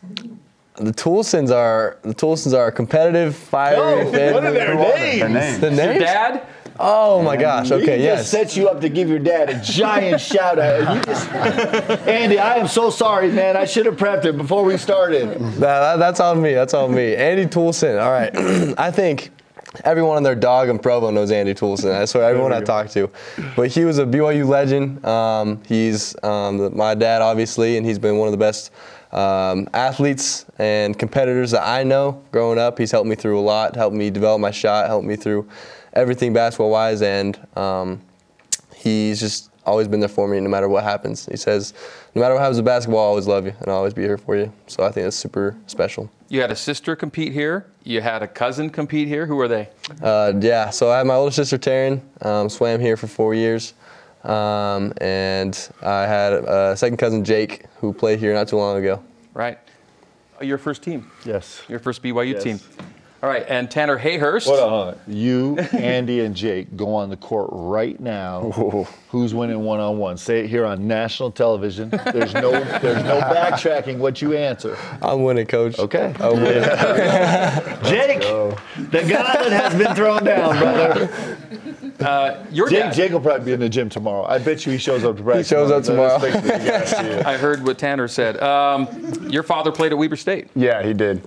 The 0.76 0.92
Toolsons 0.94 1.52
are 1.56 1.98
the 2.04 2.14
Toolsons 2.16 2.58
are 2.58 2.72
competitive, 2.72 3.36
fiery. 3.36 4.06
No, 4.06 4.12
fan- 4.12 4.34
what 4.34 4.44
are 4.46 4.52
their 4.54 4.76
names? 4.76 5.60
The 5.60 5.68
Your 5.68 5.76
names? 5.76 6.00
dad? 6.00 6.48
Oh 6.82 7.22
my 7.22 7.36
gosh. 7.36 7.72
Okay. 7.72 7.98
he 7.98 8.06
Yes. 8.06 8.20
just 8.20 8.32
set 8.32 8.56
you 8.56 8.70
up 8.70 8.80
to 8.82 8.88
give 8.90 9.10
your 9.10 9.20
dad 9.20 9.50
a 9.50 9.60
giant 9.62 10.22
shout 10.22 10.58
out. 10.58 10.80
And 10.82 10.96
you 10.96 11.04
just, 11.04 11.30
Andy, 12.08 12.40
I 12.40 12.56
am 12.56 12.70
so 12.70 12.90
sorry, 12.90 13.30
man. 13.32 13.58
I 13.58 13.66
should 13.66 13.86
have 13.86 13.98
prepped 13.98 14.24
it 14.24 14.38
before 14.38 14.64
we 14.64 14.78
started. 14.78 15.30
That- 15.38 15.60
that- 15.60 16.00
that's 16.00 16.22
on 16.22 16.42
me. 16.42 16.54
That's 16.54 16.74
on 16.74 16.96
me. 16.96 17.16
Andy 17.18 17.46
Toolson. 17.48 18.02
All 18.02 18.12
right. 18.12 18.32
I 18.80 18.92
think 18.92 19.32
everyone 19.84 20.18
on 20.18 20.24
their 20.24 20.36
dog 20.36 20.70
in 20.70 20.80
Provo 20.80 21.12
knows 21.12 21.32
Andy 21.32 21.54
Toolson. 21.54 21.94
I 21.94 22.06
swear, 22.06 22.30
everyone 22.30 22.54
I 22.54 22.62
talked 22.62 22.92
to. 22.94 23.10
But 23.56 23.70
he 23.70 23.86
was 23.86 24.00
a 24.00 24.06
BYU 24.06 24.48
legend. 24.48 25.06
Um, 25.06 25.62
he's 25.68 26.16
um, 26.24 26.76
my 26.76 26.96
dad, 26.96 27.22
obviously, 27.22 27.78
and 27.78 27.86
he's 27.86 28.00
been 28.00 28.18
one 28.18 28.28
of 28.28 28.32
the 28.32 28.38
best 28.38 28.72
um, 29.12 29.68
athletes 29.74 30.46
and 30.58 30.98
competitors 30.98 31.52
that 31.52 31.68
I 31.68 31.84
know 31.84 32.24
growing 32.32 32.60
up. 32.60 32.78
He's 32.78 32.92
helped 32.92 33.08
me 33.08 33.16
through 33.16 33.40
a 33.40 33.42
lot, 33.42 33.76
helped 33.76 33.96
me 33.96 34.10
develop 34.10 34.42
my 34.42 34.52
shot, 34.52 34.88
helped 34.88 35.06
me 35.06 35.16
through 35.16 35.48
everything 35.94 36.34
basketball 36.34 36.72
wise, 36.72 37.02
and 37.02 37.40
um, 37.56 38.02
he's 38.76 39.20
just 39.20 39.52
always 39.66 39.88
been 39.88 40.00
there 40.00 40.10
for 40.10 40.28
me 40.28 40.40
no 40.40 40.50
matter 40.50 40.68
what 40.68 40.84
happens. 40.84 41.26
He 41.28 41.38
says, 41.38 41.74
no 42.16 42.22
matter 42.22 42.34
what 42.34 42.42
happens 42.42 42.58
with 42.58 42.66
basketball, 42.66 43.00
I'll 43.00 43.10
always 43.10 43.28
love 43.28 43.46
you 43.46 43.54
and 43.60 43.70
I'll 43.70 43.78
always 43.78 43.94
be 43.94 44.02
here 44.02 44.18
for 44.18 44.36
you. 44.36 44.52
So 44.68 44.84
I 44.84 44.92
think 44.92 45.06
that's 45.06 45.16
super 45.16 45.56
special. 45.68 46.10
You 46.30 46.42
had 46.42 46.52
a 46.52 46.56
sister 46.56 46.96
compete 46.96 47.34
here. 47.34 47.68
You 47.84 48.02
had 48.02 48.22
a 48.24 48.28
cousin 48.28 48.70
compete 48.70 49.08
here. 49.08 49.26
Who 49.26 49.40
are 49.40 49.48
they? 49.48 49.70
Uh, 50.02 50.34
yeah, 50.40 50.70
so 50.70 50.92
I 50.92 50.98
had 51.00 51.08
my 51.08 51.16
older 51.16 51.32
sister 51.32 51.58
Taryn, 51.58 52.02
um, 52.26 52.50
swam 52.50 52.80
here 52.80 52.98
for 52.98 53.08
four 53.08 53.34
years. 53.34 53.74
Um, 54.24 54.92
and 55.00 55.70
I 55.82 56.02
had 56.06 56.34
a 56.34 56.76
second 56.76 56.98
cousin 56.98 57.24
Jake 57.24 57.66
who 57.80 57.94
played 57.94 58.20
here 58.20 58.34
not 58.34 58.48
too 58.48 58.58
long 58.58 58.78
ago. 58.78 59.02
Right. 59.34 59.58
Your 60.42 60.58
first 60.58 60.84
team. 60.84 61.10
Yes. 61.26 61.62
Your 61.68 61.80
first 61.80 62.02
BYU 62.04 62.34
Yes. 62.34 62.44
team. 62.44 62.60
All 63.22 63.28
right, 63.28 63.46
and 63.50 63.70
Tanner 63.70 64.00
Hayhurst. 64.00 64.46
Hold 64.46 64.60
on, 64.60 64.70
hold 64.70 64.88
on. 64.88 65.00
You, 65.08 65.58
Andy, 65.74 66.22
and 66.22 66.34
Jake 66.34 66.78
go 66.78 66.96
on 66.96 67.10
the 67.10 67.18
court 67.18 67.50
right 67.52 68.00
now. 68.00 68.50
Who's 69.10 69.34
winning 69.34 69.60
one 69.66 69.82
on 69.82 69.98
one? 69.98 70.18
Say 70.18 70.46
it 70.46 70.48
here 70.48 70.66
on 70.66 70.88
national 70.88 71.32
television. 71.32 71.90
There's 71.90 72.34
no 72.34 72.52
there's 72.52 73.04
no 73.04 73.20
backtracking 73.20 73.98
what 73.98 74.22
you 74.22 74.38
answer. 74.38 74.78
I'm 75.02 75.24
winning, 75.24 75.48
coach. 75.48 75.78
Okay. 75.80 76.14
I'm 76.20 76.34
winning. 76.42 76.64
Jake, 77.84 78.22
the 78.22 79.06
guy 79.10 79.50
that 79.50 79.52
has 79.52 79.76
been 79.76 79.96
thrown 79.96 80.24
down, 80.24 80.58
brother. 80.58 81.38
Uh, 82.00 82.46
your 82.52 82.70
Jake, 82.70 82.80
dad. 82.80 82.94
Jake 82.94 83.12
will 83.12 83.20
probably 83.20 83.46
be 83.46 83.52
in 83.52 83.60
the 83.60 83.68
gym 83.68 83.90
tomorrow. 83.90 84.24
I 84.24 84.38
bet 84.38 84.66
you 84.66 84.72
he 84.72 84.78
shows 84.78 85.04
up 85.04 85.18
to 85.18 85.24
practice. 85.24 85.50
He 85.50 85.56
shows 85.56 85.72
up 85.72 85.84
tomorrow. 85.84 86.18
tomorrow. 86.20 86.42
Let's 86.46 86.92
fix 86.92 86.94
it. 86.94 87.18
Yeah, 87.18 87.30
I 87.30 87.36
heard 87.36 87.66
what 87.66 87.78
Tanner 87.78 88.08
said. 88.08 88.42
Um, 88.42 88.88
your 89.30 89.44
father 89.44 89.74
played 89.74 89.92
at 89.92 89.98
Weber 89.98 90.16
State. 90.16 90.48
Yeah, 90.56 90.82
he 90.82 90.94
did. 90.94 91.22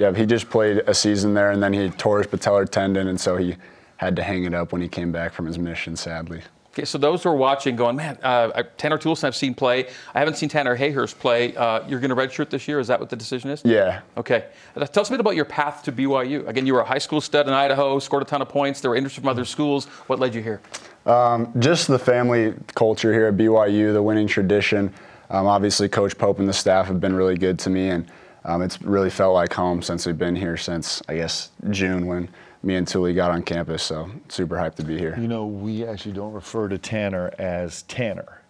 Yeah, 0.00 0.14
he 0.14 0.24
just 0.24 0.48
played 0.48 0.78
a 0.86 0.94
season 0.94 1.34
there, 1.34 1.50
and 1.50 1.62
then 1.62 1.74
he 1.74 1.90
tore 1.90 2.18
his 2.18 2.26
patellar 2.26 2.66
tendon, 2.66 3.06
and 3.06 3.20
so 3.20 3.36
he 3.36 3.56
had 3.98 4.16
to 4.16 4.22
hang 4.22 4.44
it 4.44 4.54
up 4.54 4.72
when 4.72 4.80
he 4.80 4.88
came 4.88 5.12
back 5.12 5.34
from 5.34 5.44
his 5.44 5.58
mission, 5.58 5.94
sadly. 5.94 6.40
Okay, 6.72 6.86
so 6.86 6.96
those 6.96 7.22
who 7.22 7.28
are 7.28 7.36
watching, 7.36 7.76
going, 7.76 7.96
man, 7.96 8.16
uh, 8.22 8.62
Tanner 8.78 8.96
Toolson 8.96 9.24
I've 9.24 9.36
seen 9.36 9.52
play. 9.52 9.88
I 10.14 10.18
haven't 10.18 10.38
seen 10.38 10.48
Tanner 10.48 10.74
Hayhurst 10.74 11.18
play. 11.18 11.54
Uh, 11.54 11.86
you're 11.86 12.00
going 12.00 12.08
to 12.08 12.16
redshirt 12.16 12.48
this 12.48 12.66
year. 12.66 12.80
Is 12.80 12.86
that 12.86 12.98
what 12.98 13.10
the 13.10 13.16
decision 13.16 13.50
is? 13.50 13.60
Yeah. 13.62 14.00
Okay. 14.16 14.46
Uh, 14.74 14.86
Tell 14.86 15.02
us 15.02 15.10
a 15.10 15.12
bit 15.12 15.20
about 15.20 15.36
your 15.36 15.44
path 15.44 15.82
to 15.82 15.92
BYU. 15.92 16.48
Again, 16.48 16.64
you 16.64 16.72
were 16.72 16.80
a 16.80 16.84
high 16.84 16.96
school 16.96 17.20
stud 17.20 17.46
in 17.46 17.52
Idaho, 17.52 17.98
scored 17.98 18.22
a 18.22 18.24
ton 18.24 18.40
of 18.40 18.48
points. 18.48 18.80
There 18.80 18.90
were 18.90 18.96
interest 18.96 19.16
from 19.16 19.28
other 19.28 19.44
schools. 19.44 19.84
What 20.06 20.18
led 20.18 20.34
you 20.34 20.42
here? 20.42 20.62
Um, 21.04 21.52
just 21.58 21.88
the 21.88 21.98
family 21.98 22.54
culture 22.74 23.12
here 23.12 23.26
at 23.26 23.36
BYU, 23.36 23.92
the 23.92 24.02
winning 24.02 24.28
tradition. 24.28 24.94
Um, 25.28 25.46
obviously, 25.46 25.90
Coach 25.90 26.16
Pope 26.16 26.38
and 26.38 26.48
the 26.48 26.54
staff 26.54 26.86
have 26.86 27.00
been 27.00 27.14
really 27.14 27.36
good 27.36 27.58
to 27.58 27.70
me, 27.70 27.90
and 27.90 28.06
um, 28.44 28.62
it's 28.62 28.80
really 28.82 29.10
felt 29.10 29.34
like 29.34 29.52
home 29.52 29.82
since 29.82 30.06
we've 30.06 30.18
been 30.18 30.36
here 30.36 30.56
since, 30.56 31.02
I 31.08 31.16
guess, 31.16 31.50
June 31.70 32.06
when 32.06 32.28
me 32.62 32.76
and 32.76 32.86
Tully 32.86 33.14
got 33.14 33.30
on 33.30 33.42
campus. 33.42 33.82
So, 33.82 34.10
super 34.28 34.56
hyped 34.56 34.76
to 34.76 34.84
be 34.84 34.98
here. 34.98 35.16
You 35.18 35.28
know, 35.28 35.46
we 35.46 35.84
actually 35.84 36.12
don't 36.12 36.32
refer 36.32 36.68
to 36.68 36.78
Tanner 36.78 37.32
as 37.38 37.82
Tanner. 37.82 38.42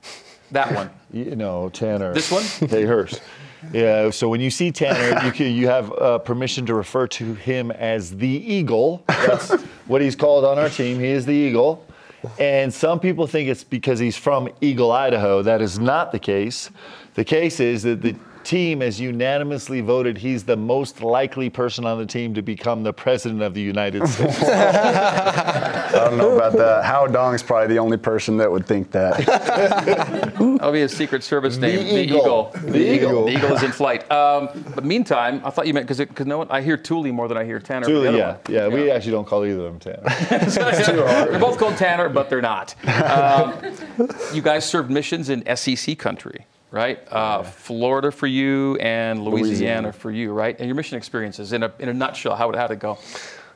That 0.52 0.74
one. 0.74 0.90
You 1.12 1.34
know, 1.34 1.68
Tanner. 1.70 2.14
This 2.14 2.30
one? 2.30 2.44
Hey, 2.70 2.84
Hurst. 2.84 3.20
Yeah. 3.72 4.10
So 4.10 4.28
when 4.28 4.40
you 4.40 4.48
see 4.48 4.70
Tanner, 4.70 5.24
you 5.26 5.32
can, 5.32 5.52
you 5.52 5.66
have 5.66 5.92
uh, 5.94 6.18
permission 6.18 6.64
to 6.66 6.74
refer 6.74 7.08
to 7.08 7.34
him 7.34 7.72
as 7.72 8.16
the 8.16 8.28
Eagle. 8.28 9.02
That's 9.08 9.50
what 9.88 10.00
he's 10.00 10.14
called 10.14 10.44
on 10.44 10.56
our 10.56 10.68
team. 10.68 11.00
He 11.00 11.06
is 11.06 11.26
the 11.26 11.34
Eagle. 11.34 11.84
And 12.38 12.72
some 12.72 13.00
people 13.00 13.26
think 13.26 13.48
it's 13.48 13.64
because 13.64 13.98
he's 13.98 14.16
from 14.16 14.48
Eagle, 14.60 14.92
Idaho. 14.92 15.42
That 15.42 15.60
is 15.60 15.80
not 15.80 16.12
the 16.12 16.20
case. 16.20 16.70
The 17.14 17.24
case 17.24 17.58
is 17.58 17.82
that 17.82 18.00
the 18.00 18.14
team 18.50 18.80
has 18.80 18.98
unanimously 19.00 19.80
voted 19.80 20.18
he's 20.18 20.42
the 20.42 20.56
most 20.56 21.02
likely 21.04 21.48
person 21.48 21.84
on 21.86 21.98
the 21.98 22.04
team 22.06 22.34
to 22.34 22.42
become 22.42 22.82
the 22.82 22.92
president 22.92 23.42
of 23.42 23.54
the 23.54 23.60
United 23.60 24.04
States. 24.08 24.42
I 24.42 25.90
don't 25.92 26.18
know 26.18 26.34
about 26.36 26.54
that. 26.54 26.84
Hao 26.84 27.06
Dong's 27.06 27.44
probably 27.44 27.68
the 27.68 27.78
only 27.78 27.96
person 27.96 28.36
that 28.38 28.50
would 28.50 28.66
think 28.66 28.90
that. 28.90 29.18
That'll 30.36 30.72
be 30.72 30.80
his 30.80 30.92
Secret 30.96 31.22
Service 31.22 31.58
name. 31.58 31.84
The, 31.84 32.00
Eagle. 32.02 32.50
The 32.54 32.70
The 32.72 32.94
Eagle. 32.94 33.24
The 33.26 33.32
Eagle 33.36 33.52
is 33.52 33.62
in 33.62 33.70
flight. 33.70 34.10
Um, 34.10 34.48
but 34.74 34.84
meantime, 34.84 35.40
I 35.44 35.50
thought 35.50 35.68
you 35.68 35.74
meant 35.74 35.86
because 35.86 35.98
because 35.98 36.26
no 36.26 36.38
one 36.38 36.48
I 36.50 36.60
hear 36.60 36.76
Thule 36.76 37.12
more 37.12 37.28
than 37.28 37.36
I 37.36 37.44
hear 37.44 37.60
Tanner. 37.60 37.84
for 37.86 37.92
the 37.92 38.00
Truly, 38.00 38.20
other 38.20 38.40
yeah, 38.48 38.66
yeah. 38.66 38.68
We 38.68 38.90
actually 38.90 39.12
don't 39.12 39.26
call 39.26 39.44
either 39.44 39.64
of 39.64 39.80
them 39.80 39.94
Tanner. 39.94 41.28
They're 41.30 41.38
both 41.38 41.56
called 41.58 41.76
Tanner, 41.76 42.08
but 42.08 42.28
they're 42.28 42.42
not. 42.42 42.74
Um, 42.88 43.54
you 44.34 44.42
guys 44.42 44.64
served 44.68 44.90
missions 44.90 45.28
in 45.30 45.44
SEC 45.56 45.96
country, 45.98 46.46
right? 46.70 47.00
Uh, 47.10 47.42
Florida 47.42 48.10
for 48.10 48.26
you 48.26 48.76
and 48.76 49.24
Louisiana, 49.24 49.48
Louisiana. 49.48 49.92
for 49.92 50.10
you, 50.10 50.32
right? 50.32 50.56
And 50.58 50.66
your 50.66 50.76
mission 50.76 50.96
experiences, 50.96 51.52
in 51.52 51.62
a, 51.62 51.72
in 51.78 51.88
a 51.88 51.94
nutshell, 51.94 52.36
how 52.36 52.46
would 52.46 52.56
how'd 52.56 52.70
it 52.70 52.78
go? 52.78 52.98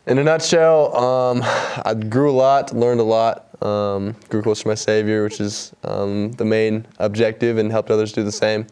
In 0.07 0.19
a 0.19 0.25
nutshell, 0.25 0.95
um, 0.97 1.41
I 1.43 1.95
grew 1.95 2.31
a 2.31 2.33
lot, 2.33 2.75
learned 2.75 3.01
a 3.01 3.05
lot, 3.05 3.47
um, 3.63 4.15
grew 4.29 4.43
close 4.43 4.63
to 4.63 4.69
my 4.69 4.75
Savior, 4.75 5.25
which 5.25 5.41
is 5.41 5.73
um, 5.85 6.33
the 6.33 6.45
main 6.45 6.87
objective, 6.99 7.57
and 7.57 7.71
helped 7.71 7.91
others 7.91 8.13
do 8.13 8.23
the 8.23 8.33
same. 8.33 8.67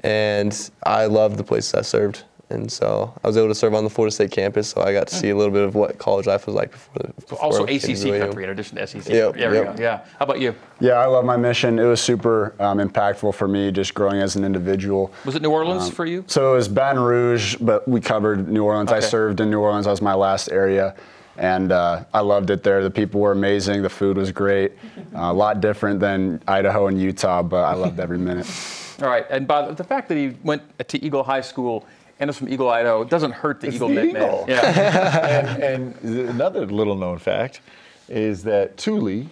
And 0.00 0.70
I 0.84 1.06
loved 1.06 1.38
the 1.38 1.44
places 1.44 1.74
I 1.74 1.82
served. 1.82 2.22
And 2.48 2.70
so 2.70 3.12
I 3.24 3.26
was 3.26 3.36
able 3.36 3.48
to 3.48 3.54
serve 3.56 3.74
on 3.74 3.82
the 3.82 3.90
Florida 3.90 4.14
State 4.14 4.30
campus, 4.30 4.68
so 4.68 4.80
I 4.80 4.92
got 4.92 5.08
to 5.08 5.14
see 5.16 5.30
a 5.30 5.36
little 5.36 5.52
bit 5.52 5.64
of 5.64 5.74
what 5.74 5.98
college 5.98 6.26
life 6.26 6.46
was 6.46 6.54
like 6.54 6.70
before. 6.70 7.10
before 7.16 7.42
Also 7.42 7.64
I 7.64 7.66
came 7.66 7.80
to 7.80 7.92
ACC 7.92 8.20
country 8.20 8.44
in 8.44 8.50
addition 8.50 8.76
to 8.76 8.86
SEC. 8.86 9.08
Yep, 9.08 9.34
there 9.34 9.50
we 9.50 9.56
yep. 9.56 9.76
go. 9.76 9.82
Yeah. 9.82 10.04
How 10.18 10.24
about 10.24 10.38
you? 10.38 10.54
yeah, 10.78 10.92
I 10.92 11.06
love 11.06 11.24
my 11.24 11.36
mission. 11.36 11.78
It 11.80 11.84
was 11.84 12.00
super 12.00 12.54
um, 12.60 12.78
impactful 12.78 13.34
for 13.34 13.48
me 13.48 13.72
just 13.72 13.94
growing 13.94 14.20
as 14.20 14.36
an 14.36 14.44
individual. 14.44 15.12
Was 15.24 15.34
it 15.34 15.42
New 15.42 15.50
Orleans 15.50 15.90
for 15.90 16.06
you? 16.06 16.24
So 16.28 16.52
it 16.52 16.56
was 16.56 16.68
Baton 16.68 17.02
Rouge, 17.02 17.56
but 17.56 17.86
we 17.88 18.00
covered 18.00 18.48
New 18.48 18.62
Orleans. 18.62 18.92
I 18.92 19.00
served 19.00 19.40
in 19.40 19.50
New 19.50 19.60
Orleans. 19.60 19.86
That 19.86 19.90
was 19.90 20.02
my 20.02 20.14
last 20.14 20.48
area. 20.52 20.94
And 21.38 21.72
uh, 21.72 22.04
I 22.14 22.20
loved 22.20 22.50
it 22.50 22.62
there. 22.62 22.82
The 22.82 22.90
people 22.90 23.20
were 23.20 23.32
amazing. 23.32 23.82
The 23.82 23.90
food 23.90 24.16
was 24.16 24.32
great. 24.32 24.72
Uh, 24.96 25.00
a 25.14 25.32
lot 25.32 25.60
different 25.60 26.00
than 26.00 26.40
Idaho 26.46 26.86
and 26.86 27.00
Utah, 27.00 27.42
but 27.42 27.64
I 27.64 27.74
loved 27.74 28.00
every 28.00 28.18
minute. 28.18 28.46
All 29.02 29.08
right. 29.08 29.26
And 29.28 29.46
by 29.46 29.66
the, 29.66 29.74
the 29.74 29.84
fact 29.84 30.08
that 30.08 30.16
he 30.16 30.36
went 30.42 30.62
to 30.88 31.04
Eagle 31.04 31.22
High 31.22 31.42
School 31.42 31.84
and 32.18 32.30
it's 32.30 32.38
from 32.38 32.48
Eagle, 32.48 32.68
Idaho, 32.68 33.04
doesn't 33.04 33.32
hurt 33.32 33.60
the 33.60 33.68
It's 33.68 33.76
Eagle 33.76 33.88
the 33.88 33.94
nickname. 33.94 34.16
Eagle. 34.16 34.44
Yeah. 34.48 35.56
and, 35.60 35.94
and 35.94 36.28
another 36.28 36.66
little 36.66 36.96
known 36.96 37.18
fact 37.18 37.60
is 38.08 38.42
that 38.44 38.76
Thule 38.76 39.26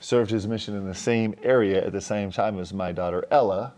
served 0.00 0.30
his 0.30 0.46
mission 0.46 0.76
in 0.76 0.86
the 0.86 0.94
same 0.94 1.34
area 1.42 1.84
at 1.84 1.92
the 1.92 2.00
same 2.00 2.30
time 2.30 2.58
as 2.58 2.72
my 2.72 2.92
daughter 2.92 3.24
Ella. 3.30 3.72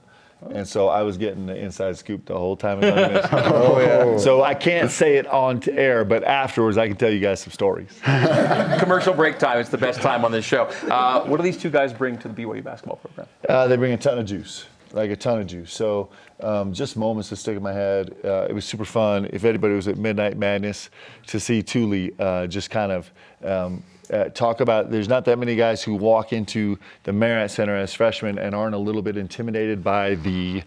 And 0.53 0.67
so 0.69 0.89
I 0.89 1.03
was 1.03 1.17
getting 1.17 1.47
the 1.47 1.57
inside 1.57 1.97
scoop 1.97 2.25
the 2.27 2.39
whole 2.39 2.57
time. 2.57 2.79
oh, 2.83 3.81
yeah. 3.81 4.19
So 4.19 4.43
I 4.43 4.55
can't 4.55 4.91
say 4.91 5.17
it 5.17 5.27
on 5.27 5.59
to 5.61 5.73
air, 5.75 6.05
but 6.05 6.23
afterwards 6.23 6.79
I 6.79 6.87
can 6.87 6.97
tell 6.97 7.11
you 7.11 7.19
guys 7.19 7.41
some 7.41 7.53
stories. 7.53 7.99
Commercial 8.79 9.15
break 9.15 9.39
time. 9.39 9.59
It's 9.59 9.69
the 9.69 9.79
best 9.79 10.01
time 10.01 10.25
on 10.25 10.31
this 10.31 10.45
show. 10.45 10.65
Uh, 10.89 11.25
what 11.25 11.39
do 11.39 11.43
these 11.43 11.59
two 11.59 11.71
guys 11.71 11.93
bring 11.93 12.19
to 12.19 12.29
the 12.29 12.35
BYU 12.43 12.63
basketball 12.63 12.97
program? 12.97 13.27
Uh, 13.49 13.67
they 13.67 13.77
bring 13.77 13.93
a 13.93 13.97
ton 13.97 14.19
of 14.19 14.27
juice, 14.27 14.67
like 14.93 15.11
a 15.11 15.17
ton 15.17 15.41
of 15.41 15.49
juice. 15.49 15.73
So 15.73 16.09
um, 16.41 16.73
just 16.73 16.97
moments 16.97 17.31
that 17.31 17.37
stick 17.37 17.57
in 17.57 17.63
my 17.63 17.73
head. 17.73 18.15
Uh, 18.25 18.47
it 18.49 18.53
was 18.53 18.65
super 18.65 18.85
fun. 18.85 19.29
If 19.33 19.45
anybody 19.45 19.75
was 19.75 19.89
at 19.89 19.97
Midnight 19.97 20.37
Madness, 20.37 20.91
to 21.29 21.41
see 21.41 21.63
Tuli 21.63 22.13
uh, 22.19 22.47
just 22.47 22.71
kind 22.71 22.93
of 22.93 23.11
um, 23.45 23.83
uh, 24.11 24.25
talk 24.31 24.61
about 24.61 24.91
there's 24.91 25.09
not 25.09 25.25
that 25.27 25.39
many 25.39 25.55
guys 25.55 25.83
who 25.83 25.95
walk 25.95 26.33
into 26.33 26.79
the 27.03 27.13
Marriott 27.13 27.51
Center 27.51 27.77
as 27.77 27.93
freshmen 27.93 28.39
and 28.39 28.55
aren't 28.55 28.75
a 28.75 28.79
little 28.79 29.03
bit 29.03 29.17
intimidated 29.17 29.85
by 29.85 30.15
the 30.17 30.63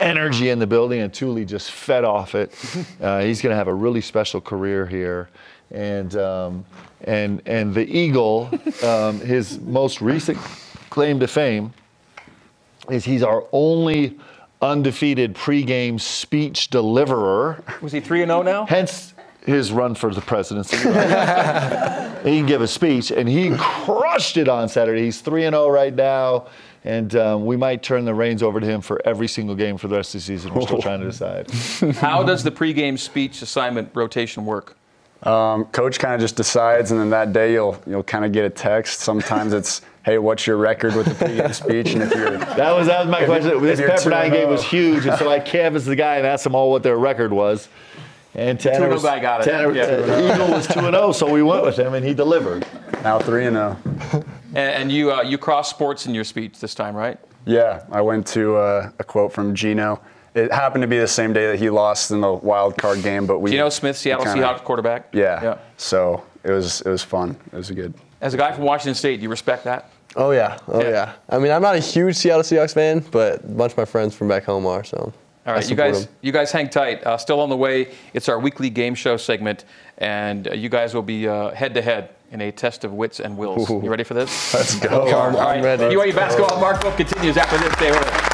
energy 0.00 0.48
in 0.48 0.58
the 0.58 0.66
building, 0.66 1.00
and 1.00 1.12
Tuli 1.12 1.44
just 1.44 1.70
fed 1.70 2.04
off 2.04 2.34
it. 2.34 2.54
Uh, 3.00 3.20
he's 3.20 3.40
going 3.40 3.50
to 3.50 3.56
have 3.56 3.68
a 3.68 3.74
really 3.74 4.00
special 4.00 4.40
career 4.40 4.86
here. 4.86 5.30
And, 5.70 6.14
um, 6.16 6.64
and, 7.04 7.40
and 7.46 7.74
the 7.74 7.86
Eagle, 7.86 8.50
um, 8.82 9.20
his 9.20 9.58
most 9.60 10.02
recent 10.02 10.36
claim 10.90 11.18
to 11.20 11.28
fame 11.28 11.72
is 12.90 13.04
he's 13.04 13.22
our 13.22 13.46
only 13.52 14.18
undefeated 14.62 15.34
pregame 15.34 16.00
speech 16.00 16.68
deliverer. 16.68 17.62
Was 17.80 17.92
he 17.92 18.00
3 18.00 18.22
and 18.22 18.30
0 18.30 18.42
now? 18.42 18.66
Hence 18.66 19.14
his 19.46 19.72
run 19.72 19.94
for 19.94 20.14
the 20.14 20.20
presidency. 20.20 20.76
he 20.76 22.38
can 22.38 22.46
give 22.46 22.60
a 22.60 22.68
speech, 22.68 23.10
and 23.10 23.28
he 23.28 23.54
crushed 23.56 24.36
it 24.36 24.48
on 24.48 24.68
Saturday. 24.68 25.04
He's 25.04 25.20
3 25.20 25.44
and 25.44 25.54
0 25.54 25.70
right 25.70 25.94
now, 25.94 26.46
and 26.84 27.14
um, 27.16 27.46
we 27.46 27.56
might 27.56 27.82
turn 27.82 28.04
the 28.04 28.14
reins 28.14 28.42
over 28.42 28.60
to 28.60 28.66
him 28.66 28.80
for 28.80 29.00
every 29.04 29.28
single 29.28 29.54
game 29.54 29.76
for 29.76 29.88
the 29.88 29.96
rest 29.96 30.14
of 30.14 30.20
the 30.20 30.26
season. 30.26 30.54
We're 30.54 30.62
still 30.62 30.82
trying 30.82 31.00
to 31.00 31.06
decide. 31.06 31.50
How 31.96 32.22
does 32.22 32.42
the 32.42 32.50
pregame 32.50 32.98
speech 32.98 33.42
assignment 33.42 33.90
rotation 33.94 34.44
work? 34.44 34.76
Um, 35.22 35.66
coach 35.66 35.98
kind 35.98 36.14
of 36.14 36.20
just 36.20 36.36
decides, 36.36 36.92
and 36.92 37.00
then 37.00 37.10
that 37.10 37.32
day 37.32 37.52
you'll 37.52 37.80
you'll 37.86 38.02
kind 38.02 38.24
of 38.24 38.32
get 38.32 38.44
a 38.44 38.50
text. 38.50 39.00
Sometimes 39.00 39.52
it's, 39.52 39.82
"Hey, 40.10 40.18
what's 40.18 40.46
your 40.46 40.56
record 40.56 40.94
with 40.94 41.06
the 41.06 41.24
pregame 41.24 41.54
speech?" 41.54 41.92
And 41.92 42.02
if 42.02 42.14
you're 42.14 42.36
that 42.38 42.72
was 42.72 42.86
that 42.88 43.06
was 43.06 43.08
my 43.08 43.24
question. 43.24 43.62
This 43.62 43.80
Pepperdine 43.80 44.32
game 44.32 44.48
was 44.48 44.64
huge, 44.64 45.06
and 45.06 45.18
so 45.18 45.30
I 45.30 45.40
canvassed 45.40 45.86
the 45.86 45.96
guy 45.96 46.16
and 46.16 46.26
asked 46.26 46.46
him 46.46 46.54
all 46.54 46.70
what 46.70 46.82
their 46.82 46.98
record 46.98 47.32
was. 47.32 47.68
And 48.34 48.60
Tanner, 48.60 48.88
was, 48.88 49.02
guy 49.02 49.18
got 49.18 49.40
it. 49.40 49.44
Tanner 49.44 49.72
yeah. 49.74 49.82
uh, 49.82 50.34
Eagle 50.34 50.48
was 50.48 50.66
two 50.66 50.78
and 50.80 50.94
zero, 50.94 51.10
so 51.12 51.30
we 51.30 51.42
went 51.42 51.64
with 51.64 51.76
him, 51.76 51.94
and 51.94 52.06
he 52.06 52.14
delivered. 52.14 52.66
Now 53.02 53.18
three 53.18 53.46
and 53.46 53.56
zero. 54.10 54.24
And 54.54 54.90
you 54.90 55.12
uh, 55.12 55.22
you 55.22 55.38
cross 55.38 55.70
sports 55.70 56.06
in 56.06 56.14
your 56.14 56.24
speech 56.24 56.58
this 56.60 56.74
time, 56.74 56.94
right? 56.94 57.18
Yeah, 57.44 57.84
I 57.90 58.00
went 58.00 58.26
to 58.28 58.56
uh, 58.56 58.90
a 58.98 59.04
quote 59.04 59.32
from 59.32 59.54
Geno. 59.54 60.00
It 60.34 60.52
happened 60.52 60.82
to 60.82 60.88
be 60.88 60.98
the 60.98 61.08
same 61.08 61.32
day 61.32 61.48
that 61.48 61.58
he 61.58 61.70
lost 61.70 62.12
in 62.12 62.20
the 62.20 62.32
wild 62.32 62.78
card 62.78 63.02
game, 63.02 63.26
but 63.26 63.40
we. 63.40 63.50
Geno 63.50 63.68
Smith, 63.68 63.96
Seattle 63.96 64.24
kinda, 64.24 64.40
Seahawks 64.40 64.62
quarterback. 64.62 65.08
Yeah. 65.12 65.42
Yeah. 65.42 65.58
So 65.76 66.24
it 66.44 66.52
was 66.52 66.82
it 66.82 66.88
was 66.88 67.02
fun. 67.02 67.36
It 67.52 67.56
was 67.56 67.70
a 67.70 67.74
good. 67.74 67.94
As 68.20 68.34
a 68.34 68.36
guy 68.36 68.52
from 68.52 68.64
Washington 68.64 68.94
State, 68.94 69.16
do 69.16 69.22
you 69.22 69.28
respect 69.28 69.64
that? 69.64 69.90
Oh 70.16 70.32
yeah, 70.32 70.58
oh 70.68 70.82
yeah. 70.82 70.88
yeah. 70.88 71.12
I 71.28 71.38
mean, 71.38 71.52
I'm 71.52 71.62
not 71.62 71.76
a 71.76 71.80
huge 71.80 72.16
Seattle 72.16 72.42
Seahawks 72.42 72.74
fan, 72.74 73.04
but 73.10 73.44
a 73.44 73.48
bunch 73.48 73.72
of 73.72 73.78
my 73.78 73.84
friends 73.84 74.14
from 74.14 74.28
back 74.28 74.44
home 74.44 74.66
are. 74.66 74.82
So 74.82 75.12
all 75.46 75.54
right, 75.54 75.68
you 75.68 75.76
guys, 75.76 76.06
them. 76.06 76.14
you 76.20 76.32
guys 76.32 76.50
hang 76.52 76.68
tight. 76.68 77.04
Uh, 77.04 77.16
still 77.16 77.40
on 77.40 77.48
the 77.48 77.56
way. 77.56 77.88
It's 78.12 78.28
our 78.28 78.38
weekly 78.38 78.70
game 78.70 78.94
show 78.94 79.16
segment, 79.16 79.64
and 79.98 80.48
uh, 80.48 80.54
you 80.54 80.68
guys 80.68 80.94
will 80.94 81.02
be 81.02 81.22
head 81.22 81.74
to 81.74 81.82
head 81.82 82.10
in 82.30 82.40
a 82.40 82.52
test 82.52 82.84
of 82.84 82.92
wits 82.92 83.20
and 83.20 83.36
wills. 83.36 83.70
Ooh. 83.70 83.80
You 83.82 83.90
ready 83.90 84.04
for 84.04 84.14
this? 84.14 84.54
Let's 84.54 84.78
go. 84.78 85.08
I'm, 85.08 85.34
All 85.36 85.42
right. 85.42 85.78
BYU 85.78 86.14
basketball. 86.14 86.60
Mark 86.60 86.80
Pope 86.80 86.96
continues 86.96 87.36
after 87.36 87.58
this. 87.58 87.72
Stay 87.74 87.90
with 87.90 88.02
us. 88.02 88.29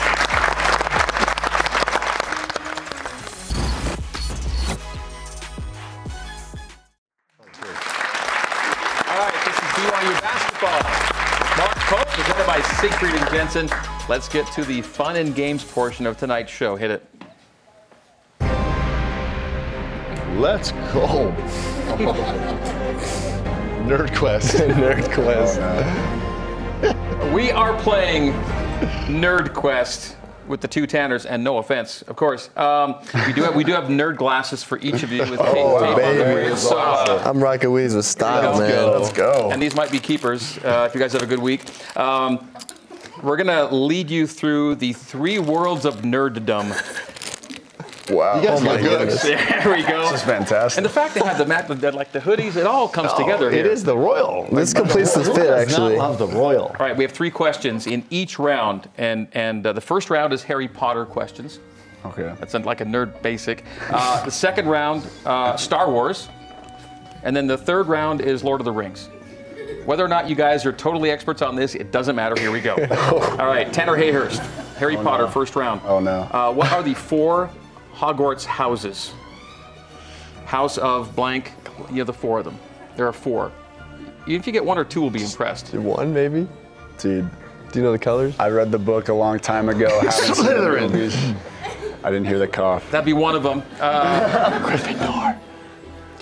Jensen. 13.47 13.79
Let's 14.09 14.29
get 14.29 14.45
to 14.55 14.65
the 14.65 14.83
fun 14.83 15.15
and 15.15 15.33
games 15.33 15.63
portion 15.63 16.05
of 16.05 16.17
tonight's 16.17 16.51
show. 16.51 16.75
Hit 16.75 16.91
it. 16.91 17.09
Let's 20.37 20.73
go. 20.93 21.33
Nerd 23.87 24.17
Quest. 24.17 24.57
Nerd 24.57 25.13
Quest. 25.15 25.61
Oh, 25.63 27.31
we 27.35 27.53
are 27.53 27.79
playing 27.83 28.33
Nerd 29.07 29.55
Quest 29.55 30.17
with 30.49 30.61
the 30.61 30.69
two 30.69 30.87
Tanners, 30.89 31.25
and 31.25 31.45
no 31.45 31.59
offense, 31.59 32.03
of 32.03 32.17
course. 32.17 32.51
Um, 32.57 32.97
we 33.27 33.33
do 33.33 33.43
have 33.43 33.55
we 33.55 33.63
do 33.65 33.73
have 33.73 33.85
nerd 33.85 34.17
glasses 34.17 34.63
for 34.65 34.79
each 34.79 35.03
of 35.03 35.11
you 35.13 35.21
with 35.21 35.41
tape, 35.41 35.57
oh, 35.57 35.81
tape 35.81 36.05
on 36.05 36.17
them. 36.19 36.57
So, 36.57 36.79
uh, 36.79 37.23
I'm 37.25 37.41
rocking 37.41 37.71
weeds 37.71 37.95
with 37.95 38.05
style, 38.05 38.59
man. 38.59 38.71
Go. 38.71 38.99
Let's 39.01 39.13
go. 39.13 39.51
And 39.53 39.63
these 39.63 39.75
might 39.77 39.91
be 39.91 39.99
keepers 40.01 40.59
uh, 40.59 40.87
if 40.89 40.95
you 40.95 41.01
guys 41.01 41.13
have 41.13 41.23
a 41.23 41.27
good 41.27 41.41
week. 41.41 41.63
Um, 41.97 42.49
we're 43.23 43.37
going 43.37 43.47
to 43.47 43.75
lead 43.75 44.11
you 44.11 44.27
through 44.27 44.77
the 44.77 44.93
three 44.93 45.39
worlds 45.39 45.85
of 45.85 46.03
nerddom. 46.03 46.75
Wow. 48.11 48.41
You 48.41 48.47
guys 48.47 48.63
oh 48.63 48.71
are 48.71 48.79
good. 48.81 49.09
There 49.11 49.75
we 49.75 49.83
go. 49.83 50.03
This 50.03 50.21
is 50.21 50.23
fantastic. 50.23 50.79
And 50.79 50.85
the 50.85 50.91
fact 50.91 51.15
they 51.15 51.25
have 51.25 51.39
the 51.39 51.47
mat, 51.47 51.69
like 51.95 52.13
the 52.13 52.21
hoodies, 52.21 52.57
it 52.57 52.67
all 52.67 52.89
comes 52.89 53.11
oh, 53.13 53.19
together 53.19 53.51
here. 53.51 53.61
It 53.61 53.67
is 53.67 53.83
the 53.83 53.97
royal. 53.97 54.47
This 54.53 54.75
like, 54.75 54.85
completes 54.85 55.15
the, 55.15 55.23
the 55.23 55.35
fit, 55.35 55.51
actually. 55.51 55.97
I 55.97 55.99
love 55.99 56.19
the 56.19 56.29
royal. 56.29 56.67
All 56.67 56.77
right, 56.79 56.97
we 56.97 57.03
have 57.03 57.13
three 57.13 57.31
questions 57.31 57.89
in 57.89 58.05
each 58.11 58.39
round, 58.39 58.89
and 58.97 59.27
and 59.33 59.67
uh, 59.67 59.73
the 59.73 59.81
first 59.81 60.09
round 60.09 60.33
is 60.33 60.45
Harry 60.45 60.69
Potter 60.69 61.05
questions. 61.05 61.59
Okay. 62.05 62.33
That's 62.39 62.55
like 62.55 62.81
a 62.81 62.85
nerd 62.85 63.21
basic. 63.23 63.65
Uh, 63.91 64.25
the 64.25 64.31
second 64.31 64.69
round, 64.69 65.09
uh, 65.25 65.57
Star 65.57 65.91
Wars, 65.91 66.29
and 67.25 67.35
then 67.35 67.49
the 67.49 67.59
third 67.59 67.89
round 67.89 68.21
is 68.21 68.45
Lord 68.45 68.61
of 68.61 68.65
the 68.67 68.73
Rings. 68.73 69.09
Whether 69.87 70.05
or 70.05 70.09
not 70.09 70.29
you 70.29 70.35
guys 70.35 70.67
are 70.67 70.73
totally 70.73 71.11
experts 71.11 71.43
on 71.43 71.55
this, 71.55 71.77
it 71.77 71.93
doesn't 71.93 72.17
matter. 72.17 72.39
Here 72.39 72.51
we 72.51 72.61
go. 72.61 72.75
All 73.39 73.47
right, 73.47 73.73
Tanner 73.73 73.97
Hayhurst, 73.97 74.41
Harry 74.79 74.97
oh, 74.97 75.03
Potter, 75.03 75.25
no. 75.25 75.31
first 75.31 75.55
round. 75.55 75.81
Oh 75.85 76.01
no. 76.01 76.29
Uh, 76.33 76.53
what 76.53 76.73
are 76.73 76.83
the 76.83 76.95
four 76.95 77.49
Hogwarts 77.95 78.45
houses? 78.45 79.15
House 80.45 80.77
of 80.77 81.15
blank. 81.15 81.53
You 81.91 81.99
have 81.99 82.09
the 82.09 82.13
four 82.13 82.41
of 82.41 82.45
them. 82.45 82.59
There 82.97 83.07
are 83.07 83.13
four. 83.13 83.53
Even 84.27 84.41
if 84.41 84.47
you 84.47 84.53
get 84.53 84.65
one 84.65 84.77
or 84.77 84.85
two, 84.85 85.01
we'll 85.01 85.11
be 85.11 85.23
impressed. 85.23 85.73
One 85.73 86.13
maybe. 86.13 86.49
Dude, 86.99 87.31
do 87.71 87.79
you 87.79 87.85
know 87.85 87.93
the 87.93 87.99
colors? 87.99 88.35
I 88.41 88.49
read 88.49 88.73
the 88.73 88.79
book 88.81 89.09
a 89.09 89.15
long 89.15 89.39
time 89.39 89.69
ago. 89.69 89.87
Slytherin. 90.03 91.37
I 92.03 92.11
didn't 92.11 92.27
hear 92.27 92.41
the 92.41 92.49
cough. 92.49 92.91
That'd 92.91 93.07
be 93.07 93.13
one 93.13 93.37
of 93.37 93.45
them. 93.45 93.63
Uh, 93.81 94.51
Gryffindor. 94.69 95.36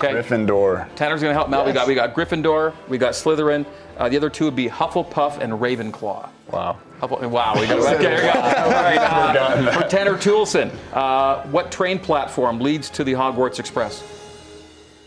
Okay. 0.04 0.14
Gryffindor. 0.14 0.94
Tanner's 0.94 1.20
going 1.20 1.30
to 1.30 1.34
help 1.34 1.48
me 1.48 1.56
out. 1.56 1.66
Yes. 1.66 1.86
We 1.86 1.94
got 1.94 2.08
we 2.08 2.12
got 2.12 2.14
Gryffindor. 2.14 2.74
We 2.88 2.98
got 2.98 3.14
Slytherin. 3.14 3.66
Uh, 3.96 4.08
the 4.08 4.16
other 4.16 4.30
two 4.30 4.46
would 4.46 4.56
be 4.56 4.68
Hufflepuff 4.68 5.38
and 5.38 5.52
Ravenclaw. 5.52 6.28
Wow. 6.50 6.78
Huffle, 7.00 7.28
wow. 7.30 7.54
We 7.58 7.66
got 7.66 7.78
okay, 7.94 8.02
there 8.02 8.16
we 8.16 8.32
go. 8.32 8.40
All 8.40 8.70
right. 8.70 8.98
Uh, 8.98 9.80
for 9.80 9.88
Tanner 9.88 10.14
Toolson, 10.14 10.74
uh, 10.92 11.42
what 11.48 11.70
train 11.70 11.98
platform 11.98 12.58
leads 12.58 12.90
to 12.90 13.04
the 13.04 13.12
Hogwarts 13.12 13.58
Express? 13.58 14.02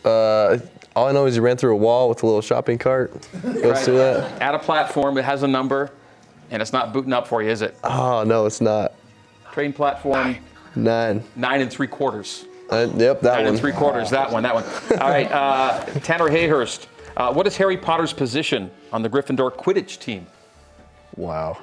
Uh, 0.03 0.59
all 0.95 1.07
I 1.07 1.11
know 1.11 1.25
is 1.25 1.35
you 1.35 1.41
ran 1.41 1.57
through 1.57 1.73
a 1.73 1.77
wall 1.77 2.09
with 2.09 2.23
a 2.23 2.25
little 2.25 2.41
shopping 2.41 2.77
cart. 2.77 3.11
Goes 3.43 3.63
right. 3.63 3.77
through 3.77 3.97
that. 3.97 4.41
At 4.41 4.55
a 4.55 4.59
platform, 4.59 5.17
it 5.17 5.25
has 5.25 5.43
a 5.43 5.47
number, 5.47 5.91
and 6.49 6.61
it's 6.61 6.73
not 6.73 6.91
booting 6.91 7.13
up 7.13 7.27
for 7.27 7.43
you, 7.43 7.49
is 7.49 7.61
it? 7.61 7.77
Oh 7.83 8.23
no, 8.25 8.45
it's 8.45 8.61
not. 8.61 8.93
Train 9.51 9.73
platform. 9.73 10.37
Nine. 10.75 11.23
Nine 11.35 11.61
and 11.61 11.71
three 11.71 11.87
quarters. 11.87 12.46
Uh, 12.69 12.87
yep, 12.97 13.21
that 13.21 13.35
Nine 13.35 13.43
one. 13.45 13.47
and 13.47 13.59
three 13.59 13.71
quarters. 13.71 14.09
That 14.09 14.31
one. 14.31 14.43
That 14.43 14.53
one. 14.55 14.63
All 15.01 15.09
right. 15.09 15.31
Uh, 15.31 15.83
Tanner 16.01 16.25
Hayhurst. 16.29 16.87
Uh, 17.15 17.33
what 17.33 17.47
is 17.47 17.55
Harry 17.57 17.77
Potter's 17.77 18.13
position 18.13 18.69
on 18.91 19.01
the 19.01 19.09
Gryffindor 19.09 19.51
Quidditch 19.55 19.99
team? 19.99 20.27
Wow. 21.15 21.57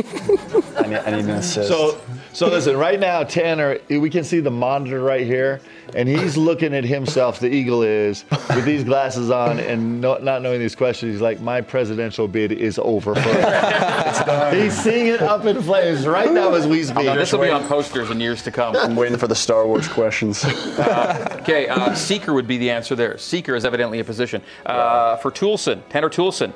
I, 0.76 0.86
need, 0.86 0.96
I 0.96 1.10
need 1.10 1.24
an 1.24 1.30
assist. 1.30 1.68
So, 1.68 2.00
so 2.32 2.48
listen. 2.48 2.76
Right 2.76 2.98
now, 2.98 3.22
Tanner, 3.22 3.78
we 3.88 4.08
can 4.08 4.24
see 4.24 4.40
the 4.40 4.50
monitor 4.50 5.00
right 5.00 5.26
here, 5.26 5.60
and 5.94 6.08
he's 6.08 6.36
looking 6.36 6.74
at 6.74 6.84
himself. 6.84 7.40
The 7.40 7.48
eagle 7.48 7.82
is 7.82 8.24
with 8.54 8.64
these 8.64 8.84
glasses 8.84 9.30
on 9.30 9.58
and 9.58 10.00
no, 10.00 10.16
not 10.18 10.42
knowing 10.42 10.60
these 10.60 10.74
questions. 10.74 11.12
He's 11.12 11.20
like, 11.20 11.40
"My 11.40 11.60
presidential 11.60 12.28
bid 12.28 12.52
is 12.52 12.78
over." 12.78 13.14
for 13.14 13.20
he's 14.54 14.78
seeing 14.80 15.06
it 15.08 15.20
up 15.20 15.44
in 15.44 15.60
flames 15.62 16.06
right 16.06 16.32
now 16.32 16.54
as 16.54 16.66
we 16.66 16.82
speak. 16.82 17.04
This 17.04 17.32
will 17.32 17.40
be 17.40 17.50
on 17.50 17.66
posters 17.66 18.10
in 18.10 18.20
years 18.20 18.42
to 18.44 18.50
come. 18.50 18.76
I'm 18.76 18.96
waiting 18.96 19.18
for 19.18 19.26
the 19.26 19.34
Star 19.34 19.66
Wars 19.66 19.88
questions. 19.88 20.44
Uh, 20.80 21.38
okay, 21.40 21.68
uh, 21.68 21.94
seeker 21.94 22.32
would 22.32 22.46
be 22.46 22.56
the 22.56 22.70
answer 22.70 22.94
there. 22.94 23.18
Seeker 23.18 23.54
is 23.54 23.64
evidently 23.64 23.98
a 23.98 24.04
position. 24.04 24.42
Uh, 24.64 25.16
for 25.16 25.30
Toolson, 25.30 25.82
Tanner 25.88 26.08
Toolson, 26.08 26.52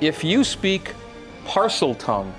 if 0.00 0.24
you 0.24 0.44
speak 0.44 0.94
Parseltongue 1.44 2.32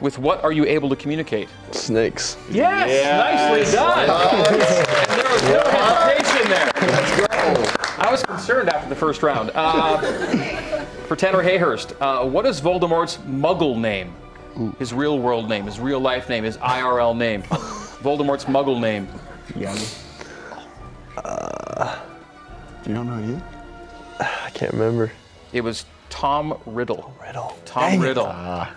with 0.00 0.18
what 0.18 0.42
are 0.44 0.52
you 0.52 0.64
able 0.64 0.88
to 0.88 0.96
communicate? 0.96 1.48
Snakes. 1.72 2.36
Yes, 2.50 2.88
yes. 2.88 3.52
nicely 3.52 3.72
done. 3.76 4.10
and 5.08 5.20
there 5.20 5.32
was 5.32 5.42
no 5.42 5.62
hesitation 5.70 6.50
there. 6.50 6.70
Let's 6.90 7.20
go. 7.20 7.28
I 7.98 8.10
was 8.10 8.22
concerned 8.22 8.68
after 8.68 8.88
the 8.88 8.94
first 8.94 9.22
round. 9.22 9.50
Uh, 9.54 9.98
for 11.06 11.16
Tanner 11.16 11.42
Hayhurst, 11.42 11.94
uh, 12.00 12.28
what 12.28 12.46
is 12.46 12.60
Voldemort's 12.60 13.16
Muggle 13.18 13.76
name? 13.78 14.14
His 14.78 14.92
real 14.92 15.18
world 15.18 15.48
name, 15.48 15.66
his 15.66 15.78
real 15.78 16.00
life 16.00 16.28
name, 16.28 16.44
his 16.44 16.56
IRL 16.58 17.16
name, 17.16 17.42
Voldemort's 18.02 18.44
Muggle 18.46 18.80
name. 18.80 19.08
You 22.86 22.94
don't 22.94 23.06
know 23.06 23.18
you? 23.18 23.42
I 24.18 24.50
can't 24.54 24.72
remember. 24.72 25.12
It 25.52 25.60
was 25.60 25.84
Tom 26.10 26.58
Riddle. 26.66 27.14
Riddle. 27.24 27.56
Tom 27.64 27.82
Dang 27.82 28.00
it. 28.00 28.02
Riddle. 28.02 28.24
Dang 28.26 28.68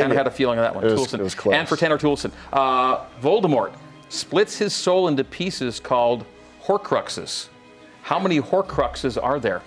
Kind 0.00 0.12
of 0.12 0.16
had 0.18 0.26
a 0.26 0.30
feeling 0.30 0.58
on 0.58 0.64
that 0.64 0.74
one. 0.74 0.84
It 0.84 0.92
was- 0.92 1.14
it 1.14 1.20
was 1.20 1.34
close. 1.34 1.54
And 1.54 1.68
for 1.68 1.76
Tanner 1.76 1.98
Toolson, 1.98 2.32
uh, 2.52 2.98
Voldemort 3.22 3.72
splits 4.08 4.58
his 4.58 4.72
soul 4.74 5.08
into 5.08 5.24
pieces 5.24 5.80
called 5.80 6.24
Horcruxes. 6.64 7.48
How 8.02 8.18
many 8.18 8.40
Horcruxes 8.40 9.16
are 9.22 9.38
there? 9.40 9.62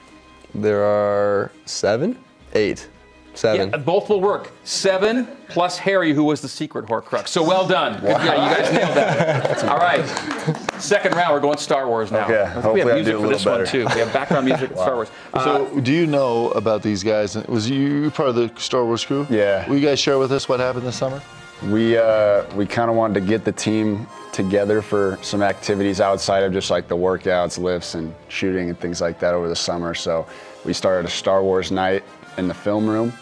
There 0.53 0.83
are 0.83 1.51
seven, 1.65 2.17
eight, 2.53 2.87
seven. 3.33 3.69
Yeah, 3.71 3.77
both 3.77 4.09
will 4.09 4.21
work. 4.21 4.51
Seven 4.63 5.27
plus 5.49 5.77
Harry, 5.77 6.13
who 6.13 6.23
was 6.23 6.41
the 6.41 6.47
secret 6.49 6.85
Horcrux. 6.85 7.27
So 7.29 7.43
well 7.43 7.67
done. 7.67 7.99
Good, 8.01 8.09
yeah, 8.09 8.49
you 8.49 8.55
guys 8.55 8.73
nailed 8.73 8.95
that. 8.95 9.63
All 9.69 9.77
right. 9.77 10.64
Second 10.79 11.15
round, 11.15 11.33
we're 11.33 11.39
going 11.39 11.57
Star 11.57 11.87
Wars 11.87 12.11
now. 12.11 12.25
Okay, 12.25 12.43
we 12.43 12.49
hopefully 12.61 12.79
have 12.81 12.89
I 12.89 12.93
music 12.95 13.13
do 13.13 13.17
a 13.17 13.21
for 13.21 13.27
little 13.27 13.37
this 13.37 13.45
one 13.45 13.65
too. 13.65 13.85
We 13.95 13.99
have 14.01 14.13
background 14.13 14.45
music 14.45 14.69
for 14.71 14.75
Star 14.83 14.95
Wars. 14.95 15.09
Uh, 15.33 15.43
So, 15.43 15.79
do 15.79 15.91
you 15.91 16.05
know 16.07 16.49
about 16.51 16.81
these 16.83 17.03
guys? 17.03 17.35
Was 17.47 17.69
you 17.69 18.11
part 18.11 18.29
of 18.29 18.35
the 18.35 18.51
Star 18.57 18.85
Wars 18.85 19.05
crew? 19.05 19.25
Yeah. 19.29 19.67
Will 19.69 19.77
you 19.77 19.85
guys 19.85 19.99
share 19.99 20.19
with 20.19 20.31
us 20.31 20.47
what 20.49 20.59
happened 20.59 20.85
this 20.85 20.97
summer? 20.97 21.21
We 21.69 21.97
uh, 21.97 22.43
we 22.55 22.65
kind 22.65 22.89
of 22.89 22.95
wanted 22.97 23.13
to 23.15 23.21
get 23.21 23.45
the 23.45 23.51
team 23.51 24.07
together 24.33 24.81
for 24.81 25.17
some 25.21 25.41
activities 25.41 26.01
outside 26.01 26.43
of 26.43 26.51
just 26.51 26.69
like 26.69 26.87
the 26.89 26.97
workouts, 26.97 27.57
lifts, 27.57 27.95
and 27.95 28.13
shooting 28.27 28.69
and 28.69 28.77
things 28.79 28.99
like 28.99 29.19
that 29.19 29.33
over 29.33 29.47
the 29.47 29.55
summer. 29.55 29.93
So 29.93 30.27
we 30.65 30.73
started 30.73 31.05
a 31.07 31.11
Star 31.11 31.41
Wars 31.41 31.71
night 31.71 32.03
in 32.37 32.47
the 32.49 32.53
film 32.53 32.85
room. 32.87 33.13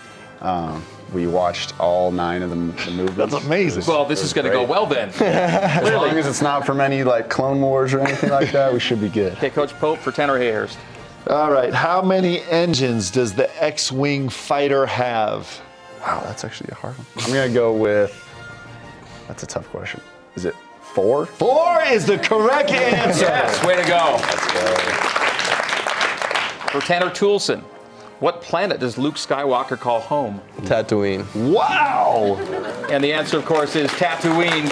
Um, 0.41 0.83
we 1.13 1.27
watched 1.27 1.79
all 1.79 2.11
nine 2.11 2.41
of 2.41 2.49
the, 2.49 2.55
the 2.55 2.91
movies. 2.91 3.15
That's 3.15 3.33
amazing. 3.33 3.83
well, 3.87 4.05
this 4.05 4.21
is 4.23 4.33
going 4.33 4.45
to 4.45 4.51
go 4.51 4.63
well 4.63 4.85
then. 4.85 5.09
As 5.09 5.91
long 5.91 6.09
as 6.17 6.27
it's 6.27 6.41
not 6.41 6.65
from 6.65 6.81
any 6.81 7.03
like 7.03 7.29
Clone 7.29 7.61
Wars 7.61 7.93
or 7.93 7.99
anything 8.01 8.29
like 8.31 8.51
that, 8.51 8.73
we 8.73 8.79
should 8.79 8.99
be 8.99 9.09
good. 9.09 9.33
Okay, 9.33 9.49
Coach 9.49 9.73
Pope 9.73 9.99
for 9.99 10.11
Tanner 10.11 10.37
Hayhurst. 10.39 10.77
All 11.27 11.51
right. 11.51 11.73
How 11.73 12.01
many 12.01 12.41
engines 12.43 13.09
does 13.11 13.33
the 13.33 13.49
X-wing 13.63 14.27
fighter 14.29 14.85
have? 14.85 15.61
Wow, 16.01 16.21
that's 16.25 16.43
actually 16.43 16.69
a 16.71 16.75
hard 16.75 16.95
one. 16.97 17.07
I'm 17.17 17.31
gonna 17.33 17.53
go 17.53 17.73
with. 17.73 18.19
That's 19.27 19.43
a 19.43 19.47
tough 19.47 19.69
question. 19.69 20.01
Is 20.35 20.43
it 20.43 20.53
four? 20.81 21.25
Four 21.25 21.81
is 21.83 22.05
the 22.05 22.17
correct 22.17 22.71
answer. 22.71 23.23
Yes, 23.23 23.63
way 23.63 23.75
to 23.77 23.83
go. 23.83 24.17
Let's 24.19 24.47
go. 24.51 24.75
For 26.71 26.81
Tanner 26.85 27.09
Toolson, 27.09 27.63
what 28.19 28.41
planet 28.41 28.79
does 28.79 28.97
Luke 28.97 29.15
Skywalker 29.15 29.77
call 29.79 29.99
home? 29.99 30.41
Tatooine. 30.61 31.25
Wow. 31.51 32.35
And 32.89 33.03
the 33.03 33.11
answer, 33.13 33.37
of 33.37 33.45
course, 33.45 33.75
is 33.75 33.89
Tatooine. 33.91 34.69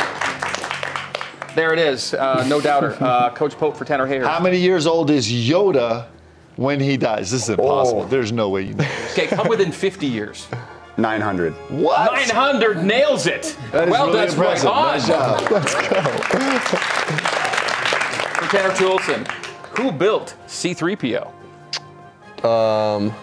There 1.55 1.73
it 1.73 1.79
is, 1.79 2.13
uh, 2.13 2.45
no 2.47 2.61
doubter. 2.61 2.95
Uh, 2.99 3.29
Coach 3.31 3.55
Pope 3.57 3.75
for 3.75 3.83
Tanner 3.83 4.07
Hayhurst. 4.07 4.25
How 4.27 4.39
many 4.39 4.57
years 4.57 4.87
old 4.87 5.09
is 5.09 5.27
Yoda 5.29 6.05
when 6.55 6.79
he 6.79 6.95
dies? 6.95 7.29
This 7.31 7.43
is 7.43 7.49
impossible. 7.49 8.01
Oh. 8.03 8.07
There's 8.07 8.31
no 8.31 8.47
way 8.49 8.61
you 8.63 8.73
know. 8.73 8.87
Okay, 9.11 9.27
come 9.27 9.49
within 9.49 9.71
50 9.73 10.07
years. 10.07 10.47
900. 10.97 11.51
What? 11.69 12.13
900 12.13 12.83
nails 12.85 13.25
it. 13.27 13.57
That 13.73 13.87
is 13.87 13.91
well 13.91 14.07
really 14.07 14.19
done, 14.27 14.29
impressive. 14.29 14.69
Roy 14.69 14.73
Nice 14.73 15.07
Hahn. 15.07 15.39
job. 15.41 15.51
Let's 15.51 15.73
go. 15.75 16.01
For 18.39 18.47
Tanner 18.57 18.73
Toolson, 18.75 19.27
who 19.77 19.91
built 19.91 20.35
C3PO? 20.47 21.27
Um, 22.45 23.13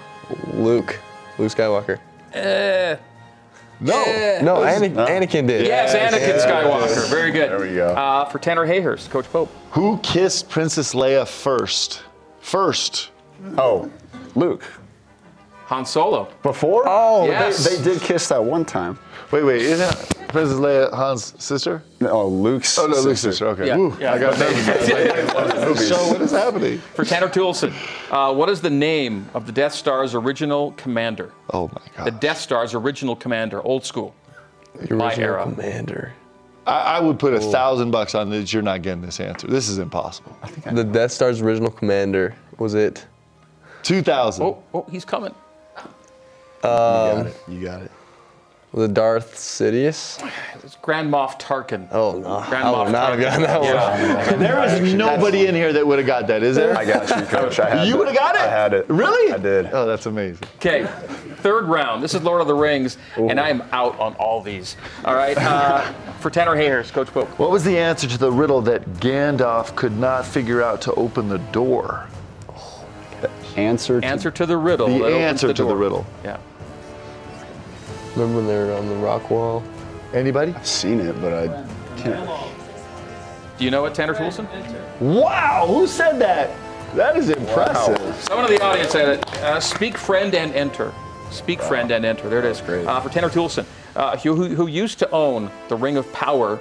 Luke. 0.54 0.98
Luke 1.38 1.52
Skywalker. 1.52 1.98
Uh, 2.34 2.96
No. 3.80 4.04
No, 4.42 4.62
Ana- 4.64 4.88
Anakin 5.06 5.46
did. 5.46 5.66
yes, 5.66 5.94
Anakin 5.94 6.38
Skywalker. 6.44 7.08
Very 7.10 7.30
good. 7.30 7.50
There 7.50 7.60
we 7.60 7.74
go. 7.74 7.88
Uh, 7.94 8.24
for 8.24 8.38
Tanner 8.38 8.66
Hayhurst, 8.66 9.08
Coach 9.10 9.30
Pope. 9.32 9.48
Who 9.70 9.98
kissed 10.02 10.48
Princess 10.48 10.94
Leia 10.94 11.26
first? 11.26 12.02
First. 12.40 13.10
Oh, 13.56 13.88
Luke. 14.34 14.64
Han 15.66 15.84
Solo. 15.86 16.28
Before? 16.42 16.82
Oh, 16.86 17.26
Yes. 17.26 17.64
They, 17.68 17.76
they 17.76 17.92
did 17.92 18.02
kiss 18.02 18.28
that 18.28 18.42
one 18.42 18.64
time. 18.64 18.98
Wait, 19.30 19.42
wait. 19.44 19.60
Isn't 19.62 19.90
Princess 20.28 20.58
Leia 20.58 20.92
Han's 20.94 21.34
sister? 21.42 21.82
Oh, 22.02 22.28
Luke's. 22.28 22.78
Oh 22.78 22.86
no, 22.86 23.00
Luke's 23.00 23.20
sister. 23.20 23.46
Okay. 23.48 23.66
Yeah, 23.66 23.76
Woo, 23.76 23.96
yeah. 24.00 24.14
I 24.14 24.18
got 24.18 24.38
nervous. 24.38 25.88
so 25.88 26.08
what 26.08 26.20
is 26.22 26.30
happening? 26.30 26.78
For 26.94 27.04
Tanner 27.04 27.28
Toolson, 27.28 27.72
uh, 28.10 28.34
what 28.34 28.48
is 28.48 28.60
the 28.60 28.70
name 28.70 29.28
of 29.34 29.46
the 29.46 29.52
Death 29.52 29.74
Star's 29.74 30.14
original 30.14 30.72
commander? 30.72 31.32
Oh 31.52 31.68
my 31.68 31.82
God. 31.96 32.06
The 32.06 32.10
Death 32.12 32.38
Star's 32.38 32.74
original 32.74 33.16
commander, 33.16 33.62
old 33.62 33.84
school. 33.84 34.14
The 34.74 34.94
My 34.94 35.08
original 35.08 35.28
era. 35.28 35.42
commander. 35.42 36.12
I, 36.66 36.96
I 36.96 37.00
would 37.00 37.18
put 37.18 37.32
a 37.34 37.40
thousand 37.40 37.90
bucks 37.90 38.14
on 38.14 38.28
that 38.30 38.52
you're 38.52 38.62
not 38.62 38.82
getting 38.82 39.00
this 39.00 39.20
answer. 39.20 39.46
This 39.46 39.68
is 39.68 39.78
impossible. 39.78 40.36
The 40.70 40.84
Death 40.84 41.12
Star's 41.12 41.40
original 41.40 41.70
commander 41.70 42.34
was 42.58 42.74
it? 42.74 43.06
Two 43.82 44.02
thousand. 44.02 44.44
Oh, 44.44 44.62
oh, 44.74 44.86
he's 44.90 45.04
coming. 45.04 45.34
you 45.76 46.62
got 46.62 47.26
it. 47.26 47.36
You 47.48 47.64
got 47.64 47.82
it. 47.82 47.90
Was 48.72 48.84
it 48.90 48.94
Darth 48.94 49.34
Sidious? 49.34 50.22
It's 50.62 50.76
Grand 50.76 51.10
Moff 51.10 51.40
Tarkin. 51.40 51.88
Oh 51.90 52.18
no, 52.18 52.44
Grand 52.50 52.68
I 52.68 52.72
Moff 52.72 52.84
would 52.84 52.92
not 52.92 53.18
have 53.18 53.18
Tarkin. 53.18 53.22
gotten 53.22 53.42
that 53.42 53.60
one. 53.60 53.68
Yeah. 53.70 54.36
There 54.38 54.64
is 54.86 54.94
nobody 54.94 55.46
in 55.46 55.54
here 55.54 55.72
that 55.72 55.86
would 55.86 55.98
have 55.98 56.06
got 56.06 56.26
that, 56.26 56.42
is 56.42 56.56
there? 56.56 56.76
I 56.76 56.84
got 56.84 57.08
you, 57.08 57.26
coach. 57.26 57.58
I 57.60 57.70
had 57.76 57.88
You 57.88 57.96
would 57.96 58.08
have 58.08 58.16
got 58.16 58.34
it. 58.34 58.42
I 58.42 58.46
had 58.48 58.74
it. 58.74 58.84
Really? 58.90 59.32
I 59.32 59.38
did. 59.38 59.70
Oh, 59.72 59.86
that's 59.86 60.04
amazing. 60.04 60.46
Okay, 60.56 60.84
third 61.36 61.64
round. 61.64 62.02
This 62.02 62.12
is 62.12 62.22
Lord 62.22 62.42
of 62.42 62.46
the 62.46 62.54
Rings, 62.54 62.98
and 63.16 63.40
I 63.40 63.48
am 63.48 63.62
out 63.72 63.98
on 63.98 64.14
all 64.16 64.42
these. 64.42 64.76
All 65.04 65.14
right, 65.14 65.36
uh, 65.38 65.80
for 66.20 66.28
Tanner 66.30 66.54
Hayhurst, 66.54 66.92
Coach 66.92 67.08
Pope. 67.08 67.28
What 67.38 67.50
was 67.50 67.64
the 67.64 67.78
answer 67.78 68.06
to 68.06 68.18
the 68.18 68.30
riddle 68.30 68.60
that 68.62 68.84
Gandalf 68.94 69.74
could 69.76 69.96
not 69.96 70.26
figure 70.26 70.62
out 70.62 70.82
to 70.82 70.92
open 70.94 71.28
the 71.30 71.38
door? 71.38 72.06
Answer. 73.56 74.00
To, 74.00 74.06
Answer 74.06 74.30
to 74.30 74.46
the 74.46 74.56
riddle. 74.56 74.86
The 74.88 74.98
that 74.98 75.04
opens 75.06 75.22
answer 75.42 75.52
to 75.54 75.64
the 75.64 75.74
riddle. 75.74 76.06
Yeah. 76.22 76.36
Remember 78.16 78.36
when 78.36 78.46
they 78.46 78.56
were 78.58 78.72
on 78.74 78.88
the 78.88 78.94
rock 78.96 79.30
wall? 79.30 79.62
Anybody? 80.12 80.52
I've 80.54 80.66
seen 80.66 81.00
it, 81.00 81.20
but 81.20 81.32
I 81.32 81.66
can't. 81.96 82.28
Do 83.58 83.64
you 83.64 83.70
know 83.70 83.82
what 83.82 83.94
Tanner 83.94 84.14
Toolson? 84.14 84.46
Wow, 85.00 85.66
who 85.66 85.86
said 85.86 86.18
that? 86.20 86.50
That 86.94 87.16
is 87.16 87.28
impressive. 87.30 87.98
Someone 88.22 88.50
in 88.50 88.56
the 88.58 88.64
audience 88.64 88.92
said 88.92 89.18
it. 89.18 89.34
Uh, 89.42 89.60
speak 89.60 89.98
friend 89.98 90.34
and 90.34 90.54
enter. 90.54 90.92
Speak 91.30 91.60
friend 91.60 91.90
and 91.90 92.04
enter. 92.04 92.28
There 92.30 92.38
it 92.38 92.44
is. 92.46 92.60
great. 92.62 92.86
Uh, 92.86 93.00
for 93.00 93.10
Tanner 93.10 93.28
Toolson, 93.28 93.66
uh, 93.96 94.16
who, 94.16 94.34
who, 94.34 94.54
who 94.54 94.66
used 94.68 94.98
to 95.00 95.10
own 95.10 95.50
the 95.68 95.76
Ring 95.76 95.96
of 95.98 96.10
Power 96.12 96.58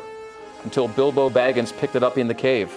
until 0.64 0.88
Bilbo 0.90 1.30
Baggins 1.30 1.72
picked 1.78 1.96
it 1.96 2.04
up 2.04 2.18
in 2.18 2.28
the 2.28 2.34
cave. 2.34 2.74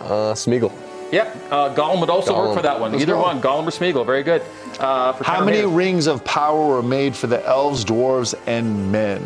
Uh, 0.00 0.34
Smeagol. 0.34 0.72
Yep, 1.12 1.36
uh, 1.50 1.74
Gollum 1.74 2.00
would 2.00 2.10
also 2.10 2.36
work 2.36 2.56
for 2.56 2.62
that 2.62 2.80
one. 2.80 2.90
Let's 2.92 3.02
Either 3.02 3.12
go. 3.14 3.22
one, 3.22 3.40
Gollum 3.40 3.66
or 3.66 3.70
Smeagol. 3.70 4.04
Very 4.04 4.22
good. 4.22 4.42
Uh, 4.80 5.12
for 5.12 5.22
How 5.24 5.44
many 5.44 5.58
Hayhurst. 5.58 5.76
rings 5.76 6.06
of 6.08 6.24
power 6.24 6.66
were 6.66 6.82
made 6.82 7.14
for 7.14 7.28
the 7.28 7.44
elves, 7.46 7.84
dwarves, 7.84 8.34
and 8.46 8.90
men? 8.90 9.24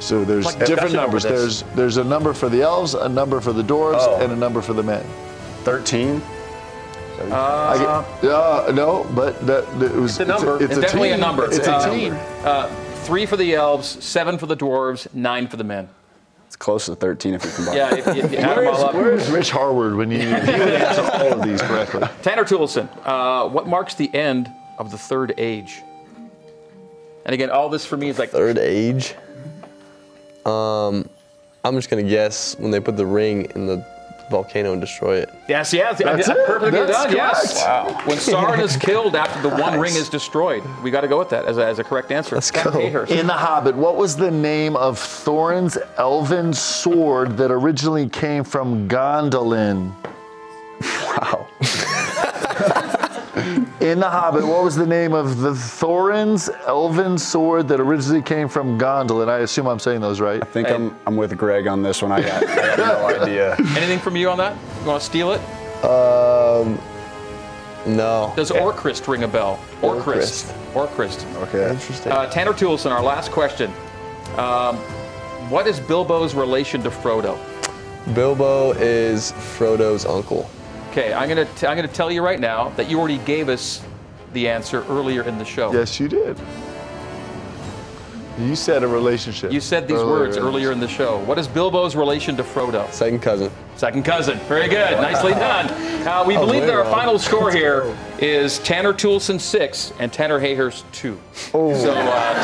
So 0.00 0.22
there's 0.24 0.44
Like 0.44 0.66
different 0.66 0.92
numbers. 0.94 1.22
There's 1.22 1.62
there's 1.74 1.96
a 1.96 2.04
number 2.04 2.34
for 2.34 2.50
the 2.50 2.60
elves, 2.60 2.92
a 2.94 3.08
number 3.08 3.40
for 3.40 3.52
the 3.54 3.62
dwarves, 3.62 4.00
Oh. 4.00 4.20
and 4.20 4.32
a 4.32 4.36
number 4.36 4.60
for 4.60 4.74
the 4.74 4.82
men. 4.82 5.04
Thirteen. 5.62 6.20
I 7.32 8.04
get, 8.20 8.30
uh, 8.30 8.70
no, 8.74 9.06
but 9.14 9.46
that, 9.46 9.78
that 9.78 9.92
it 9.92 9.96
was 9.98 10.10
It's 10.12 10.20
a 10.20 10.24
number. 10.26 10.62
It's, 10.62 10.76
a 10.76 10.80
definitely 10.80 11.08
team. 11.10 11.18
a 11.18 11.20
number. 11.20 11.44
It's 11.46 11.58
a 11.66 11.72
Uh, 11.76 11.90
team. 11.94 12.16
Uh, 12.44 12.68
three 13.04 13.24
for 13.24 13.36
the 13.36 13.54
elves, 13.54 14.04
seven 14.04 14.36
for 14.36 14.46
the 14.46 14.56
dwarves, 14.56 15.06
nine 15.14 15.46
for 15.46 15.56
the 15.56 15.64
men. 15.64 15.88
It's 16.54 16.62
close 16.62 16.86
to 16.86 16.94
thirteen 16.94 17.34
if 17.34 17.44
you 17.44 17.50
combine. 17.50 17.74
Yeah, 17.74 17.94
if, 17.96 18.06
if 18.06 18.30
you 18.30 18.38
add 18.38 18.56
them 18.56 18.66
Where's, 18.66 18.78
all 18.78 18.84
up. 18.84 18.94
where's 18.94 19.28
Rich 19.28 19.50
Harward 19.50 19.96
when 19.96 20.08
you 20.12 20.20
he 20.20 20.26
would 20.32 20.48
answer 20.48 21.02
all 21.02 21.32
of 21.32 21.42
these 21.42 21.60
correctly? 21.60 22.06
Tanner 22.22 22.44
Toolson, 22.44 22.88
uh, 23.04 23.48
what 23.48 23.66
marks 23.66 23.96
the 23.96 24.08
end 24.14 24.48
of 24.78 24.92
the 24.92 24.96
third 24.96 25.34
age? 25.36 25.82
And 27.24 27.34
again, 27.34 27.50
all 27.50 27.68
this 27.70 27.84
for 27.84 27.96
me 27.96 28.08
is 28.08 28.20
like 28.20 28.30
Third 28.30 28.58
age. 28.58 29.16
Um, 30.46 31.08
I'm 31.64 31.74
just 31.74 31.90
gonna 31.90 32.04
guess 32.04 32.56
when 32.56 32.70
they 32.70 32.78
put 32.78 32.96
the 32.96 33.06
ring 33.06 33.46
in 33.56 33.66
the 33.66 33.84
volcano 34.28 34.72
and 34.72 34.80
destroy 34.80 35.16
it. 35.18 35.32
Yes, 35.48 35.72
yes, 35.72 35.98
That's 36.02 36.28
I- 36.28 36.32
it. 36.32 36.46
perfectly 36.46 36.70
That's 36.80 37.04
done. 37.04 37.12
Yes. 37.14 37.62
Wow. 37.62 38.00
When 38.04 38.18
Sauron 38.18 38.60
is 38.60 38.76
killed 38.76 39.14
after 39.16 39.40
the 39.48 39.54
one 39.56 39.78
ring 39.78 39.94
is 39.94 40.08
destroyed, 40.08 40.62
we 40.82 40.90
got 40.90 41.02
to 41.02 41.08
go 41.08 41.18
with 41.18 41.30
that 41.30 41.44
as 41.46 41.58
a, 41.58 41.66
as 41.66 41.78
a 41.78 41.84
correct 41.84 42.10
answer. 42.10 42.34
Let's 42.36 42.50
Tanner 42.50 42.70
go. 42.70 42.78
Hayhurst. 42.78 43.10
In 43.10 43.26
The 43.26 43.32
Hobbit, 43.34 43.74
what 43.76 43.96
was 43.96 44.16
the 44.16 44.30
name 44.30 44.76
of 44.76 44.98
Thorin's 44.98 45.76
elven 45.98 46.52
sword 46.52 47.36
that 47.36 47.50
originally 47.50 48.08
came 48.08 48.44
from 48.44 48.88
Gondolin? 48.88 49.92
Wow. 50.80 51.46
In 53.80 53.98
The 53.98 54.08
Hobbit, 54.08 54.46
what 54.46 54.62
was 54.62 54.76
the 54.76 54.86
name 54.86 55.12
of 55.12 55.40
the 55.40 55.50
Thorin's 55.50 56.48
elven 56.66 57.18
sword 57.18 57.66
that 57.68 57.80
originally 57.80 58.22
came 58.22 58.48
from 58.48 58.78
Gondolin? 58.78 59.28
I 59.28 59.38
assume 59.38 59.66
I'm 59.66 59.80
saying 59.80 60.00
those 60.00 60.20
right. 60.20 60.40
I 60.40 60.46
think 60.46 60.70
I'm 60.70 60.96
I'm 61.06 61.16
with 61.16 61.36
Greg 61.36 61.66
on 61.66 61.82
this 61.82 62.00
one. 62.00 62.12
I 62.12 62.22
got, 62.22 62.46
I 62.46 62.76
got 62.76 62.78
no 62.78 63.06
idea. 63.22 63.56
Anything 63.76 63.98
from 63.98 64.16
you 64.16 64.30
on 64.30 64.38
that? 64.38 64.56
You 64.80 64.86
want 64.86 65.00
to 65.00 65.06
steal 65.06 65.32
it? 65.32 65.40
Um, 65.84 66.78
No. 67.96 68.32
Does 68.36 68.52
Orcrist 68.52 69.08
ring 69.08 69.24
a 69.24 69.28
bell? 69.28 69.58
Orcrist. 69.82 70.52
Orcrist. 70.72 71.26
Okay. 71.48 71.70
Interesting. 71.70 72.12
Uh, 72.12 72.30
Tanner 72.30 72.52
Toolson, 72.52 72.92
our 72.92 73.02
last 73.02 73.32
question. 73.32 73.72
Um, 74.36 74.76
what 75.50 75.66
is 75.66 75.80
Bilbo's 75.80 76.34
relation 76.34 76.80
to 76.84 76.90
Frodo? 76.90 77.36
Bilbo 78.14 78.72
is 78.72 79.32
Frodo's 79.32 80.06
uncle. 80.06 80.48
Okay, 80.96 81.12
I'm 81.12 81.28
gonna 81.28 81.44
t- 81.56 81.66
I'm 81.66 81.74
gonna 81.76 81.88
tell 81.88 82.08
you 82.08 82.22
right 82.22 82.38
now 82.38 82.68
that 82.76 82.88
you 82.88 83.00
already 83.00 83.18
gave 83.18 83.48
us 83.48 83.82
the 84.32 84.48
answer 84.48 84.84
earlier 84.88 85.22
in 85.24 85.38
the 85.38 85.44
show. 85.44 85.72
Yes, 85.72 85.98
you 85.98 86.06
did. 86.06 86.38
You 88.38 88.54
said 88.54 88.84
a 88.84 88.86
relationship. 88.86 89.50
You 89.50 89.60
said 89.60 89.88
these 89.88 89.98
earlier 89.98 90.08
words 90.12 90.36
earlier 90.36 90.70
in 90.70 90.78
the 90.78 90.86
show. 90.86 91.18
What 91.24 91.36
is 91.36 91.48
Bilbo's 91.48 91.96
relation 91.96 92.36
to 92.36 92.44
Frodo? 92.44 92.88
Second 92.92 93.22
cousin. 93.22 93.50
Second 93.76 94.04
cousin. 94.04 94.38
Very 94.40 94.68
good. 94.68 94.92
Nicely 95.00 95.32
done. 95.34 95.66
Uh, 96.06 96.24
we 96.26 96.34
believe 96.36 96.62
that 96.62 96.74
our 96.74 96.84
final 96.84 97.18
score 97.18 97.50
here 97.50 97.96
is 98.18 98.58
Tanner 98.60 98.92
Toolson 98.92 99.40
six 99.40 99.92
and 99.98 100.12
Tanner 100.12 100.38
Hayhurst 100.40 100.84
two. 100.92 101.20
Oh. 101.52 101.74
So 101.74 101.92
uh, 101.92 102.42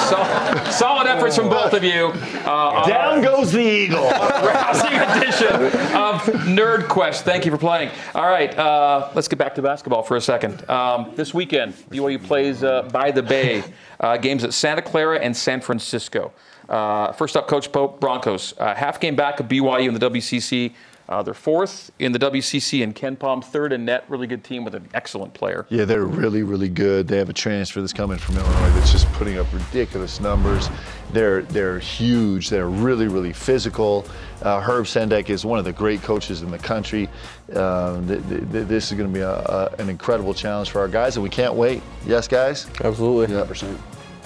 sol- 0.64 0.72
solid 0.72 1.06
efforts 1.06 1.36
from 1.36 1.48
both 1.48 1.72
of 1.72 1.84
you. 1.84 2.06
Uh, 2.44 2.86
Down 2.88 3.22
goes 3.22 3.52
the 3.52 3.60
eagle. 3.60 4.02
rousing 4.10 4.92
edition 4.92 5.54
of 5.96 6.20
Nerd 6.48 6.88
Quest. 6.88 7.24
Thank 7.24 7.44
you 7.46 7.52
for 7.52 7.58
playing. 7.58 7.90
All 8.14 8.28
right, 8.28 8.56
uh, 8.58 9.10
let's 9.14 9.28
get 9.28 9.38
back 9.38 9.54
to 9.54 9.62
basketball 9.62 10.02
for 10.02 10.16
a 10.16 10.20
second. 10.20 10.68
Um, 10.68 11.12
this 11.14 11.32
weekend, 11.32 11.74
BYU 11.90 12.22
plays 12.22 12.64
uh, 12.64 12.82
by 12.92 13.10
the 13.12 13.22
Bay. 13.22 13.62
Uh, 14.00 14.16
games 14.16 14.42
at 14.44 14.52
Santa 14.54 14.82
Clara 14.82 15.18
and 15.18 15.36
San 15.36 15.60
Francisco. 15.60 16.32
Uh, 16.68 17.12
first 17.12 17.36
up, 17.36 17.46
Coach 17.48 17.70
Pope, 17.72 18.00
Broncos. 18.00 18.54
Uh, 18.58 18.74
half 18.74 18.98
game 19.00 19.14
back 19.16 19.40
of 19.40 19.46
BYU 19.46 19.88
in 19.88 19.94
the 19.94 20.00
WCC. 20.10 20.72
Uh, 21.11 21.22
they're 21.24 21.34
fourth 21.34 21.90
in 21.98 22.12
the 22.12 22.18
WCC, 22.20 22.84
and 22.84 22.94
KenPom 22.94 23.44
third 23.44 23.72
in 23.72 23.84
net. 23.84 24.04
Really 24.08 24.28
good 24.28 24.44
team 24.44 24.64
with 24.64 24.76
an 24.76 24.88
excellent 24.94 25.34
player. 25.34 25.66
Yeah, 25.68 25.84
they're 25.84 26.04
really, 26.04 26.44
really 26.44 26.68
good. 26.68 27.08
They 27.08 27.18
have 27.18 27.28
a 27.28 27.32
transfer 27.32 27.80
that's 27.80 27.92
coming 27.92 28.16
from 28.16 28.36
Illinois 28.36 28.70
that's 28.70 28.92
just 28.92 29.11
putting 29.14 29.36
up 29.36 29.52
ridiculous 29.52 30.20
numbers. 30.20 30.68
They're 31.12 31.42
they're 31.42 31.80
huge. 31.80 32.48
They're 32.48 32.68
really, 32.68 33.08
really 33.08 33.32
physical. 33.32 34.06
Uh, 34.40 34.61
Herb 34.61 34.84
Sendek 34.86 35.30
is 35.30 35.44
one 35.44 35.58
of 35.58 35.64
the 35.64 35.72
great 35.72 36.00
coaches 36.02 36.42
in 36.42 36.50
the 36.52 36.58
country. 36.58 37.08
Um, 37.54 38.06
th- 38.06 38.22
th- 38.28 38.52
th- 38.52 38.68
this 38.68 38.92
is 38.92 38.96
going 38.96 39.12
to 39.12 39.14
be 39.14 39.20
a, 39.20 39.32
a, 39.32 39.74
an 39.80 39.88
incredible 39.88 40.32
challenge 40.32 40.70
for 40.70 40.80
our 40.80 40.88
guys, 40.88 41.16
and 41.16 41.24
we 41.24 41.28
can't 41.28 41.54
wait. 41.54 41.82
Yes, 42.06 42.28
guys. 42.28 42.68
Absolutely. 42.84 43.34
Yeah. 43.34 43.74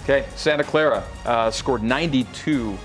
Okay, 0.03 0.26
Santa 0.37 0.62
Clara 0.64 1.03
uh, 1.24 1.51
scored 1.51 1.82
92 1.82 2.76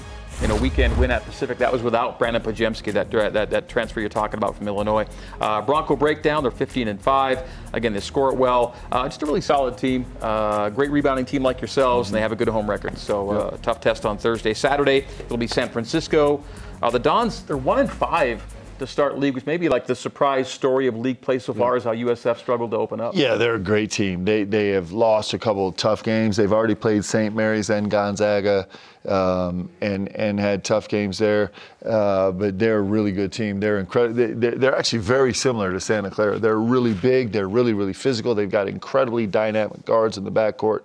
in 0.42 0.52
a 0.52 0.56
weekend 0.56 0.98
win 0.98 1.12
at 1.12 1.24
Pacific. 1.26 1.58
That 1.58 1.72
was 1.72 1.84
without 1.84 2.18
Brandon 2.18 2.42
Podziemski, 2.42 2.94
that, 2.94 3.12
that, 3.12 3.50
that 3.50 3.68
transfer 3.68 4.00
you're 4.00 4.10
talking 4.10 4.38
about 4.38 4.56
from 4.56 4.68
Illinois. 4.68 5.06
Uh, 5.42 5.62
Bronco 5.62 5.96
breakdown, 5.96 6.44
they're 6.44 6.52
15 6.52 6.88
and 6.88 7.02
5. 7.02 7.50
Again, 7.74 7.94
they 7.94 8.00
score 8.00 8.32
it 8.32 8.38
well. 8.38 8.76
Uh, 8.92 9.06
just 9.08 9.22
a 9.22 9.26
really 9.26 9.42
solid 9.42 9.78
team. 9.78 10.06
Uh, 10.22 10.70
great 10.70 10.92
rebounding 10.92 11.26
team 11.26 11.44
like 11.44 11.60
yourselves, 11.60 12.10
and 12.10 12.16
they 12.16 12.22
have 12.22 12.32
a 12.32 12.36
good 12.36 12.48
home 12.48 12.70
record. 12.70 12.98
So, 12.98 13.30
uh, 13.32 13.58
tough 13.58 13.82
test 13.82 14.06
on 14.06 14.18
Thursday. 14.18 14.54
Saturday, 14.54 15.06
it'll 15.20 15.38
be 15.38 15.48
San 15.48 15.70
Francisco. 15.70 16.44
Uh, 16.82 16.90
the 16.90 17.00
Dons, 17.00 17.44
they're 17.44 17.58
1 17.58 17.80
and 17.80 17.92
5 17.92 18.59
to 18.80 18.88
start 18.88 19.18
league, 19.20 19.36
which 19.36 19.46
may 19.46 19.58
be 19.58 19.70
like 19.70 19.86
the 19.86 19.96
surprise 19.96 20.50
story 20.50 20.88
of 20.88 20.98
league 20.98 21.22
play 21.22 21.40
so 21.40 21.54
far 21.54 21.78
is 21.78 21.84
how 21.84 21.94
USF 21.94 22.38
struggled 22.38 22.72
to 22.72 22.78
open 22.78 23.00
up. 23.00 23.16
Yeah, 23.16 23.36
they're 23.36 23.56
a 23.56 23.60
great 23.60 23.92
team. 23.92 24.26
They 24.26 24.44
they 24.44 24.70
have 24.70 24.92
lost 24.92 25.34
a 25.34 25.40
couple 25.40 25.68
of 25.68 25.76
tough 25.76 26.04
games. 26.04 26.38
They've 26.38 26.52
already 26.52 26.76
played 26.76 27.06
St. 27.06 27.36
Mary's 27.36 27.70
and 27.70 27.92
Gonzaga, 27.92 28.68
um, 29.08 29.70
and 29.82 30.14
and 30.16 30.40
had 30.40 30.64
tough 30.64 30.88
games 30.88 31.18
there. 31.18 31.52
Uh, 31.86 32.32
but 32.32 32.58
they're 32.58 32.80
a 32.80 32.82
really 32.82 33.12
good 33.12 33.32
team. 33.32 33.60
They're 33.60 33.80
incredible. 33.80 34.16
They, 34.16 34.50
they're, 34.52 34.76
actually 34.76 35.00
very 35.00 35.34
similar 35.34 35.72
to 35.72 35.80
Santa 35.80 36.10
Clara. 36.10 36.40
They're 36.40 36.60
really 36.60 36.94
big. 36.94 37.32
They're 37.32 37.50
really 37.50 37.74
really 37.74 37.94
physical. 37.94 38.34
They've 38.34 38.50
got 38.50 38.68
incredibly 38.68 39.28
dynamic 39.28 39.86
guards 39.86 40.18
in 40.18 40.24
the 40.24 40.32
backcourt. 40.32 40.82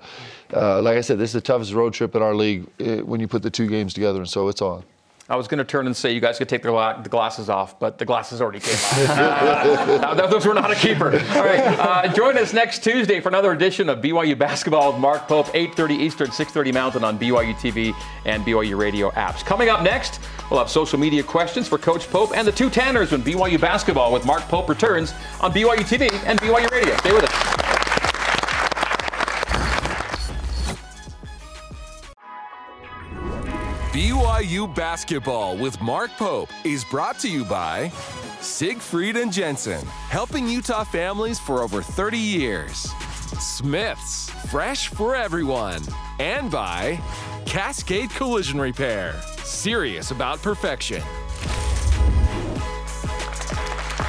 Uh, 0.53 0.83
like 0.83 0.97
I 0.97 1.01
said, 1.01 1.19
this 1.19 1.31
is 1.31 1.35
the 1.35 1.41
toughest 1.41 1.73
road 1.73 1.95
trip 1.95 2.15
in 2.15 2.23
our 2.23 2.35
league 2.35 2.67
uh, 2.81 2.99
when 2.99 3.21
you 3.21 3.27
put 3.27 3.43
the 3.43 3.51
two 3.51 3.67
games 3.67 3.95
together, 3.95 4.21
and 4.21 4.29
so 4.29 4.49
it's 4.49 4.63
on. 4.63 4.85
I 5.27 5.37
was 5.37 5.49
going 5.49 5.59
to 5.59 5.65
turn 5.65 5.87
and 5.87 5.97
say 5.97 6.13
you 6.13 6.21
guys 6.21 6.37
could 6.37 6.51
take 6.51 6.63
the, 6.63 6.69
gla- 6.69 7.01
the 7.03 7.09
glasses 7.09 7.49
off, 7.49 7.81
but 7.81 7.97
the 7.97 8.05
glasses 8.05 8.43
already 8.43 8.61
came 8.61 8.75
off. 8.75 9.95
Uh, 10.05 10.27
those 10.29 10.47
were 10.47 10.55
not 10.55 10.71
a 10.71 10.75
keeper. 10.75 11.07
All 11.07 11.45
right, 11.45 11.61
uh, 11.79 12.13
join 12.13 12.37
us 12.37 12.53
next 12.53 12.85
Tuesday 12.85 13.21
for 13.21 13.29
another 13.31 13.53
edition 13.53 13.89
of 13.89 13.99
BYU 14.01 14.39
Basketball 14.39 14.93
with 14.93 15.01
Mark 15.01 15.27
Pope, 15.27 15.47
8:30 15.47 15.91
Eastern, 15.99 16.27
6:30 16.29 16.73
Mountain 16.75 17.05
on 17.05 17.19
BYU 17.19 17.55
TV 17.55 17.95
and 18.27 18.45
BYU 18.45 18.79
Radio 18.79 19.11
apps. 19.11 19.45
Coming 19.45 19.69
up 19.71 19.83
next, 19.83 20.21
we'll 20.51 20.59
have 20.61 20.69
social 20.71 20.99
media 20.99 21.23
questions 21.23 21.67
for 21.69 21.79
Coach 21.79 22.09
Pope 22.11 22.37
and 22.37 22.47
the 22.47 22.53
two 22.53 22.69
Tanners 22.71 23.13
when 23.13 23.23
BYU 23.23 23.59
Basketball 23.61 24.13
with 24.13 24.25
Mark 24.27 24.43
Pope 24.43 24.69
returns 24.69 25.15
on 25.41 25.53
BYU 25.53 25.79
TV 25.79 26.13
and 26.27 26.39
BYU 26.41 26.71
Radio. 26.71 26.97
Stay 26.99 27.13
with 27.13 27.25
us. 27.25 27.84
BYU 33.95 34.75
Basketball 34.75 35.57
with 35.57 35.81
Mark 35.81 36.11
Pope 36.17 36.51
is 36.65 36.85
brought 36.85 37.17
to 37.21 37.31
you 37.31 37.45
by 37.45 37.91
Siegfried 38.41 39.17
and 39.17 39.33
Jensen, 39.33 39.87
helping 40.09 40.49
Utah 40.49 40.83
families 40.83 41.39
for 41.39 41.63
over 41.63 41.81
30 41.81 42.19
years. 42.19 42.91
Smith's, 43.39 44.31
fresh 44.51 44.89
for 44.89 45.15
everyone. 45.15 45.81
And 46.19 46.51
by 46.51 47.01
Cascade 47.47 48.11
Collision 48.11 48.61
Repair, 48.61 49.15
serious 49.45 50.11
about 50.11 50.43
perfection. 50.43 51.01
All 51.01 51.09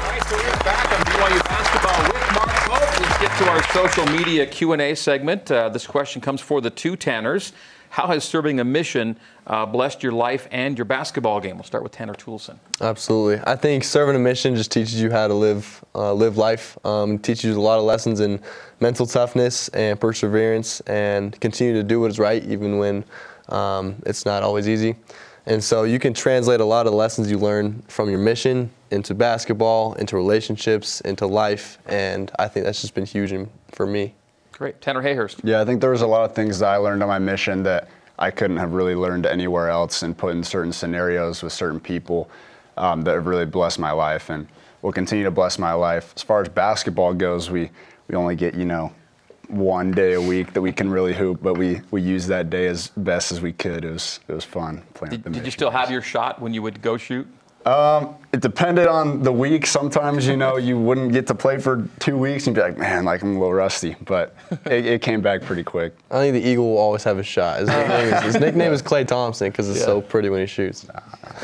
right, 0.02 0.24
so 0.28 0.36
we're 0.36 0.64
back 0.64 0.92
on 0.94 1.06
BYU 1.06 1.44
basketball 1.48 2.02
with 2.12 2.34
Mark 2.34 2.50
Pope. 2.50 3.02
Let's 3.02 3.20
get 3.20 3.38
to 3.38 3.50
our 3.52 3.62
social 3.66 4.08
media 4.08 4.48
Q&A 4.48 4.96
segment. 4.96 5.52
Uh, 5.52 5.70
this 5.70 5.86
question 5.86 6.24
comes 6.24 6.42
for 6.42 6.60
the 6.60 6.72
two 6.72 6.96
Tanners. 6.96 7.54
How 7.96 8.08
has 8.08 8.26
serving 8.26 8.60
a 8.60 8.66
mission 8.66 9.18
uh, 9.48 9.66
blessed 9.66 10.04
your 10.04 10.12
life 10.12 10.50
and 10.52 10.78
your 10.78 10.84
basketball 10.84 11.40
game? 11.40 11.56
We'll 11.56 11.64
start 11.64 11.82
with 11.82 11.94
Tanner 11.94 12.14
Toolson. 12.14 12.58
Absolutely. 12.82 13.42
I 13.48 13.56
think 13.56 13.86
serving 13.86 14.18
a 14.18 14.20
mission 14.20 14.54
just 14.54 14.70
teaches 14.70 15.02
you 15.02 15.10
how 15.10 15.30
to 15.30 15.34
live 15.34 15.82
uh, 15.96 16.14
live 16.14 16.36
life. 16.36 16.78
Um, 16.84 17.18
teaches 17.18 17.46
you 17.46 17.58
a 17.58 17.62
lot 17.62 17.80
of 17.80 17.86
lessons 17.86 18.20
in 18.20 18.42
mental 18.82 19.06
toughness 19.06 19.70
and 19.70 19.98
perseverance, 19.98 20.82
and 20.82 21.40
continue 21.40 21.74
to 21.74 21.84
do 21.84 22.02
what 22.02 22.12
is 22.12 22.20
right 22.20 22.44
even 22.44 22.80
when 22.80 23.06
um, 23.48 23.96
it's 24.06 24.26
not 24.26 24.44
always 24.44 24.68
easy. 24.68 24.98
And 25.46 25.64
so 25.64 25.84
you 25.84 25.98
can 25.98 26.14
translate 26.14 26.60
a 26.60 26.66
lot 26.66 26.88
of 26.88 26.92
the 26.92 26.98
lessons 26.98 27.32
you 27.32 27.38
learn 27.38 27.82
from 27.88 28.10
your 28.10 28.20
mission 28.20 28.72
into 28.92 29.14
basketball, 29.14 29.94
into 29.94 30.18
relationships, 30.18 31.00
into 31.00 31.28
life, 31.28 31.78
and 31.86 32.30
I 32.40 32.50
think 32.50 32.66
that's 32.66 32.82
just 32.82 32.94
been 32.94 33.06
huge 33.06 33.34
for 33.72 33.88
me. 33.88 34.16
Great. 34.58 34.80
Tanner 34.80 35.04
Hayhurst. 35.04 35.42
Yeah, 35.44 35.60
I 35.60 35.66
think 35.66 35.82
there 35.82 35.90
was 35.90 36.02
a 36.02 36.08
lot 36.08 36.24
of 36.24 36.34
things 36.34 36.60
that 36.60 36.70
I 36.70 36.78
learned 36.78 37.04
on 37.04 37.10
my 37.10 37.20
mission 37.20 37.64
that 37.64 37.90
I 38.18 38.32
couldn't 38.32 38.56
have 38.56 38.72
really 38.72 38.96
learned 38.96 39.26
anywhere 39.26 39.70
else 39.70 40.02
and 40.02 40.18
put 40.18 40.34
in 40.34 40.46
certain 40.46 40.72
scenarios 40.72 41.44
with 41.44 41.52
certain 41.52 41.80
people 41.80 42.30
um, 42.78 43.02
that 43.02 43.16
have 43.16 43.28
really 43.28 43.46
blessed 43.46 43.80
my 43.80 43.92
life 43.92 44.30
and 44.30 44.48
will 44.82 44.94
continue 44.94 45.26
to 45.26 45.32
bless 45.32 45.60
my 45.60 45.74
life. 45.74 46.14
As 46.16 46.24
far 46.24 46.42
as 46.42 46.48
basketball 46.48 47.14
goes, 47.14 47.52
we, 47.52 47.70
we 48.08 48.16
only 48.16 48.38
get, 48.38 48.54
you 48.54 48.64
know, 48.64 48.94
one 49.50 49.92
day 49.92 50.14
a 50.14 50.22
week 50.22 50.54
that 50.54 50.62
we 50.62 50.72
can 50.72 50.90
really 50.90 51.14
hoop, 51.14 51.44
but 51.44 51.56
we, 51.56 51.82
we 51.92 52.02
used 52.02 52.30
that 52.30 52.50
day 52.50 52.68
as 52.68 52.92
best 52.96 53.34
as 53.34 53.42
we 53.42 53.52
could. 53.52 53.84
It 53.84 53.92
was, 53.92 54.22
it 54.26 54.34
was 54.34 54.46
fun 54.46 54.84
playing 54.94 55.12
Did, 55.12 55.24
the 55.26 55.30
did 55.32 55.46
you 55.46 55.52
still 55.52 55.70
have 55.70 55.92
your 55.92 56.02
shot 56.02 56.42
when 56.42 56.54
you 56.54 56.62
would 56.62 56.82
go 56.82 56.96
shoot? 56.96 57.28
Um, 57.66 58.16
it 58.32 58.42
depended 58.42 58.88
on 58.88 59.24
the 59.24 59.32
week. 59.32 59.66
Sometimes, 59.66 60.28
you 60.28 60.38
know, 60.38 60.58
you 60.58 60.78
wouldn't 60.78 61.14
get 61.14 61.26
to 61.28 61.36
play 61.36 61.58
for 61.58 61.88
two 62.00 62.16
weeks 62.16 62.46
and 62.46 62.56
be 62.56 62.62
like, 62.62 62.78
man, 62.78 63.06
like 63.06 63.24
I'm 63.24 63.38
a 63.38 63.40
little 63.40 63.54
rusty. 63.54 63.96
But 64.06 64.36
it, 64.66 64.86
it 64.86 65.02
came 65.02 65.22
back 65.22 65.42
pretty 65.42 65.64
quick. 65.64 65.96
I 66.12 66.20
think 66.20 66.34
the 66.34 66.48
Eagle 66.48 66.70
will 66.70 66.78
always 66.78 67.04
have 67.06 67.18
a 67.18 67.24
shot. 67.24 67.60
His 67.60 67.70
nickname 67.70 68.14
is, 68.14 68.24
his 68.24 68.40
nickname 68.40 68.74
is 68.74 68.82
Klay 68.84 69.08
Thompson 69.08 69.50
because 69.50 69.70
it's 69.70 69.84
so 69.84 70.00
pretty 70.00 70.30
when 70.30 70.42
he 70.42 70.46
shoots. 70.46 70.86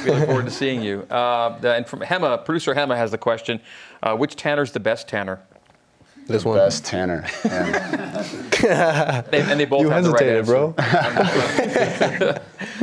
We 0.04 0.12
look 0.12 0.26
forward 0.26 0.46
to 0.46 0.52
seeing 0.52 0.82
you. 0.82 1.02
Uh, 1.04 1.60
and 1.64 1.88
from 1.88 2.02
Hema, 2.02 2.46
producer 2.46 2.76
Hema 2.76 2.96
has 2.96 3.10
the 3.12 3.18
question: 3.18 3.60
uh, 4.04 4.16
Which 4.16 4.36
Tanner's 4.36 4.72
the 4.72 4.80
best 4.80 5.08
Tanner? 5.08 5.42
This 6.32 6.46
one. 6.46 6.58
Best 6.58 6.86
Tanner. 6.86 7.26
And 7.50 7.76
They, 9.32 9.42
and 9.42 9.60
they 9.60 9.66
both 9.66 9.82
You 9.82 9.90
have 9.90 10.04
the 10.04 10.12
right 10.12 10.24
hesitated, 10.24 10.46
bro. 10.46 10.76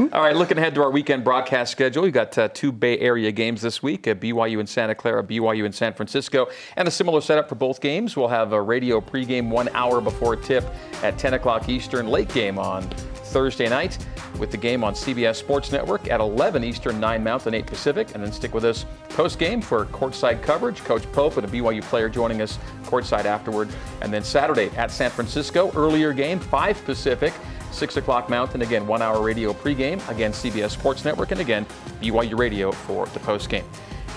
All 0.13 0.23
right, 0.23 0.35
looking 0.35 0.59
ahead 0.59 0.75
to 0.75 0.83
our 0.83 0.91
weekend 0.91 1.25
broadcast 1.25 1.73
schedule, 1.73 2.03
we've 2.03 2.13
got 2.13 2.37
uh, 2.37 2.49
two 2.49 2.73
Bay 2.73 2.99
Area 2.99 3.31
games 3.31 3.63
this 3.63 3.83
week 3.83 4.09
uh, 4.09 4.15
BYU 4.15 4.61
in 4.61 4.67
Santa 4.67 4.95
Clara, 4.95 5.23
BYU 5.23 5.65
in 5.65 5.73
San 5.73 5.93
Francisco. 5.95 6.49
And 6.77 6.89
a 6.89 6.91
similar 6.91 7.21
setup 7.21 7.49
for 7.49 7.55
both 7.55 7.81
games. 7.81 8.17
We'll 8.17 8.29
have 8.29 8.53
a 8.53 8.61
radio 8.61 9.01
pregame 9.01 9.51
one 9.51 9.69
hour 9.71 10.01
before 10.01 10.37
tip 10.37 10.65
at 11.03 11.19
10 11.19 11.35
o'clock 11.35 11.69
Eastern, 11.69 12.09
late 12.09 12.29
game 12.31 12.59
on 12.59 12.83
Thursday 13.29 13.69
night, 13.69 13.99
with 14.39 14.51
the 14.51 14.57
game 14.57 14.85
on 14.85 14.95
CBS 14.95 15.37
Sports 15.37 15.73
Network 15.73 16.09
at 16.11 16.21
11 16.21 16.65
Eastern, 16.65 17.01
9 17.01 17.23
Mountain, 17.23 17.55
8 17.55 17.67
Pacific. 17.67 18.15
And 18.15 18.23
then 18.23 18.33
stick 18.33 18.55
with 18.55 18.65
us 18.65 18.87
post 19.11 19.39
game 19.39 19.61
for 19.61 19.87
courtside 19.87 20.43
coverage. 20.43 20.83
Coach 20.85 21.11
Pope 21.13 21.37
and 21.37 21.47
a 21.47 21.49
BYU 21.49 21.83
player 21.83 22.09
joining 22.09 22.43
us 22.43 22.59
courtside 22.85 23.25
afterward. 23.25 23.69
And 24.01 24.13
then 24.13 24.23
Saturday 24.23 24.71
at 24.77 24.91
San 24.91 25.11
Francisco, 25.11 25.73
earlier 25.75 26.13
game, 26.13 26.39
5 26.39 26.85
Pacific. 26.85 27.33
6 27.71 27.99
o'clock 27.99 28.31
Mountain. 28.31 28.63
Again, 28.63 28.87
one 28.87 29.03
hour 29.03 29.23
radio 29.23 29.53
pregame. 29.53 30.07
Again, 30.09 30.33
CBS 30.33 30.71
Sports 30.71 31.05
Network. 31.05 31.33
And 31.33 31.41
again, 31.41 31.67
BYU 32.01 32.39
Radio 32.39 32.73
for 32.73 33.07
the 33.07 33.21
postgame. 33.21 33.65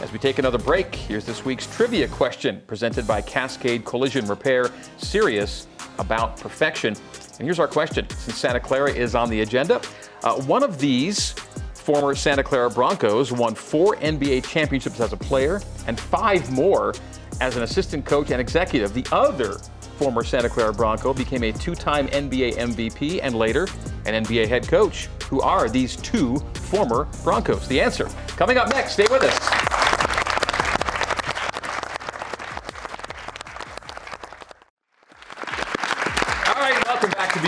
As 0.01 0.11
we 0.11 0.17
take 0.17 0.39
another 0.39 0.57
break, 0.57 0.95
here's 0.95 1.25
this 1.25 1.45
week's 1.45 1.67
trivia 1.67 2.07
question 2.07 2.63
presented 2.65 3.05
by 3.05 3.21
Cascade 3.21 3.85
Collision 3.85 4.25
Repair, 4.25 4.71
serious 4.97 5.67
about 5.99 6.37
perfection. 6.37 6.95
And 7.39 7.47
here's 7.47 7.59
our 7.59 7.67
question 7.67 8.09
since 8.09 8.37
Santa 8.37 8.59
Clara 8.59 8.91
is 8.91 9.15
on 9.15 9.29
the 9.29 9.41
agenda. 9.41 9.81
Uh, 10.23 10.41
one 10.41 10.63
of 10.63 10.77
these 10.79 11.33
former 11.73 12.13
Santa 12.15 12.43
Clara 12.43 12.69
Broncos 12.69 13.31
won 13.31 13.55
four 13.55 13.95
NBA 13.97 14.47
championships 14.47 14.99
as 14.99 15.13
a 15.13 15.17
player 15.17 15.61
and 15.87 15.99
five 15.99 16.51
more 16.51 16.93
as 17.39 17.57
an 17.57 17.63
assistant 17.63 18.05
coach 18.05 18.29
and 18.31 18.39
executive. 18.39 18.93
The 18.93 19.05
other 19.11 19.57
former 19.97 20.23
Santa 20.23 20.49
Clara 20.49 20.73
Bronco 20.73 21.13
became 21.13 21.43
a 21.43 21.51
two 21.51 21.75
time 21.75 22.07
NBA 22.09 22.55
MVP 22.55 23.19
and 23.21 23.35
later 23.35 23.67
an 24.05 24.23
NBA 24.23 24.47
head 24.47 24.67
coach. 24.67 25.09
Who 25.29 25.41
are 25.41 25.69
these 25.69 25.95
two 25.95 26.37
former 26.53 27.07
Broncos? 27.23 27.67
The 27.67 27.81
answer 27.81 28.09
coming 28.29 28.57
up 28.57 28.69
next. 28.69 28.93
Stay 28.93 29.07
with 29.09 29.23
us. 29.23 29.80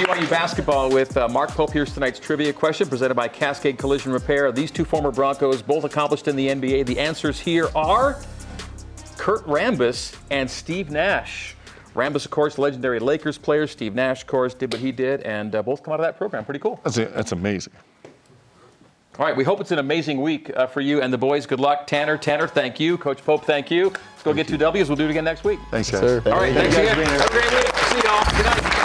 BYU 0.04 0.30
basketball 0.30 0.90
with 0.90 1.16
uh, 1.16 1.30
Mark 1.30 1.50
Pope. 1.52 1.72
Here's 1.72 1.94
tonight's 1.94 2.20
trivia 2.20 2.52
question 2.52 2.90
presented 2.90 3.16
by 3.16 3.30
Cascade 3.30 3.78
Collision 3.78 4.12
Repair. 4.12 4.52
These 4.52 4.70
two 4.70 4.84
former 4.84 5.12
Broncos, 5.12 5.62
both 5.62 5.86
accomplished 5.86 6.28
in 6.28 6.36
the 6.36 6.50
NBA. 6.50 6.86
The 6.86 7.00
answers 7.00 7.40
here 7.40 7.70
are 7.74 8.20
Kurt 9.18 9.46
Rambis 9.46 10.18
and 10.30 10.50
Steve 10.50 10.90
Nash. 10.90 11.56
Rambis, 11.96 12.26
of 12.26 12.32
course, 12.32 12.58
legendary 12.58 13.00
Lakers 13.00 13.38
player. 13.38 13.66
Steve 13.66 13.96
Nash, 13.96 14.24
of 14.24 14.28
course, 14.28 14.54
did 14.54 14.74
what 14.74 14.82
he 14.82 14.92
did, 14.92 15.22
and 15.22 15.56
uh, 15.56 15.64
both 15.64 15.84
come 15.84 15.94
out 15.94 16.02
of 16.02 16.06
that 16.06 16.18
program. 16.18 16.44
Pretty 16.44 16.60
cool. 16.60 16.82
That's, 16.84 16.98
a, 16.98 17.06
that's 17.06 17.32
amazing. 17.32 17.72
All 19.18 19.26
right, 19.26 19.38
we 19.38 19.46
hope 19.46 19.62
it's 19.62 19.72
an 19.72 19.80
amazing 19.80 20.22
week 20.22 20.52
uh, 20.54 20.68
for 20.68 20.82
you 20.82 21.02
and 21.02 21.14
the 21.14 21.18
boys. 21.18 21.46
Good 21.46 21.62
luck. 21.62 21.88
Tanner, 21.88 22.18
Tanner, 22.18 22.48
thank 22.48 22.78
you. 22.78 22.98
Coach 22.98 23.24
Pope, 23.24 23.46
thank 23.46 23.72
you. 23.72 23.86
Let's 23.86 23.96
go 23.96 24.34
thank 24.34 24.36
get 24.36 24.50
you. 24.50 24.58
two 24.58 24.64
W's. 24.66 24.90
We'll 24.90 24.98
do 24.98 25.06
it 25.06 25.12
again 25.12 25.24
next 25.24 25.46
week. 25.46 25.60
Thanks, 25.72 25.92
guys. 25.92 26.04
All 26.26 26.34
right, 26.34 26.54
thanks 26.54 26.76
again. 26.76 26.98
Have 26.98 27.26
a 27.26 27.30
great 27.30 27.52
week. 27.54 27.76
See 27.76 28.02
y'all. 28.06 28.26
Good 28.36 28.46
night. 28.46 28.83